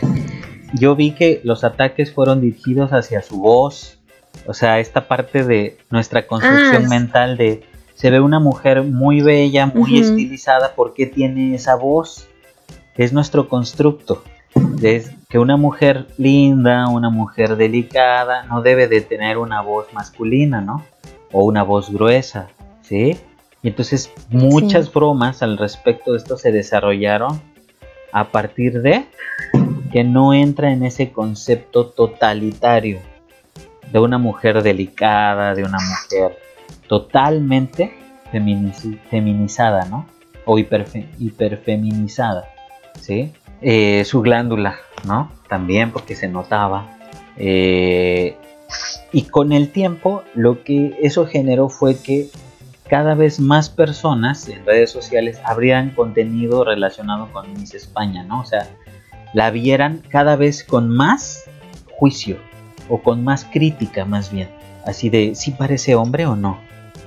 yo 0.73 0.95
vi 0.95 1.11
que 1.11 1.39
los 1.43 1.63
ataques 1.63 2.13
fueron 2.13 2.41
dirigidos 2.41 2.91
hacia 2.91 3.21
su 3.21 3.39
voz, 3.39 3.99
o 4.45 4.53
sea, 4.53 4.79
esta 4.79 5.07
parte 5.07 5.43
de 5.43 5.77
nuestra 5.89 6.27
construcción 6.27 6.85
Ah. 6.85 6.89
mental 6.89 7.37
de 7.37 7.63
se 7.95 8.09
ve 8.09 8.19
una 8.19 8.39
mujer 8.39 8.83
muy 8.83 9.21
bella, 9.21 9.67
muy 9.67 9.99
estilizada, 9.99 10.73
¿por 10.75 10.93
qué 10.93 11.05
tiene 11.05 11.55
esa 11.55 11.75
voz? 11.75 12.27
Es 12.97 13.13
nuestro 13.13 13.47
constructo. 13.47 14.23
Es 14.81 15.11
que 15.29 15.39
una 15.39 15.57
mujer 15.57 16.07
linda, 16.17 16.87
una 16.87 17.09
mujer 17.09 17.55
delicada, 17.55 18.43
no 18.43 18.61
debe 18.61 18.87
de 18.87 19.01
tener 19.01 19.37
una 19.37 19.61
voz 19.61 19.91
masculina, 19.93 20.61
¿no? 20.61 20.83
O 21.31 21.45
una 21.45 21.63
voz 21.63 21.89
gruesa, 21.91 22.49
¿sí? 22.81 23.17
Y 23.61 23.69
entonces 23.69 24.11
muchas 24.29 24.85
Sí. 24.87 24.91
bromas 24.93 25.41
al 25.41 25.57
respecto 25.57 26.11
de 26.11 26.17
esto 26.17 26.37
se 26.37 26.51
desarrollaron 26.51 27.41
a 28.11 28.25
partir 28.25 28.81
de 28.81 29.05
que 29.91 30.03
no 30.03 30.33
entra 30.33 30.71
en 30.71 30.83
ese 30.83 31.11
concepto 31.11 31.87
totalitario 31.87 32.99
de 33.91 33.99
una 33.99 34.17
mujer 34.17 34.61
delicada, 34.63 35.55
de 35.55 35.63
una 35.63 35.77
mujer 35.79 36.37
totalmente 36.87 37.93
feminizada, 39.09 39.85
¿no? 39.85 40.07
O 40.45 40.57
hiperfe- 40.57 41.07
hiperfeminizada, 41.19 42.45
¿sí? 42.99 43.31
Eh, 43.65 44.03
su 44.03 44.21
glándula, 44.21 44.75
¿no? 45.05 45.31
También 45.47 45.91
porque 45.91 46.15
se 46.15 46.27
notaba. 46.27 46.97
Eh, 47.37 48.35
y 49.13 49.23
con 49.23 49.53
el 49.53 49.69
tiempo 49.69 50.23
lo 50.35 50.63
que 50.65 50.97
eso 51.01 51.25
generó 51.25 51.69
fue 51.69 51.97
que 51.97 52.27
cada 52.89 53.15
vez 53.15 53.39
más 53.39 53.69
personas 53.69 54.49
en 54.49 54.65
redes 54.65 54.91
sociales 54.91 55.39
abrían 55.45 55.91
contenido 55.91 56.65
relacionado 56.65 57.31
con 57.31 57.53
Miss 57.53 57.73
España, 57.73 58.23
¿no? 58.23 58.41
O 58.41 58.45
sea, 58.45 58.67
la 59.33 59.49
vieran 59.49 60.03
cada 60.09 60.35
vez 60.35 60.65
con 60.65 60.89
más 60.89 61.45
juicio 61.97 62.37
o 62.89 63.01
con 63.01 63.23
más 63.23 63.45
crítica 63.45 64.03
más 64.03 64.29
bien. 64.29 64.49
Así 64.85 65.09
de, 65.09 65.35
¿sí 65.35 65.51
parece 65.51 65.95
hombre 65.95 66.25
o 66.25 66.35
no? 66.35 66.59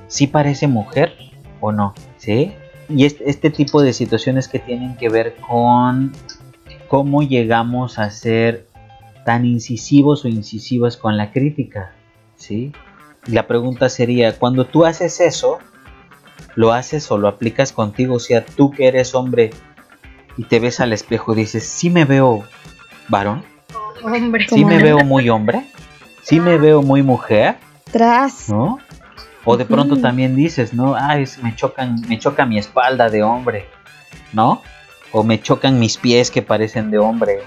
¿Sí 0.09 0.27
parece 0.27 0.69
mujer 0.69 1.13
o 1.61 1.71
no? 1.71 1.93
¿Sí? 2.17 2.55
Y 2.89 3.05
este, 3.05 3.29
este 3.29 3.51
tipo 3.51 3.83
de 3.83 3.93
situaciones 3.93 4.49
que 4.49 4.59
tienen 4.59 4.97
que 4.97 5.11
ver 5.11 5.37
con 5.37 6.13
cómo 6.89 7.23
llegamos 7.23 7.99
a 7.99 8.11
ser 8.11 8.67
tan 9.25 9.45
incisivos 9.45 10.25
o 10.25 10.29
incisivas 10.29 10.97
con 10.97 11.17
la 11.17 11.33
crítica, 11.33 11.93
¿sí? 12.37 12.73
Y 13.27 13.33
la 13.33 13.47
pregunta 13.47 13.89
sería, 13.89 14.39
cuando 14.39 14.67
tú 14.67 14.85
haces 14.87 15.21
eso, 15.21 15.59
lo 16.55 16.73
haces 16.73 17.11
o 17.11 17.19
lo 17.19 17.29
aplicas 17.29 17.73
contigo, 17.73 18.15
o 18.15 18.21
sea, 18.21 18.45
tú 18.45 18.71
que 18.71 18.87
eres 18.87 19.15
hombre 19.15 19.51
y 20.37 20.45
te 20.45 20.61
ves 20.61 20.81
al 20.81 20.93
espejo 20.93 21.33
y 21.33 21.37
dices, 21.37 21.65
¿sí 21.67 21.91
me 21.91 22.05
veo 22.05 22.45
varón? 23.09 23.45
Hombre. 24.05 24.47
¿Sí 24.49 24.65
me 24.65 24.77
no. 24.79 24.83
veo 24.85 24.99
muy 25.01 25.29
hombre? 25.29 25.67
¿Sí 26.23 26.39
me 26.41 26.59
veo 26.59 26.83
muy 26.83 27.03
mujer? 27.03 27.57
Tras. 27.91 28.49
¿No? 28.49 28.79
O 29.45 29.57
de 29.57 29.65
pronto 29.65 29.97
también 29.97 30.35
dices, 30.37 30.75
¿no? 30.75 30.95
Ay, 30.97 31.23
es- 31.23 31.43
me 31.43 31.55
chocan, 31.55 32.01
me 32.09 32.19
choca 32.19 32.45
mi 32.47 32.59
espalda 32.59 33.09
de 33.09 33.23
hombre, 33.23 33.67
¿no? 34.33 34.61
O 35.13 35.23
me 35.23 35.41
chocan 35.41 35.79
mis 35.79 35.97
pies 35.97 36.31
que 36.31 36.43
parecen 36.43 36.91
de 36.91 36.99
hombre. 36.99 37.39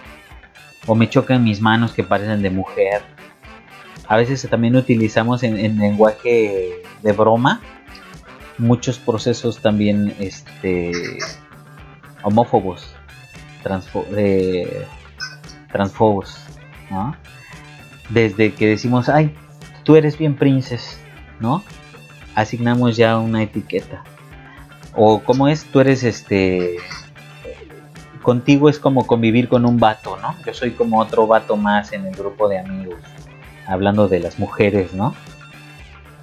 O 0.88 0.96
me 0.96 1.10
chocan 1.10 1.44
mis 1.44 1.62
manos 1.62 1.94
que 1.94 2.04
parecen 2.04 2.42
de 2.42 2.50
mujer. 2.50 3.02
A 4.08 4.18
veces 4.18 4.48
también 4.50 4.76
utilizamos 4.76 5.44
en, 5.44 5.58
en 5.60 5.78
lenguaje 5.78 6.82
de 7.04 7.12
broma 7.12 7.62
muchos 8.58 8.98
procesos 9.00 9.60
también 9.60 10.14
este 10.20 10.92
homófobos, 12.24 12.94
transfo- 13.64 14.06
transfobos, 15.72 16.38
¿no? 16.90 17.16
Desde 18.10 18.54
que 18.54 18.68
decimos, 18.68 19.08
ay, 19.08 19.34
tú 19.84 19.96
eres 19.96 20.18
bien 20.18 20.36
princes, 20.36 21.00
¿no? 21.40 21.64
Asignamos 22.36 22.98
ya 22.98 23.18
una 23.18 23.44
etiqueta. 23.44 24.04
O 24.94 25.22
como 25.24 25.48
es, 25.48 25.64
tú 25.66 25.80
eres 25.80 26.04
este... 26.04 26.78
Contigo 28.22 28.70
es 28.70 28.80
como 28.80 29.08
convivir 29.08 29.48
con 29.48 29.66
un 29.66 29.78
vato, 29.78 30.18
¿no? 30.18 30.36
Yo 30.46 30.54
soy 30.54 30.72
como 30.72 31.00
otro 31.00 31.26
vato 31.26 31.56
más 31.58 31.94
en 31.94 32.06
el 32.06 32.16
grupo 32.16 32.50
de 32.50 32.60
amigos. 32.60 33.00
Hablando 33.66 34.08
de 34.08 34.20
las 34.20 34.40
mujeres, 34.40 34.94
¿no? 34.94 35.16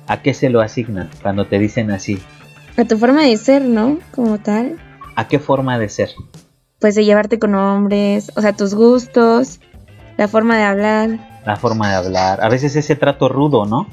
¿A 0.06 0.22
qué 0.22 0.34
se 0.34 0.50
lo 0.50 0.60
asignan 0.60 1.10
cuando 1.22 1.46
te 1.46 1.58
dicen 1.58 1.90
así? 1.90 2.18
A 2.76 2.84
tu 2.84 2.98
forma 2.98 3.22
de 3.22 3.36
ser, 3.36 3.62
¿no? 3.62 3.98
Como 4.14 4.38
tal. 4.38 4.76
¿A 5.16 5.26
qué 5.28 5.38
forma 5.38 5.78
de 5.78 5.88
ser? 5.88 6.10
Pues 6.78 6.94
de 6.94 7.04
llevarte 7.04 7.38
con 7.38 7.54
hombres, 7.54 8.30
o 8.36 8.42
sea, 8.42 8.52
tus 8.52 8.74
gustos, 8.74 9.60
la 10.18 10.28
forma 10.28 10.58
de 10.58 10.64
hablar. 10.64 11.40
La 11.46 11.56
forma 11.56 11.88
de 11.88 11.96
hablar. 11.96 12.44
A 12.44 12.48
veces 12.48 12.76
ese 12.76 12.96
trato 12.96 13.28
rudo, 13.28 13.64
¿no? 13.64 13.88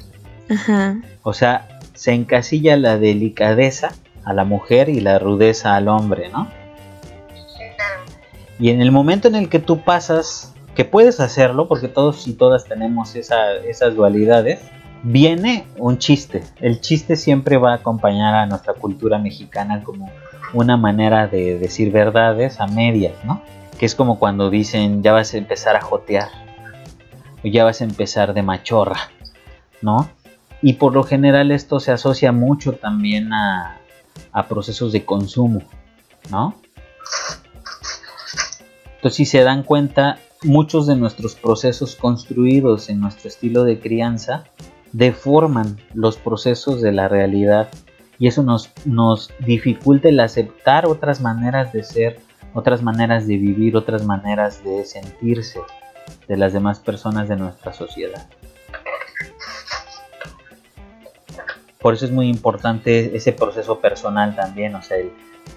Ajá. 0.50 0.96
O 1.22 1.32
sea, 1.32 1.80
se 1.94 2.12
encasilla 2.12 2.76
la 2.76 2.98
delicadeza 2.98 3.92
a 4.24 4.34
la 4.34 4.44
mujer 4.44 4.88
y 4.88 5.00
la 5.00 5.18
rudeza 5.18 5.74
al 5.74 5.88
hombre, 5.88 6.28
¿no? 6.28 6.48
Y 8.58 8.70
en 8.70 8.80
el 8.80 8.92
momento 8.92 9.28
en 9.28 9.34
el 9.34 9.48
que 9.48 9.58
tú 9.58 9.80
pasas, 9.82 10.52
que 10.74 10.84
puedes 10.84 11.20
hacerlo, 11.20 11.68
porque 11.68 11.88
todos 11.88 12.26
y 12.28 12.34
todas 12.34 12.64
tenemos 12.66 13.14
esa- 13.16 13.56
esas 13.56 13.94
dualidades, 13.94 14.60
viene 15.02 15.66
un 15.76 15.98
chiste. 15.98 16.42
El 16.60 16.80
chiste 16.80 17.16
siempre 17.16 17.56
va 17.58 17.72
a 17.72 17.76
acompañar 17.76 18.34
a 18.34 18.46
nuestra 18.46 18.74
cultura 18.74 19.18
mexicana 19.18 19.82
como 19.82 20.10
una 20.52 20.76
manera 20.76 21.26
de 21.26 21.58
decir 21.58 21.90
verdades 21.92 22.60
a 22.60 22.66
medias, 22.66 23.12
¿no? 23.24 23.42
Que 23.78 23.86
es 23.86 23.94
como 23.94 24.18
cuando 24.18 24.50
dicen, 24.50 25.02
ya 25.02 25.12
vas 25.12 25.34
a 25.34 25.38
empezar 25.38 25.74
a 25.76 25.80
jotear, 25.80 26.28
o 27.44 27.48
ya 27.48 27.64
vas 27.64 27.80
a 27.80 27.84
empezar 27.84 28.34
de 28.34 28.42
machorra, 28.42 29.10
¿no? 29.82 30.08
Y 30.62 30.74
por 30.74 30.94
lo 30.94 31.02
general 31.02 31.50
esto 31.50 31.80
se 31.80 31.92
asocia 31.92 32.32
mucho 32.32 32.72
también 32.72 33.32
a, 33.32 33.78
a 34.32 34.46
procesos 34.46 34.92
de 34.92 35.04
consumo, 35.04 35.60
¿no? 36.30 36.54
Entonces 39.04 39.16
si 39.18 39.26
se 39.26 39.42
dan 39.44 39.64
cuenta, 39.64 40.16
muchos 40.42 40.86
de 40.86 40.96
nuestros 40.96 41.34
procesos 41.34 41.94
construidos 41.94 42.88
en 42.88 43.02
nuestro 43.02 43.28
estilo 43.28 43.62
de 43.64 43.78
crianza 43.78 44.44
deforman 44.92 45.76
los 45.92 46.16
procesos 46.16 46.80
de 46.80 46.90
la 46.90 47.06
realidad 47.06 47.68
y 48.18 48.28
eso 48.28 48.42
nos, 48.42 48.70
nos 48.86 49.30
dificulta 49.40 50.08
el 50.08 50.18
aceptar 50.20 50.86
otras 50.86 51.20
maneras 51.20 51.70
de 51.74 51.82
ser, 51.82 52.20
otras 52.54 52.80
maneras 52.82 53.26
de 53.26 53.36
vivir, 53.36 53.76
otras 53.76 54.06
maneras 54.06 54.64
de 54.64 54.86
sentirse 54.86 55.60
de 56.26 56.38
las 56.38 56.54
demás 56.54 56.78
personas 56.78 57.28
de 57.28 57.36
nuestra 57.36 57.74
sociedad. 57.74 58.26
Por 61.78 61.92
eso 61.92 62.06
es 62.06 62.10
muy 62.10 62.28
importante 62.30 63.14
ese 63.14 63.32
proceso 63.32 63.80
personal 63.80 64.34
también, 64.34 64.74
o 64.76 64.80
sea, 64.80 64.96
el- 64.96 65.12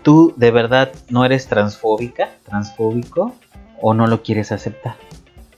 tú 0.07 0.33
de 0.37 0.51
verdad 0.51 0.93
no 1.09 1.25
eres 1.25 1.47
transfóbica, 1.47 2.29
transfóbico 2.45 3.35
o 3.81 3.93
no 3.93 4.07
lo 4.07 4.23
quieres 4.23 4.53
aceptar. 4.53 4.95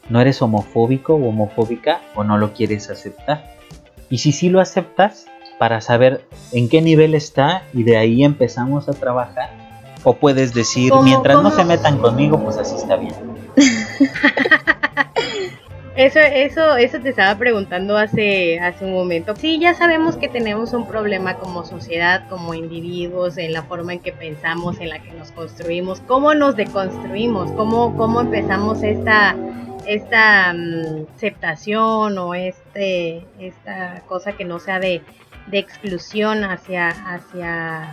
No 0.10 0.20
eres 0.20 0.42
homofóbico 0.42 1.14
o 1.14 1.28
homofóbica 1.30 2.02
o 2.16 2.24
no 2.24 2.36
lo 2.40 2.52
quieres 2.54 2.90
aceptar. 2.90 3.58
Y 4.10 4.18
si 4.18 4.32
sí 4.32 4.50
lo 4.50 4.60
aceptas, 4.60 5.28
para 5.60 5.82
saber 5.82 6.26
en 6.52 6.68
qué 6.68 6.82
nivel 6.82 7.14
está 7.14 7.62
y 7.76 7.84
de 7.84 7.98
ahí 7.98 8.24
empezamos 8.24 8.90
a 8.90 8.94
trabajar. 8.94 9.52
O 10.04 10.16
puedes 10.16 10.52
decir, 10.56 10.90
¿Cómo- 10.90 11.04
mientras 11.04 11.44
no 11.44 11.52
se 11.52 11.64
metan 11.64 12.00
conmigo, 12.00 12.44
pues 12.44 12.58
así 12.58 12.76
está 12.76 12.96
bien. 12.96 13.14
Eso, 16.00 16.20
eso, 16.20 16.78
eso 16.78 17.02
te 17.02 17.10
estaba 17.10 17.38
preguntando 17.38 17.98
hace, 17.98 18.58
hace 18.62 18.86
un 18.86 18.94
momento. 18.94 19.36
Sí, 19.36 19.60
ya 19.60 19.74
sabemos 19.74 20.16
que 20.16 20.30
tenemos 20.30 20.72
un 20.72 20.88
problema 20.88 21.36
como 21.36 21.66
sociedad, 21.66 22.26
como 22.30 22.54
individuos, 22.54 23.38
en 23.38 23.52
la 23.52 23.64
forma 23.64 23.92
en 23.92 24.00
que 24.00 24.14
pensamos, 24.14 24.80
en 24.80 24.88
la 24.88 25.00
que 25.00 25.12
nos 25.12 25.34
construimos, 25.34 26.00
cómo 26.08 26.34
nos 26.34 26.56
deconstruimos, 26.56 27.52
cómo, 27.52 27.98
cómo 27.98 28.22
empezamos 28.22 28.82
esta, 28.82 29.36
esta 29.88 30.54
mm, 30.54 31.08
aceptación 31.18 32.18
o 32.18 32.34
este, 32.34 33.26
esta 33.38 34.02
cosa 34.08 34.32
que 34.32 34.46
no 34.46 34.60
sea 34.60 34.80
de, 34.80 35.02
de 35.48 35.60
exclusión 35.60 36.46
hacia, 36.46 36.92
hacia, 36.92 37.92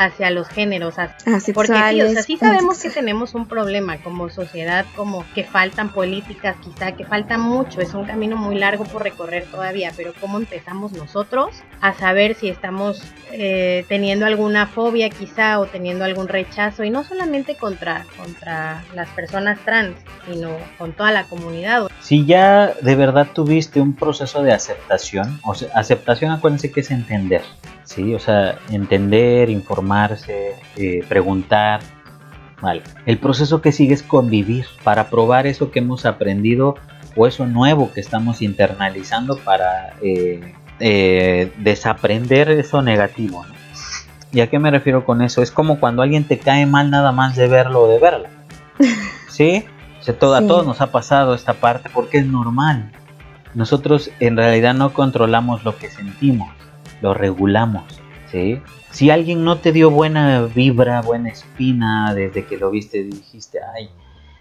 hacia 0.00 0.30
los 0.30 0.48
géneros, 0.48 0.98
hacia- 0.98 1.14
porque 1.52 1.72
sí, 1.90 2.00
o 2.00 2.10
sea, 2.10 2.22
sí 2.22 2.36
sabemos 2.38 2.78
que 2.82 2.88
tenemos 2.88 3.34
un 3.34 3.46
problema 3.46 3.98
como 3.98 4.30
sociedad, 4.30 4.86
como 4.96 5.26
que 5.34 5.44
faltan 5.44 5.90
políticas, 5.90 6.56
quizá 6.64 6.92
que 6.92 7.04
falta 7.04 7.36
mucho, 7.36 7.82
es 7.82 7.92
un 7.92 8.04
camino 8.06 8.36
muy 8.36 8.56
largo 8.56 8.84
por 8.84 9.02
recorrer 9.02 9.44
todavía, 9.50 9.92
pero 9.94 10.12
cómo 10.18 10.38
empezamos 10.38 10.92
nosotros 10.92 11.62
a 11.82 11.92
saber 11.92 12.34
si 12.34 12.48
estamos 12.48 13.02
eh, 13.32 13.84
teniendo 13.88 14.24
alguna 14.24 14.66
fobia 14.66 15.10
quizá 15.10 15.60
o 15.60 15.66
teniendo 15.66 16.04
algún 16.04 16.28
rechazo, 16.28 16.82
y 16.82 16.88
no 16.90 17.04
solamente 17.04 17.56
contra, 17.56 18.06
contra 18.16 18.82
las 18.94 19.08
personas 19.10 19.58
trans, 19.66 19.96
sino 20.26 20.56
con 20.78 20.92
toda 20.94 21.12
la 21.12 21.24
comunidad. 21.24 21.88
Si 22.00 22.24
ya 22.24 22.72
de 22.80 22.94
verdad 22.96 23.28
tuviste 23.34 23.80
un 23.82 23.94
proceso 23.94 24.42
de 24.42 24.52
aceptación, 24.52 25.38
o 25.44 25.54
sea, 25.54 25.68
aceptación 25.74 26.30
acuérdense 26.32 26.72
que 26.72 26.80
es 26.80 26.90
entender, 26.90 27.42
¿sí? 27.90 28.14
O 28.14 28.18
sea, 28.18 28.58
entender, 28.70 29.50
informarse, 29.50 30.54
eh, 30.76 31.04
preguntar, 31.08 31.80
Vale. 32.60 32.82
El 33.06 33.16
proceso 33.16 33.62
que 33.62 33.72
sigue 33.72 33.94
es 33.94 34.02
convivir 34.02 34.66
para 34.84 35.08
probar 35.08 35.46
eso 35.46 35.70
que 35.70 35.78
hemos 35.78 36.04
aprendido 36.04 36.74
o 37.16 37.26
eso 37.26 37.46
nuevo 37.46 37.90
que 37.90 38.00
estamos 38.00 38.42
internalizando 38.42 39.38
para 39.38 39.94
eh, 40.02 40.52
eh, 40.78 41.50
desaprender 41.56 42.50
eso 42.50 42.82
negativo. 42.82 43.46
¿Y 44.30 44.40
a 44.40 44.50
qué 44.50 44.58
me 44.58 44.70
refiero 44.70 45.06
con 45.06 45.22
eso? 45.22 45.40
Es 45.40 45.50
como 45.50 45.80
cuando 45.80 46.02
alguien 46.02 46.24
te 46.24 46.38
cae 46.38 46.66
mal 46.66 46.90
nada 46.90 47.12
más 47.12 47.34
de 47.34 47.48
verlo 47.48 47.84
o 47.84 47.88
de 47.88 47.98
verla. 47.98 48.28
¿Sí? 49.28 49.64
A 50.06 50.12
todos 50.12 50.66
nos 50.66 50.82
ha 50.82 50.92
pasado 50.92 51.34
esta 51.34 51.54
parte 51.54 51.88
porque 51.88 52.18
es 52.18 52.26
normal. 52.26 52.92
Nosotros 53.54 54.10
en 54.20 54.36
realidad 54.36 54.74
no 54.74 54.92
controlamos 54.92 55.64
lo 55.64 55.76
que 55.78 55.88
sentimos, 55.88 56.50
lo 57.02 57.14
regulamos. 57.14 58.00
¿sí? 58.30 58.60
Si 58.90 59.10
alguien 59.10 59.44
no 59.44 59.58
te 59.58 59.72
dio 59.72 59.90
buena 59.90 60.42
vibra, 60.42 61.02
buena 61.02 61.30
espina 61.30 62.14
desde 62.14 62.44
que 62.44 62.56
lo 62.56 62.70
viste, 62.70 63.04
dijiste, 63.04 63.58
ay, 63.76 63.88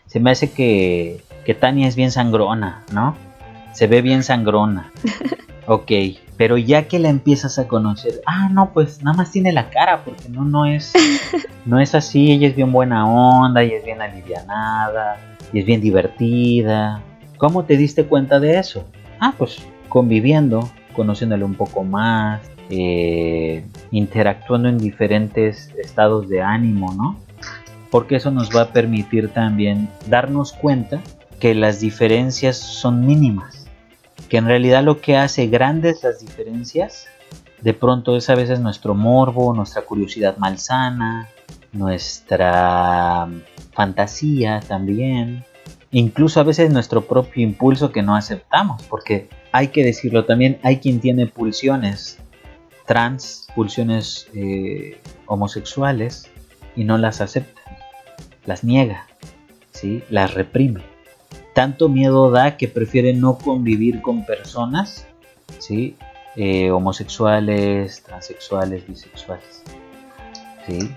se 0.06 0.20
me 0.20 0.32
hace 0.32 0.52
que, 0.52 1.24
que 1.46 1.54
Tania 1.54 1.88
es 1.88 1.96
bien 1.96 2.12
sangrona, 2.12 2.84
¿no? 2.92 3.16
Se 3.74 3.88
ve 3.88 4.02
bien 4.02 4.24
sangrona. 4.24 4.92
Ok, 5.72 5.92
pero 6.36 6.58
ya 6.58 6.88
que 6.88 6.98
la 6.98 7.10
empiezas 7.10 7.60
a 7.60 7.68
conocer, 7.68 8.24
ah, 8.26 8.50
no, 8.50 8.74
pues 8.74 9.04
nada 9.04 9.16
más 9.16 9.32
tiene 9.32 9.52
la 9.52 9.70
cara, 9.70 10.04
porque 10.04 10.28
no, 10.28 10.44
no 10.44 10.66
es, 10.66 10.94
no 11.68 11.80
es 11.80 11.94
así, 11.94 12.32
ella 12.32 12.48
es 12.48 12.56
bien 12.56 12.72
buena 12.72 13.08
onda, 13.08 13.64
y 13.64 13.74
es 13.74 13.86
bien 13.86 14.02
alivianada, 14.02 15.18
y 15.54 15.60
es 15.60 15.68
bien 15.68 15.80
divertida. 15.80 17.04
¿Cómo 17.38 17.66
te 17.66 17.78
diste 17.78 18.06
cuenta 18.06 18.40
de 18.40 18.58
eso? 18.58 18.84
Ah, 19.20 19.36
pues 19.38 19.60
conviviendo, 19.90 20.68
conociéndole 20.94 21.44
un 21.44 21.56
poco 21.56 21.84
más, 21.84 22.42
eh, 22.70 23.66
interactuando 23.92 24.70
en 24.70 24.78
diferentes 24.78 25.74
estados 25.78 26.30
de 26.30 26.42
ánimo, 26.42 26.94
¿no? 26.94 27.20
Porque 27.92 28.18
eso 28.18 28.32
nos 28.32 28.56
va 28.56 28.62
a 28.62 28.74
permitir 28.74 29.30
también 29.30 29.90
darnos 30.08 30.54
cuenta 30.54 31.00
que 31.40 31.56
las 31.56 31.80
diferencias 31.80 32.58
son 32.58 33.06
mínimas 33.06 33.60
que 34.30 34.38
en 34.38 34.46
realidad 34.46 34.84
lo 34.84 35.02
que 35.02 35.18
hace 35.18 35.48
grandes 35.48 36.04
las 36.04 36.20
diferencias, 36.20 37.08
de 37.62 37.74
pronto 37.74 38.16
es 38.16 38.30
a 38.30 38.36
veces 38.36 38.60
nuestro 38.60 38.94
morbo, 38.94 39.54
nuestra 39.54 39.82
curiosidad 39.82 40.38
malsana, 40.38 41.28
nuestra 41.74 43.28
fantasía 43.74 44.62
también, 44.62 45.44
incluso 45.92 46.40
a 46.40 46.44
veces 46.44 46.72
nuestro 46.72 47.02
propio 47.02 47.44
impulso 47.44 47.92
que 47.92 48.04
no 48.04 48.16
aceptamos, 48.16 48.84
porque 48.84 49.30
hay 49.52 49.70
que 49.70 49.84
decirlo 49.84 50.26
también, 50.26 50.60
hay 50.64 50.78
quien 50.80 51.00
tiene 51.00 51.28
pulsiones 51.28 52.18
trans, 52.86 53.48
pulsiones 53.56 54.28
eh, 54.34 55.00
homosexuales 55.28 56.30
y 56.76 56.84
no 56.84 56.98
las 56.98 57.22
acepta, 57.22 57.62
las 58.46 58.64
niega, 58.64 59.08
¿sí? 59.72 60.04
las 60.10 60.34
reprime 60.34 60.82
tanto 61.60 61.90
miedo 61.90 62.32
da 62.32 62.56
que 62.56 62.70
prefiere 62.70 63.14
no 63.14 63.38
convivir 63.38 64.02
con 64.02 64.26
personas, 64.26 65.06
¿sí? 65.58 65.98
Eh, 66.38 66.72
homosexuales, 66.72 68.02
transexuales, 68.04 68.88
bisexuales, 68.88 69.62
¿sí? 70.66 70.90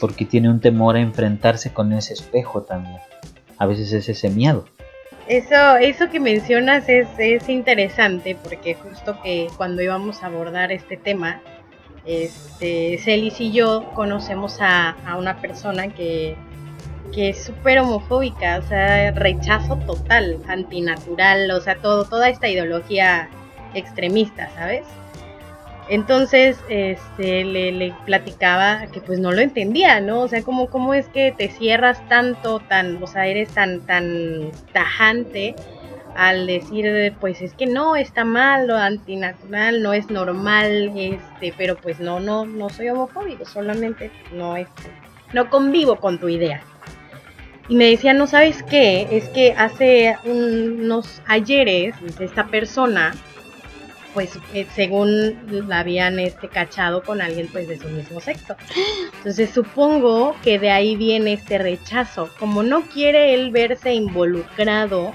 Porque 0.00 0.24
tiene 0.24 0.50
un 0.50 0.58
temor 0.58 0.96
a 0.96 1.00
enfrentarse 1.00 1.72
con 1.72 1.92
ese 1.92 2.14
espejo 2.14 2.62
también. 2.62 2.98
A 3.56 3.66
veces 3.66 3.92
es 3.92 4.08
ese 4.08 4.30
miedo. 4.30 4.64
Eso, 5.26 5.76
eso 5.76 6.10
que 6.10 6.20
mencionas 6.20 6.88
es, 6.88 7.08
es 7.18 7.48
interesante 7.48 8.36
porque 8.42 8.74
justo 8.74 9.20
que 9.22 9.48
cuando 9.56 9.82
íbamos 9.82 10.22
a 10.22 10.26
abordar 10.26 10.70
este 10.70 10.96
tema, 10.96 11.40
este, 12.04 12.98
Celis 12.98 13.40
y 13.40 13.50
yo 13.52 13.90
conocemos 13.94 14.60
a, 14.60 14.90
a 15.06 15.16
una 15.16 15.40
persona 15.40 15.88
que 15.88 16.36
que 17.14 17.30
es 17.30 17.44
súper 17.44 17.78
homofóbica, 17.78 18.58
o 18.58 18.62
sea, 18.62 19.12
rechazo 19.12 19.76
total, 19.86 20.42
antinatural, 20.48 21.50
o 21.52 21.60
sea, 21.60 21.76
todo, 21.76 22.04
toda 22.04 22.28
esta 22.28 22.48
ideología 22.48 23.28
extremista, 23.74 24.50
¿sabes? 24.54 24.84
Entonces, 25.88 26.58
este, 26.68 27.44
le, 27.44 27.94
platicaba 28.06 28.86
que 28.86 29.00
pues 29.00 29.18
no 29.20 29.32
lo 29.32 29.40
entendía, 29.40 30.00
¿no? 30.00 30.22
O 30.22 30.28
sea, 30.28 30.42
¿cómo, 30.42 30.68
cómo 30.68 30.94
es 30.94 31.08
que 31.08 31.34
te 31.36 31.48
cierras 31.48 32.00
tanto, 32.08 32.60
tan, 32.60 33.02
o 33.02 33.06
sea, 33.06 33.26
eres 33.26 33.50
tan, 33.50 33.80
tan 33.80 34.50
tajante 34.72 35.54
al 36.16 36.46
decir, 36.46 37.12
pues 37.20 37.42
es 37.42 37.54
que 37.54 37.66
no, 37.66 37.96
está 37.96 38.24
mal, 38.24 38.68
lo 38.68 38.76
antinatural, 38.76 39.82
no 39.82 39.92
es 39.92 40.10
normal, 40.10 40.92
este, 40.96 41.52
pero 41.56 41.76
pues 41.76 42.00
no, 42.00 42.20
no, 42.20 42.46
no 42.46 42.70
soy 42.70 42.88
homofóbico, 42.88 43.44
solamente 43.44 44.10
no, 44.32 44.56
este, 44.56 44.90
no 45.32 45.50
convivo 45.50 45.96
con 45.96 46.18
tu 46.18 46.28
idea 46.28 46.62
y 47.68 47.76
me 47.76 47.86
decía, 47.90 48.12
no 48.12 48.26
sabes 48.26 48.62
qué, 48.62 49.08
es 49.10 49.28
que 49.30 49.54
hace 49.56 50.16
unos 50.24 51.22
ayeres 51.26 51.94
esta 52.20 52.46
persona, 52.48 53.14
pues 54.14 54.38
eh, 54.54 54.66
según 54.74 55.66
la 55.68 55.80
habían 55.80 56.18
este, 56.20 56.48
cachado 56.48 57.02
con 57.02 57.20
alguien 57.20 57.48
pues 57.48 57.68
de 57.68 57.78
su 57.78 57.88
mismo 57.88 58.20
sexo. 58.20 58.56
Entonces 59.16 59.50
supongo 59.50 60.36
que 60.42 60.58
de 60.58 60.70
ahí 60.70 60.96
viene 60.96 61.34
este 61.34 61.58
rechazo, 61.58 62.30
como 62.38 62.62
no 62.62 62.82
quiere 62.82 63.34
él 63.34 63.50
verse 63.50 63.92
involucrado 63.92 65.12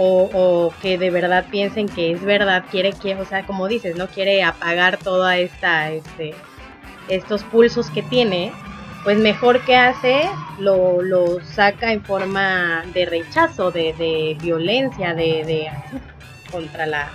o, 0.00 0.72
que 0.80 0.96
de 0.96 1.10
verdad 1.10 1.46
piensen 1.50 1.88
que 1.88 2.12
es 2.12 2.22
verdad, 2.22 2.64
quiere 2.70 2.92
que, 2.92 3.16
o 3.16 3.24
sea, 3.24 3.44
como 3.44 3.66
dices, 3.66 3.96
no 3.96 4.06
quiere 4.06 4.44
apagar 4.44 4.96
toda 4.96 5.38
esta, 5.38 5.90
este, 5.90 6.34
estos 7.08 7.42
pulsos 7.42 7.90
que 7.90 8.02
tiene 8.02 8.52
pues 9.02 9.18
mejor 9.18 9.60
que 9.64 9.74
hace, 9.74 10.28
lo, 10.60 11.02
lo 11.02 11.40
saca 11.44 11.92
en 11.92 12.04
forma 12.04 12.84
de 12.94 13.06
rechazo, 13.06 13.72
de, 13.72 14.36
violencia, 14.40 15.14
de, 15.14 15.44
de 15.44 15.68
contra 16.52 16.86
la, 16.86 17.10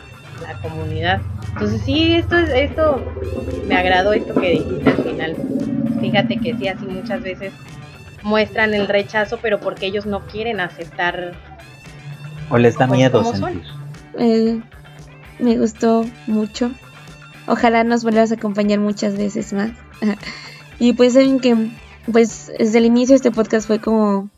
comunidad. 0.62 1.22
Entonces 1.54 1.82
sí, 1.82 2.16
esto 2.16 2.38
es, 2.38 2.50
esto 2.50 3.04
me 3.68 3.76
agradó 3.76 4.14
esto 4.14 4.34
que 4.34 4.52
dijiste 4.52 4.90
al 4.90 5.04
final. 5.04 5.36
Fíjate 6.00 6.38
que 6.38 6.56
sí, 6.58 6.68
así 6.68 6.86
muchas 6.86 7.22
veces 7.22 7.54
muestran 8.24 8.74
el 8.74 8.88
rechazo, 8.88 9.40
pero 9.42 9.60
porque 9.60 9.86
ellos 9.86 10.06
no 10.06 10.22
quieren 10.26 10.60
aceptar. 10.60 11.34
O 12.50 12.58
les 12.58 12.78
da 12.78 12.88
miedo 12.88 13.24
sentir. 13.24 13.64
Eh, 14.18 14.62
me 15.40 15.58
gustó 15.58 16.06
mucho. 16.28 16.72
Ojalá 17.48 17.84
nos 17.84 18.04
vuelvas 18.04 18.32
a 18.32 18.36
acompañar 18.36 18.80
muchas 18.80 19.18
veces 19.18 19.54
más. 19.54 19.72
y 20.80 20.94
pues 20.94 21.14
saben 21.14 21.40
que 21.40 21.70
pues 22.12 22.52
desde 22.58 22.80
el 22.80 22.86
inicio 22.86 23.16
este 23.16 23.32
podcast 23.32 23.68
fue 23.68 23.80
como 23.80 24.30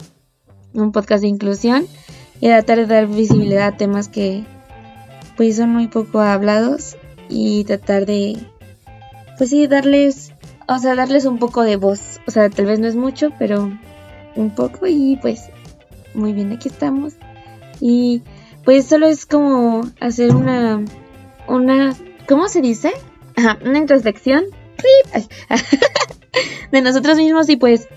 un 0.74 0.92
podcast 0.92 1.22
de 1.22 1.30
inclusión 1.30 1.86
y 2.40 2.48
tratar 2.48 2.78
de 2.78 2.86
dar 2.86 3.08
visibilidad 3.08 3.68
a 3.68 3.78
temas 3.78 4.08
que 4.08 4.44
pues 5.36 5.58
son 5.58 5.70
muy 5.70 5.88
poco 5.88 6.20
hablados 6.20 6.98
y 7.30 7.64
tratar 7.64 8.06
de 8.06 8.38
pues 9.38 9.50
sí 9.50 9.68
darles 9.68 10.34
o 10.68 10.78
sea 10.80 10.96
darles 10.96 11.26
un 11.26 11.40
poco 11.40 11.64
de 11.64 11.76
voz. 11.76 12.20
O 12.28 12.32
sea 12.32 12.50
tal 12.50 12.66
vez 12.66 12.80
no 12.80 12.88
es 12.88 12.96
mucho 12.96 13.30
pero 13.38 13.72
un 14.36 14.50
poco 14.56 14.88
y 14.88 15.18
pues 15.22 15.50
muy 16.14 16.34
bien 16.34 16.52
aquí 16.52 16.70
estamos. 16.70 17.14
Y 17.80 18.22
pues 18.64 18.86
solo 18.86 19.08
es 19.08 19.26
como 19.26 19.84
hacer 20.00 20.36
una 20.36 20.84
una 21.48 21.96
¿cómo 22.28 22.48
se 22.48 22.62
dice? 22.62 22.92
Ajá, 23.36 23.58
una 23.64 23.78
introspección. 23.78 24.46
De 26.72 26.82
nosotros 26.82 27.18
mismos 27.18 27.50
y 27.50 27.56
pues, 27.58 27.88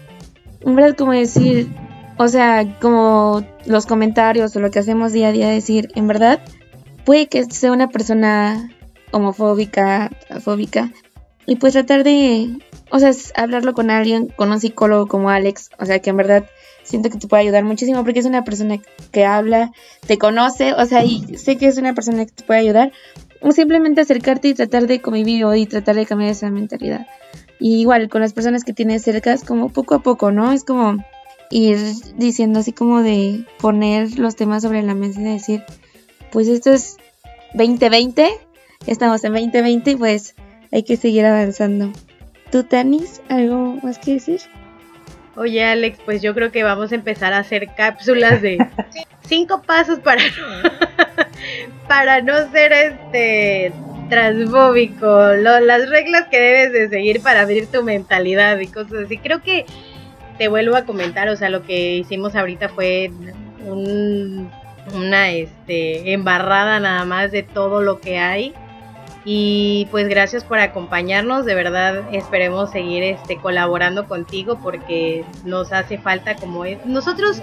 verdad 0.64 0.96
como 0.96 1.12
decir, 1.12 1.68
o 2.16 2.28
sea, 2.28 2.78
como 2.80 3.44
los 3.66 3.86
comentarios 3.86 4.54
o 4.54 4.60
lo 4.60 4.70
que 4.70 4.78
hacemos 4.78 5.12
día 5.12 5.28
a 5.28 5.32
día, 5.32 5.48
decir, 5.48 5.88
en 5.94 6.06
verdad, 6.06 6.40
puede 7.08 7.26
que 7.26 7.42
sea 7.44 7.72
una 7.72 7.88
persona 7.88 8.68
homofóbica, 9.12 10.10
afóbica, 10.28 10.92
y 11.46 11.56
pues 11.56 11.72
tratar 11.72 12.04
de, 12.04 12.58
o 12.90 12.98
sea, 12.98 13.12
hablarlo 13.34 13.72
con 13.72 13.90
alguien, 13.90 14.26
con 14.26 14.52
un 14.52 14.60
psicólogo 14.60 15.06
como 15.06 15.30
Alex, 15.30 15.70
o 15.78 15.86
sea, 15.86 16.00
que 16.00 16.10
en 16.10 16.18
verdad 16.18 16.44
siento 16.82 17.08
que 17.08 17.16
te 17.16 17.26
puede 17.26 17.44
ayudar 17.44 17.64
muchísimo 17.64 18.04
porque 18.04 18.20
es 18.20 18.26
una 18.26 18.44
persona 18.44 18.76
que 19.10 19.24
habla, 19.24 19.72
te 20.06 20.18
conoce, 20.18 20.74
o 20.74 20.84
sea, 20.84 21.02
y 21.02 21.38
sé 21.38 21.56
que 21.56 21.68
es 21.68 21.78
una 21.78 21.94
persona 21.94 22.26
que 22.26 22.32
te 22.32 22.44
puede 22.44 22.60
ayudar, 22.60 22.92
o 23.40 23.52
simplemente 23.52 24.02
acercarte 24.02 24.48
y 24.48 24.52
tratar 24.52 24.86
de 24.86 25.00
convivir 25.00 25.46
y 25.56 25.64
tratar 25.64 25.96
de 25.96 26.04
cambiar 26.04 26.32
esa 26.32 26.50
mentalidad. 26.50 27.06
Y 27.58 27.80
igual 27.80 28.10
con 28.10 28.20
las 28.20 28.34
personas 28.34 28.64
que 28.64 28.74
tienes 28.74 29.00
cerca 29.00 29.32
es 29.32 29.44
como 29.44 29.70
poco 29.70 29.94
a 29.94 30.02
poco, 30.02 30.30
¿no? 30.30 30.52
Es 30.52 30.62
como 30.62 31.02
ir 31.50 31.78
diciendo 32.18 32.58
así 32.58 32.72
como 32.72 33.00
de 33.00 33.46
poner 33.60 34.18
los 34.18 34.36
temas 34.36 34.62
sobre 34.62 34.82
la 34.82 34.94
mesa 34.94 35.22
y 35.22 35.24
decir, 35.24 35.64
pues 36.32 36.48
esto 36.48 36.72
es 36.72 36.96
2020, 37.54 38.28
estamos 38.86 39.24
en 39.24 39.32
2020 39.32 39.90
y 39.90 39.96
pues 39.96 40.34
hay 40.72 40.82
que 40.82 40.96
seguir 40.96 41.24
avanzando. 41.24 41.92
¿Tú, 42.50 42.64
Tanis, 42.64 43.20
algo 43.28 43.78
más 43.82 43.98
que 43.98 44.14
decir? 44.14 44.40
Oye, 45.36 45.64
Alex, 45.64 45.98
pues 46.04 46.20
yo 46.22 46.34
creo 46.34 46.50
que 46.50 46.64
vamos 46.64 46.90
a 46.92 46.96
empezar 46.96 47.32
a 47.32 47.38
hacer 47.38 47.68
cápsulas 47.76 48.42
de 48.42 48.58
cinco 49.22 49.62
pasos 49.62 50.00
para 50.00 50.22
para 51.88 52.20
no 52.22 52.50
ser 52.50 52.72
este 52.72 53.72
transfóbico, 54.08 55.34
las 55.34 55.88
reglas 55.88 56.28
que 56.30 56.40
debes 56.40 56.72
de 56.72 56.88
seguir 56.88 57.20
para 57.20 57.42
abrir 57.42 57.66
tu 57.66 57.82
mentalidad 57.82 58.58
y 58.58 58.66
cosas 58.66 59.04
así. 59.04 59.18
Creo 59.18 59.42
que 59.42 59.66
te 60.38 60.48
vuelvo 60.48 60.76
a 60.76 60.84
comentar, 60.84 61.28
o 61.28 61.36
sea, 61.36 61.50
lo 61.50 61.62
que 61.62 61.96
hicimos 61.96 62.34
ahorita 62.34 62.68
fue 62.70 63.10
una 64.94 65.30
este, 65.30 66.12
embarrada 66.12 66.80
nada 66.80 67.04
más 67.04 67.30
de 67.30 67.42
todo 67.42 67.82
lo 67.82 68.00
que 68.00 68.18
hay. 68.18 68.54
Y 69.24 69.88
pues 69.90 70.08
gracias 70.08 70.42
por 70.44 70.58
acompañarnos, 70.58 71.44
de 71.44 71.54
verdad 71.54 72.02
esperemos 72.12 72.70
seguir 72.70 73.02
este, 73.02 73.36
colaborando 73.36 74.06
contigo 74.06 74.58
porque 74.62 75.24
nos 75.44 75.72
hace 75.72 75.98
falta 75.98 76.36
como 76.36 76.64
es. 76.64 76.84
Nosotros 76.86 77.42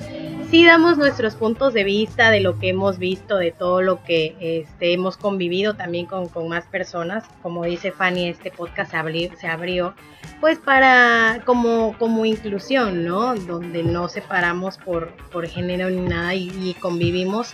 sí 0.49 0.65
damos 0.65 0.97
nuestros 0.97 1.35
puntos 1.35 1.73
de 1.73 1.83
vista 1.83 2.29
de 2.29 2.39
lo 2.39 2.59
que 2.59 2.69
hemos 2.69 2.97
visto, 2.97 3.37
de 3.37 3.51
todo 3.51 3.81
lo 3.81 4.03
que 4.03 4.35
este, 4.39 4.93
hemos 4.93 5.17
convivido 5.17 5.75
también 5.75 6.05
con, 6.05 6.29
más 6.47 6.65
personas. 6.65 7.23
Como 7.41 7.65
dice 7.65 7.91
Fanny, 7.91 8.29
este 8.29 8.51
podcast 8.51 8.91
se 8.91 8.97
abrió, 8.97 9.29
se 9.37 9.47
abrió 9.47 9.93
pues 10.41 10.59
para 10.59 11.41
como, 11.45 11.95
como 11.97 12.25
inclusión, 12.25 13.05
¿no? 13.05 13.35
Donde 13.35 13.83
no 13.83 14.07
separamos 14.09 14.77
por, 14.77 15.09
por 15.31 15.47
género 15.47 15.89
ni 15.89 16.01
nada 16.01 16.35
y, 16.35 16.75
convivimos 16.79 17.53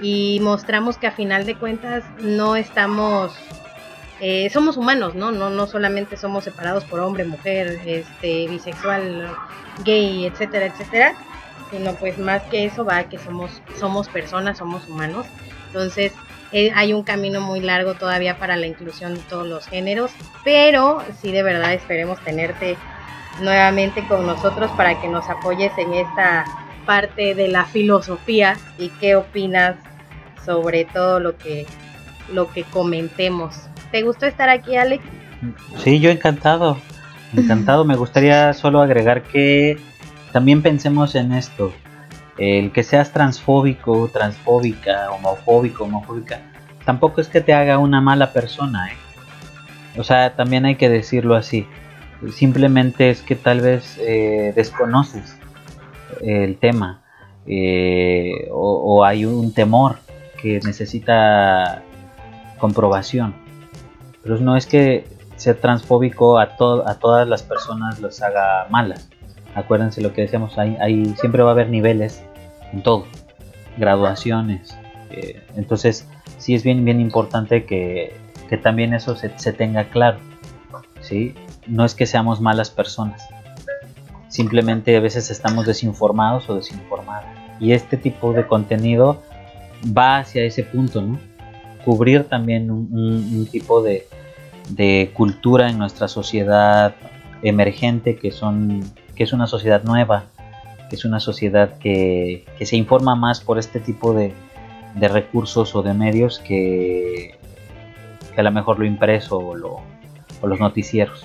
y 0.00 0.40
mostramos 0.42 0.98
que 0.98 1.06
a 1.06 1.12
final 1.12 1.46
de 1.46 1.56
cuentas 1.56 2.04
no 2.20 2.56
estamos 2.56 3.32
eh, 4.20 4.48
somos 4.50 4.76
humanos, 4.76 5.14
¿no? 5.14 5.32
¿no? 5.32 5.50
No 5.50 5.66
solamente 5.66 6.16
somos 6.16 6.44
separados 6.44 6.84
por 6.84 7.00
hombre, 7.00 7.24
mujer, 7.24 7.80
este, 7.84 8.48
bisexual, 8.48 9.28
gay, 9.84 10.26
etcétera, 10.26 10.66
etcétera, 10.66 11.14
sino 11.70 11.94
pues 11.94 12.18
más 12.18 12.42
que 12.44 12.64
eso 12.64 12.84
va 12.84 13.04
que 13.04 13.18
somos, 13.18 13.62
somos 13.78 14.08
personas, 14.08 14.58
somos 14.58 14.88
humanos. 14.88 15.26
Entonces 15.66 16.12
eh, 16.52 16.70
hay 16.74 16.92
un 16.92 17.02
camino 17.02 17.40
muy 17.40 17.60
largo 17.60 17.94
todavía 17.94 18.38
para 18.38 18.56
la 18.56 18.66
inclusión 18.66 19.14
de 19.14 19.20
todos 19.22 19.46
los 19.46 19.66
géneros, 19.66 20.12
pero 20.44 21.02
sí 21.20 21.32
de 21.32 21.42
verdad 21.42 21.72
esperemos 21.72 22.20
tenerte 22.20 22.76
nuevamente 23.40 24.06
con 24.06 24.26
nosotros 24.26 24.70
para 24.72 25.00
que 25.00 25.08
nos 25.08 25.28
apoyes 25.28 25.72
en 25.78 25.94
esta 25.94 26.44
parte 26.86 27.34
de 27.34 27.48
la 27.48 27.64
filosofía 27.64 28.56
y 28.78 28.90
qué 29.00 29.16
opinas 29.16 29.76
sobre 30.44 30.84
todo 30.84 31.18
lo 31.18 31.36
que 31.36 31.66
lo 32.32 32.50
que 32.52 32.64
comentemos. 32.64 33.54
¿Te 33.90 34.02
gustó 34.02 34.26
estar 34.26 34.48
aquí, 34.48 34.76
Alex? 34.76 35.04
Sí, 35.78 36.00
yo 36.00 36.10
encantado. 36.10 36.78
Encantado. 37.36 37.84
Me 37.84 37.96
gustaría 37.96 38.52
solo 38.52 38.80
agregar 38.80 39.22
que 39.22 39.78
también 40.34 40.62
pensemos 40.62 41.14
en 41.14 41.30
esto. 41.30 41.72
El 42.38 42.72
que 42.72 42.82
seas 42.82 43.12
transfóbico, 43.12 44.10
transfóbica, 44.12 45.12
homofóbico, 45.12 45.84
homofóbica, 45.84 46.40
tampoco 46.84 47.20
es 47.20 47.28
que 47.28 47.40
te 47.40 47.54
haga 47.54 47.78
una 47.78 48.00
mala 48.00 48.32
persona. 48.32 48.88
¿eh? 48.88 48.96
O 49.96 50.02
sea, 50.02 50.34
también 50.34 50.64
hay 50.64 50.74
que 50.74 50.88
decirlo 50.88 51.36
así. 51.36 51.68
Simplemente 52.32 53.10
es 53.10 53.22
que 53.22 53.36
tal 53.36 53.60
vez 53.60 53.96
eh, 54.00 54.52
desconoces 54.56 55.38
el 56.20 56.56
tema 56.56 57.04
eh, 57.46 58.48
o, 58.50 59.04
hay 59.04 59.26
un 59.26 59.54
temor 59.54 59.98
que 60.42 60.58
necesita 60.64 61.84
comprobación. 62.58 63.36
Pero 64.24 64.40
no 64.40 64.56
es 64.56 64.66
que 64.66 65.06
ser 65.36 65.60
transfóbico 65.60 66.40
a, 66.40 66.56
a 66.86 66.98
todas 66.98 67.28
las 67.28 67.44
personas 67.44 68.00
los 68.00 68.20
haga 68.20 68.66
malas 68.68 69.13
acuérdense 69.54 70.00
lo 70.00 70.12
que 70.12 70.22
decíamos, 70.22 70.58
hay, 70.58 71.14
siempre 71.16 71.42
va 71.42 71.50
a 71.50 71.52
haber 71.52 71.70
niveles 71.70 72.22
en 72.72 72.82
todo, 72.82 73.06
graduaciones. 73.76 74.76
Eh, 75.10 75.42
entonces, 75.56 76.06
sí 76.38 76.54
es 76.54 76.62
bien, 76.62 76.84
bien 76.84 77.00
importante 77.00 77.64
que, 77.64 78.22
también 78.62 78.94
eso 78.94 79.16
se, 79.16 79.52
tenga 79.52 79.88
claro. 79.90 80.18
¿sí? 81.00 81.34
No 81.66 81.84
es 81.84 81.96
que 81.96 82.06
seamos 82.06 82.40
malas 82.40 82.70
personas, 82.70 83.20
simplemente 84.28 84.96
a 84.96 85.00
veces 85.00 85.28
estamos 85.30 85.66
desinformados 85.66 86.48
o 86.48 86.54
desinformadas. 86.54 87.26
Y 87.58 87.72
este 87.72 87.96
tipo 87.96 88.32
de 88.32 88.46
contenido 88.46 89.22
va 89.86 90.18
hacia 90.18 90.44
ese 90.44 90.62
punto, 90.62 91.02
¿no? 91.02 91.18
Cubrir 91.84 92.24
también 92.24 92.70
un, 92.70 93.48
tipo 93.50 93.82
de, 93.82 94.06
de 94.70 95.10
cultura 95.14 95.68
en 95.68 95.78
nuestra 95.78 96.06
sociedad 96.06 96.94
emergente 97.42 98.16
que 98.16 98.30
son 98.30 98.82
que 99.14 99.24
es 99.24 99.32
una 99.32 99.46
sociedad 99.46 99.82
nueva, 99.84 100.24
que 100.88 100.96
es 100.96 101.04
una 101.04 101.20
sociedad 101.20 101.78
que, 101.78 102.44
se 102.60 102.76
informa 102.76 103.14
más 103.14 103.40
por 103.40 103.58
este 103.58 103.80
tipo 103.80 104.12
de, 104.12 104.34
recursos 104.96 105.74
o 105.74 105.82
de 105.82 105.94
medios 105.94 106.38
que, 106.38 107.38
a 108.36 108.42
lo 108.42 108.52
mejor 108.52 108.78
lo 108.78 108.84
impreso 108.84 109.38
o, 109.38 109.54
los 109.54 110.60
noticieros. 110.60 111.24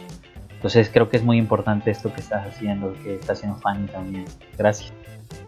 Entonces 0.55 0.89
creo 0.91 1.09
que 1.09 1.17
es 1.17 1.23
muy 1.23 1.37
importante 1.37 1.91
esto 1.91 2.13
que 2.13 2.21
estás 2.21 2.45
haciendo, 2.47 2.93
que 3.03 3.15
estás 3.15 3.37
haciendo 3.37 3.59
Fanny 3.59 3.87
también. 3.87 4.25
Gracias. 4.57 4.93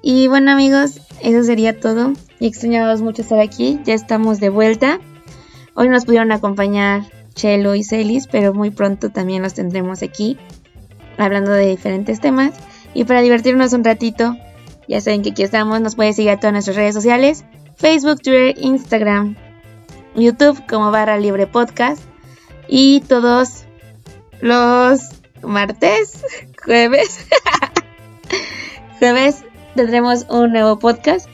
Y 0.01 0.27
bueno 0.27 0.51
amigos, 0.51 1.01
eso 1.21 1.43
sería 1.43 1.79
todo. 1.79 2.13
Y 2.39 2.47
extrañamos 2.47 3.01
mucho 3.01 3.21
estar 3.21 3.39
aquí. 3.39 3.79
Ya 3.83 3.93
estamos 3.93 4.39
de 4.39 4.49
vuelta. 4.49 4.99
Hoy 5.73 5.89
nos 5.89 6.05
pudieron 6.05 6.31
acompañar 6.31 7.03
Chelo 7.33 7.75
y 7.75 7.83
Celis, 7.83 8.27
pero 8.27 8.53
muy 8.53 8.71
pronto 8.71 9.09
también 9.09 9.41
los 9.41 9.53
tendremos 9.53 10.01
aquí 10.03 10.37
hablando 11.17 11.51
de 11.51 11.67
diferentes 11.67 12.19
temas. 12.19 12.53
Y 12.93 13.05
para 13.05 13.21
divertirnos 13.21 13.73
un 13.73 13.83
ratito, 13.83 14.35
ya 14.87 15.01
saben 15.01 15.21
que 15.21 15.31
aquí 15.31 15.43
estamos, 15.43 15.79
nos 15.81 15.95
pueden 15.95 16.13
seguir 16.13 16.31
a 16.31 16.37
todas 16.37 16.53
nuestras 16.53 16.75
redes 16.75 16.93
sociales, 16.93 17.45
Facebook, 17.77 18.21
Twitter, 18.21 18.55
Instagram, 18.57 19.35
YouTube 20.15 20.61
como 20.67 20.91
barra 20.91 21.17
libre 21.17 21.47
podcast. 21.47 22.01
Y 22.67 23.01
todos 23.01 23.65
los 24.41 25.01
martes, 25.41 26.23
jueves, 26.63 27.27
jueves 28.99 29.43
tendremos 29.75 30.25
un 30.29 30.51
nuevo 30.51 30.79
podcast 30.79 31.29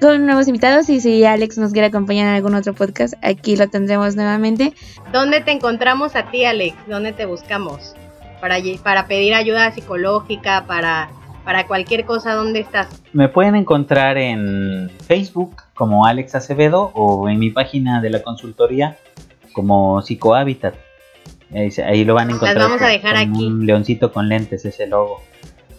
con 0.00 0.26
nuevos 0.26 0.48
invitados 0.48 0.88
y 0.88 1.00
si 1.00 1.24
Alex 1.24 1.58
nos 1.58 1.72
quiere 1.72 1.86
acompañar 1.86 2.26
en 2.26 2.34
algún 2.34 2.56
otro 2.56 2.74
podcast, 2.74 3.14
aquí 3.22 3.54
lo 3.56 3.68
tendremos 3.68 4.16
nuevamente. 4.16 4.74
¿Dónde 5.12 5.40
te 5.40 5.52
encontramos 5.52 6.16
a 6.16 6.30
ti, 6.30 6.44
Alex? 6.44 6.76
¿Dónde 6.88 7.12
te 7.12 7.24
buscamos? 7.24 7.94
Para, 8.42 8.56
para 8.82 9.06
pedir 9.06 9.34
ayuda 9.34 9.70
psicológica, 9.70 10.64
para, 10.66 11.10
para 11.44 11.68
cualquier 11.68 12.04
cosa, 12.04 12.34
¿dónde 12.34 12.58
estás? 12.58 12.88
Me 13.12 13.28
pueden 13.28 13.54
encontrar 13.54 14.18
en 14.18 14.90
Facebook 15.06 15.62
como 15.74 16.06
Alex 16.06 16.34
Acevedo 16.34 16.90
o 16.94 17.28
en 17.28 17.38
mi 17.38 17.50
página 17.50 18.00
de 18.00 18.10
la 18.10 18.20
consultoría 18.24 18.96
como 19.52 20.02
Psicohabitat. 20.02 20.74
Ahí, 21.54 22.04
lo 22.04 22.14
van 22.14 22.30
a 22.30 22.32
encontrar. 22.32 22.56
Las 22.56 22.66
vamos 22.66 22.82
a 22.82 22.88
dejar 22.88 23.14
aquí. 23.14 23.46
Un 23.46 23.64
leoncito 23.64 24.12
con 24.12 24.28
lentes, 24.28 24.64
ese 24.64 24.88
logo. 24.88 25.22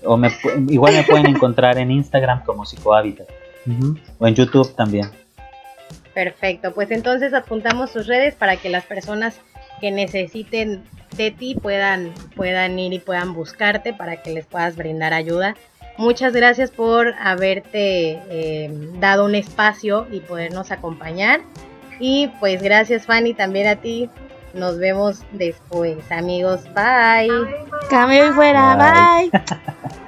O 0.05 0.16
me, 0.16 0.32
igual 0.70 0.93
me 0.93 1.03
pueden 1.03 1.26
encontrar 1.26 1.78
en 1.78 1.91
Instagram 1.91 2.45
como 2.45 2.66
Psicohabitat. 2.66 3.28
O 4.20 4.26
en 4.28 4.36
YouTube 4.36 4.74
también. 4.74 5.09
Perfecto, 6.14 6.74
pues 6.74 6.91
entonces 6.91 7.34
apuntamos 7.34 7.91
sus 7.91 8.07
redes 8.07 8.36
para 8.36 8.55
que 8.55 8.70
las 8.70 8.86
personas 8.86 9.41
que 9.82 9.91
necesiten 9.91 10.84
de 11.18 11.32
ti 11.32 11.55
puedan, 11.55 12.14
puedan 12.36 12.78
ir 12.80 12.93
y 12.93 12.99
puedan 12.99 13.34
buscarte 13.34 13.93
para 13.93 14.22
que 14.22 14.32
les 14.32 14.45
puedas 14.45 14.76
brindar 14.76 15.14
ayuda. 15.14 15.55
Muchas 15.97 16.34
gracias 16.34 16.72
por 16.72 17.14
haberte 17.20 18.20
eh, 18.30 18.70
dado 18.99 19.26
un 19.26 19.36
espacio 19.36 20.07
y 20.11 20.22
podernos 20.22 20.72
acompañar. 20.72 21.41
Y 21.99 22.30
pues 22.39 22.61
gracias 22.61 23.05
Fanny 23.05 23.34
también 23.34 23.68
a 23.68 23.76
ti. 23.76 24.09
Nos 24.53 24.78
vemos 24.78 25.24
después, 25.32 26.11
amigos. 26.11 26.61
Bye. 26.74 27.30
Cambio 27.89 28.30
y 28.30 28.32
fuera. 28.32 28.76
bye. 28.76 29.32